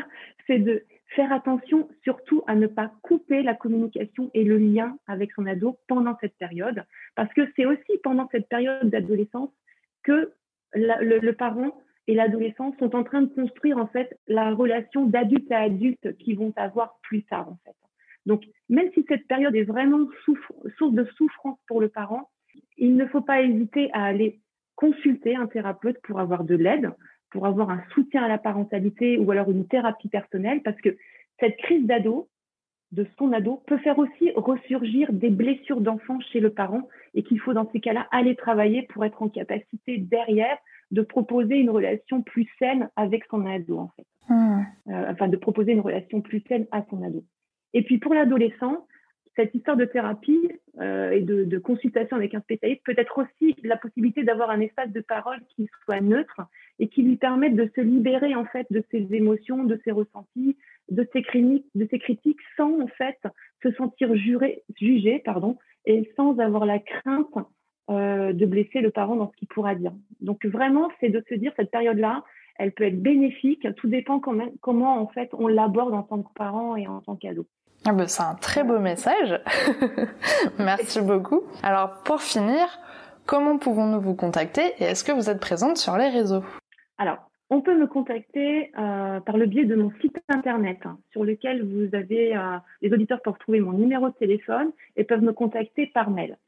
c'est 0.46 0.60
de 0.60 0.84
faire 1.14 1.32
attention 1.32 1.88
surtout 2.02 2.42
à 2.46 2.54
ne 2.54 2.66
pas 2.66 2.92
couper 3.02 3.42
la 3.42 3.54
communication 3.54 4.30
et 4.34 4.44
le 4.44 4.58
lien 4.58 4.96
avec 5.06 5.32
son 5.32 5.46
ado 5.46 5.78
pendant 5.86 6.16
cette 6.20 6.36
période, 6.38 6.84
parce 7.14 7.32
que 7.34 7.42
c'est 7.54 7.66
aussi 7.66 7.98
pendant 8.02 8.28
cette 8.32 8.48
période 8.48 8.90
d'adolescence 8.90 9.50
que 10.02 10.32
le, 10.74 11.18
le, 11.18 11.32
parent 11.34 11.80
et 12.08 12.14
l'adolescent 12.14 12.74
sont 12.78 12.96
en 12.96 13.04
train 13.04 13.22
de 13.22 13.32
construire 13.32 13.78
en 13.78 13.86
fait 13.86 14.18
la 14.26 14.52
relation 14.54 15.06
d'adulte 15.06 15.50
à 15.52 15.60
adulte 15.60 16.16
qu'ils 16.18 16.36
vont 16.36 16.52
avoir 16.56 16.98
plus 17.02 17.22
tard 17.24 17.48
en 17.48 17.58
fait. 17.64 17.76
Donc, 18.26 18.44
même 18.68 18.90
si 18.94 19.04
cette 19.08 19.26
période 19.28 19.54
est 19.54 19.64
vraiment 19.64 20.08
source 20.24 20.94
de 20.94 21.04
souffrance 21.16 21.58
pour 21.68 21.80
le 21.80 21.88
parent, 21.88 22.30
il 22.76 22.96
ne 22.96 23.06
faut 23.06 23.20
pas 23.20 23.42
hésiter 23.42 23.90
à 23.92 24.04
aller 24.04 24.40
consulter 24.76 25.36
un 25.36 25.46
thérapeute 25.46 26.00
pour 26.02 26.18
avoir 26.18 26.44
de 26.44 26.54
l'aide, 26.54 26.90
pour 27.30 27.46
avoir 27.46 27.70
un 27.70 27.82
soutien 27.92 28.22
à 28.22 28.28
la 28.28 28.38
parentalité 28.38 29.18
ou 29.18 29.30
alors 29.30 29.50
une 29.50 29.66
thérapie 29.66 30.08
personnelle, 30.08 30.62
parce 30.62 30.80
que 30.80 30.96
cette 31.40 31.56
crise 31.58 31.86
d'ado, 31.86 32.28
de 32.92 33.06
son 33.18 33.32
ado, 33.32 33.62
peut 33.66 33.78
faire 33.78 33.98
aussi 33.98 34.30
ressurgir 34.36 35.12
des 35.12 35.30
blessures 35.30 35.80
d'enfant 35.80 36.20
chez 36.20 36.40
le 36.40 36.50
parent 36.50 36.88
et 37.14 37.22
qu'il 37.22 37.40
faut 37.40 37.52
dans 37.52 37.68
ces 37.72 37.80
cas-là 37.80 38.06
aller 38.10 38.36
travailler 38.36 38.82
pour 38.82 39.04
être 39.04 39.22
en 39.22 39.28
capacité 39.28 39.98
derrière 39.98 40.58
de 40.90 41.02
proposer 41.02 41.56
une 41.56 41.70
relation 41.70 42.22
plus 42.22 42.48
saine 42.58 42.88
avec 42.94 43.24
son 43.30 43.46
ado, 43.46 43.78
en 43.78 43.88
fait. 43.96 44.06
Mmh. 44.28 44.62
Euh, 44.88 45.12
enfin, 45.12 45.28
de 45.28 45.36
proposer 45.36 45.72
une 45.72 45.80
relation 45.80 46.20
plus 46.20 46.42
saine 46.48 46.66
à 46.70 46.84
son 46.88 47.02
ado. 47.02 47.24
Et 47.72 47.82
puis 47.82 47.98
pour 47.98 48.14
l'adolescent, 48.14 48.86
cette 49.36 49.54
histoire 49.54 49.76
de 49.76 49.84
thérapie 49.84 50.50
euh, 50.80 51.10
et 51.10 51.20
de, 51.20 51.58
consultation 51.58 52.16
avec 52.16 52.34
un 52.34 52.40
spécialiste 52.40 52.82
peut 52.84 52.94
être 52.96 53.18
aussi 53.18 53.56
la 53.62 53.76
possibilité 53.76 54.22
d'avoir 54.22 54.50
un 54.50 54.60
espace 54.60 54.90
de 54.90 55.00
parole 55.00 55.38
qui 55.54 55.68
soit 55.84 56.00
neutre 56.00 56.42
et 56.78 56.88
qui 56.88 57.02
lui 57.02 57.16
permette 57.16 57.56
de 57.56 57.70
se 57.74 57.80
libérer 57.80 58.34
en 58.34 58.44
fait 58.44 58.66
de 58.70 58.82
ses 58.90 59.06
émotions, 59.14 59.64
de 59.64 59.80
ses 59.84 59.90
ressentis, 59.90 60.56
de 60.90 61.08
ses 61.12 61.22
critiques, 61.98 62.40
sans 62.56 62.80
en 62.80 62.88
fait 62.88 63.18
se 63.62 63.72
sentir 63.72 64.14
jugé 64.14 65.22
pardon 65.24 65.58
et 65.86 66.12
sans 66.16 66.38
avoir 66.38 66.66
la 66.66 66.78
crainte 66.78 67.34
euh, 67.90 68.32
de 68.32 68.46
blesser 68.46 68.80
le 68.80 68.90
parent 68.90 69.16
dans 69.16 69.30
ce 69.30 69.36
qu'il 69.36 69.48
pourra 69.48 69.74
dire. 69.74 69.92
Donc 70.20 70.44
vraiment, 70.46 70.90
c'est 71.00 71.10
de 71.10 71.22
se 71.28 71.34
dire 71.34 71.52
cette 71.56 71.70
période-là, 71.70 72.24
elle 72.56 72.72
peut 72.72 72.84
être 72.84 73.00
bénéfique. 73.00 73.66
Tout 73.76 73.88
dépend 73.88 74.20
comment, 74.20 74.48
comment 74.60 75.00
en 75.00 75.08
fait 75.08 75.30
on 75.32 75.48
l'aborde 75.48 75.94
en 75.94 76.02
tant 76.02 76.22
que 76.22 76.32
parent 76.34 76.76
et 76.76 76.86
en 76.86 77.00
tant 77.00 77.16
qu'ado. 77.16 77.46
Ah 77.86 77.92
bah, 77.92 78.08
c'est 78.08 78.22
un 78.22 78.34
très 78.34 78.64
beau 78.64 78.78
message. 78.78 79.40
Merci 80.58 81.02
beaucoup. 81.02 81.42
Alors 81.62 82.02
pour 82.04 82.22
finir, 82.22 82.66
comment 83.26 83.58
pouvons-nous 83.58 84.00
vous 84.00 84.14
contacter 84.14 84.72
et 84.78 84.84
est-ce 84.84 85.04
que 85.04 85.12
vous 85.12 85.28
êtes 85.28 85.38
présente 85.38 85.76
sur 85.76 85.98
les 85.98 86.08
réseaux? 86.08 86.42
Alors, 86.96 87.18
on 87.50 87.60
peut 87.60 87.78
me 87.78 87.86
contacter 87.86 88.72
euh, 88.78 89.20
par 89.20 89.36
le 89.36 89.44
biais 89.44 89.66
de 89.66 89.74
mon 89.74 89.92
site 90.00 90.18
internet 90.28 90.78
hein, 90.84 90.98
sur 91.12 91.24
lequel 91.24 91.62
vous 91.62 91.94
avez 91.94 92.34
euh, 92.34 92.56
les 92.80 92.90
auditeurs 92.90 93.20
peuvent 93.20 93.38
trouver 93.38 93.60
mon 93.60 93.72
numéro 93.72 94.08
de 94.08 94.14
téléphone 94.14 94.72
et 94.96 95.04
peuvent 95.04 95.22
me 95.22 95.34
contacter 95.34 95.86
par 95.86 96.10
mail. 96.10 96.38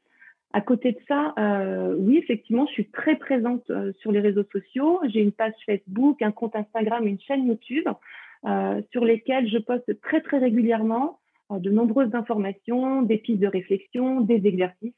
À 0.53 0.61
côté 0.61 0.93
de 0.93 0.99
ça, 1.07 1.35
euh, 1.37 1.93
oui, 1.99 2.17
effectivement, 2.17 2.65
je 2.65 2.71
suis 2.71 2.89
très 2.89 3.15
présente 3.15 3.71
sur 3.99 4.11
les 4.11 4.21
réseaux 4.21 4.45
sociaux. 4.51 4.99
J'ai 5.07 5.19
une 5.21 5.33
page 5.33 5.53
Facebook, 5.67 6.19
un 6.23 6.31
compte 6.31 6.55
Instagram, 6.55 7.05
une 7.05 7.19
chaîne 7.19 7.45
YouTube 7.45 7.87
sur 8.91 9.03
lesquelles 9.03 9.49
je 9.49 9.57
poste 9.57 9.99
très 10.01 10.21
très 10.21 10.37
régulièrement 10.37 11.19
de 11.49 11.69
nombreuses 11.69 12.13
informations, 12.13 13.01
des 13.01 13.17
pistes 13.17 13.39
de 13.39 13.47
réflexion, 13.47 14.21
des 14.21 14.45
exercices 14.45 14.93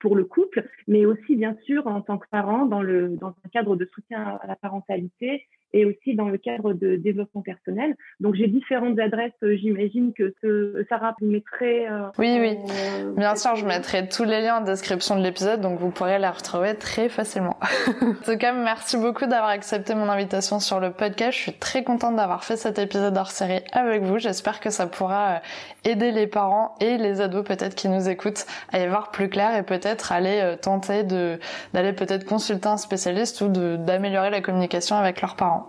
pour 0.00 0.16
le 0.16 0.24
couple, 0.24 0.68
mais 0.86 1.06
aussi 1.06 1.34
bien 1.34 1.56
sûr 1.64 1.86
en 1.86 2.02
tant 2.02 2.18
que 2.18 2.28
parent 2.28 2.66
dans, 2.66 2.82
le, 2.82 3.16
dans 3.16 3.34
un 3.44 3.48
cadre 3.48 3.74
de 3.76 3.88
soutien 3.94 4.38
à 4.42 4.46
la 4.46 4.56
parentalité 4.56 5.46
et 5.74 5.84
aussi 5.84 6.14
dans 6.14 6.28
le 6.28 6.38
cadre 6.38 6.72
de 6.72 6.94
développement 6.94 7.42
personnel. 7.42 7.96
Donc 8.20 8.36
j'ai 8.36 8.46
différentes 8.46 8.98
adresses, 9.00 9.32
euh, 9.42 9.56
j'imagine 9.56 10.12
que 10.14 10.32
ce, 10.40 10.86
Sarah 10.88 11.16
vous 11.20 11.26
mettrait. 11.26 11.88
Euh, 11.90 12.06
oui, 12.16 12.38
oui. 12.40 12.56
Euh, 12.70 13.12
Bien 13.16 13.34
sûr, 13.34 13.56
je 13.56 13.66
mettrai 13.66 14.08
tous 14.08 14.22
les 14.22 14.40
liens 14.40 14.58
en 14.58 14.60
description 14.60 15.18
de 15.18 15.24
l'épisode, 15.24 15.60
donc 15.60 15.80
vous 15.80 15.90
pourrez 15.90 16.20
la 16.20 16.30
retrouver 16.30 16.76
très 16.76 17.08
facilement. 17.08 17.58
en 18.02 18.14
tout 18.24 18.38
cas, 18.38 18.52
merci 18.52 18.96
beaucoup 18.96 19.26
d'avoir 19.26 19.48
accepté 19.48 19.96
mon 19.96 20.08
invitation 20.08 20.60
sur 20.60 20.78
le 20.78 20.92
podcast. 20.92 21.36
Je 21.36 21.42
suis 21.42 21.52
très 21.52 21.82
contente 21.82 22.14
d'avoir 22.14 22.44
fait 22.44 22.56
cet 22.56 22.78
épisode 22.78 23.16
hors 23.16 23.32
série 23.32 23.60
avec 23.72 24.02
vous. 24.02 24.18
J'espère 24.18 24.60
que 24.60 24.70
ça 24.70 24.86
pourra 24.86 25.42
aider 25.84 26.12
les 26.12 26.28
parents 26.28 26.76
et 26.80 26.98
les 26.98 27.20
ados 27.20 27.44
peut-être 27.44 27.74
qui 27.74 27.88
nous 27.88 28.08
écoutent 28.08 28.46
à 28.72 28.78
y 28.78 28.86
voir 28.86 29.10
plus 29.10 29.28
clair 29.28 29.56
et 29.56 29.64
peut-être 29.64 30.12
aller 30.12 30.54
tenter 30.62 31.02
de 31.02 31.38
d'aller 31.72 31.92
peut-être 31.92 32.24
consulter 32.24 32.68
un 32.68 32.76
spécialiste 32.76 33.40
ou 33.40 33.48
d'améliorer 33.48 34.30
la 34.30 34.40
communication 34.40 34.96
avec 34.96 35.20
leurs 35.20 35.34
parents. 35.34 35.63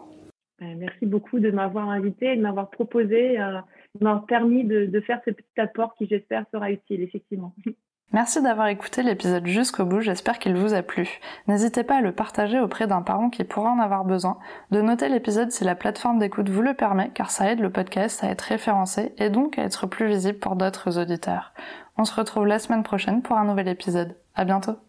Euh, 0.62 0.74
merci 0.78 1.06
beaucoup 1.06 1.39
de 1.39 1.51
m'avoir 1.51 1.89
invité 1.89 2.34
et 2.34 2.38
de 2.38 2.41
m'avoir 2.41 2.70
proposé, 2.70 3.39
euh, 3.39 3.60
de 3.99 4.03
m'avoir 4.03 4.26
permis 4.26 4.64
de, 4.64 5.01
faire 5.01 5.22
ce 5.26 5.32
petit 5.32 5.60
apport 5.60 5.95
qui, 5.95 6.08
j'espère, 6.08 6.45
sera 6.51 6.72
utile, 6.72 7.01
effectivement. 7.01 7.53
Merci 8.14 8.41
d'avoir 8.41 8.68
écouté 8.68 9.01
l'épisode 9.01 9.45
jusqu'au 9.47 9.84
bout, 9.84 9.99
j'espère 9.99 10.38
qu'il 10.38 10.56
vous 10.56 10.76
a 10.76 10.84
plu. 10.84 11.20
N'hésitez 11.47 11.84
pas 11.84 11.97
à 11.97 12.01
le 12.01 12.14
partager 12.14 12.60
auprès 12.60 12.86
d'un 12.86 13.01
parent 13.01 13.32
qui 13.32 13.43
pourra 13.43 13.72
en 13.72 13.80
avoir 13.80 14.06
besoin, 14.06 14.38
de 14.70 14.80
noter 14.80 15.10
l'épisode 15.10 15.51
si 15.51 15.64
la 15.64 15.76
plateforme 15.76 16.20
d'écoute 16.20 16.47
vous 16.47 16.62
le 16.62 16.76
permet, 16.76 17.10
car 17.14 17.32
ça 17.32 17.51
aide 17.51 17.60
le 17.60 17.72
podcast 17.72 18.24
à 18.24 18.30
être 18.30 18.43
référencé 18.43 19.14
et 19.18 19.32
donc 19.32 19.58
à 19.58 19.64
être 19.64 19.88
plus 19.88 20.08
visible 20.08 20.38
pour 20.38 20.56
d'autres 20.56 20.99
auditeurs. 20.99 21.51
On 21.97 22.06
se 22.06 22.16
retrouve 22.16 22.45
la 22.45 22.60
semaine 22.60 22.84
prochaine 22.84 23.24
pour 23.24 23.38
un 23.38 23.45
nouvel 23.45 23.68
épisode. 23.68 24.16
À 24.36 24.45
bientôt! 24.45 24.78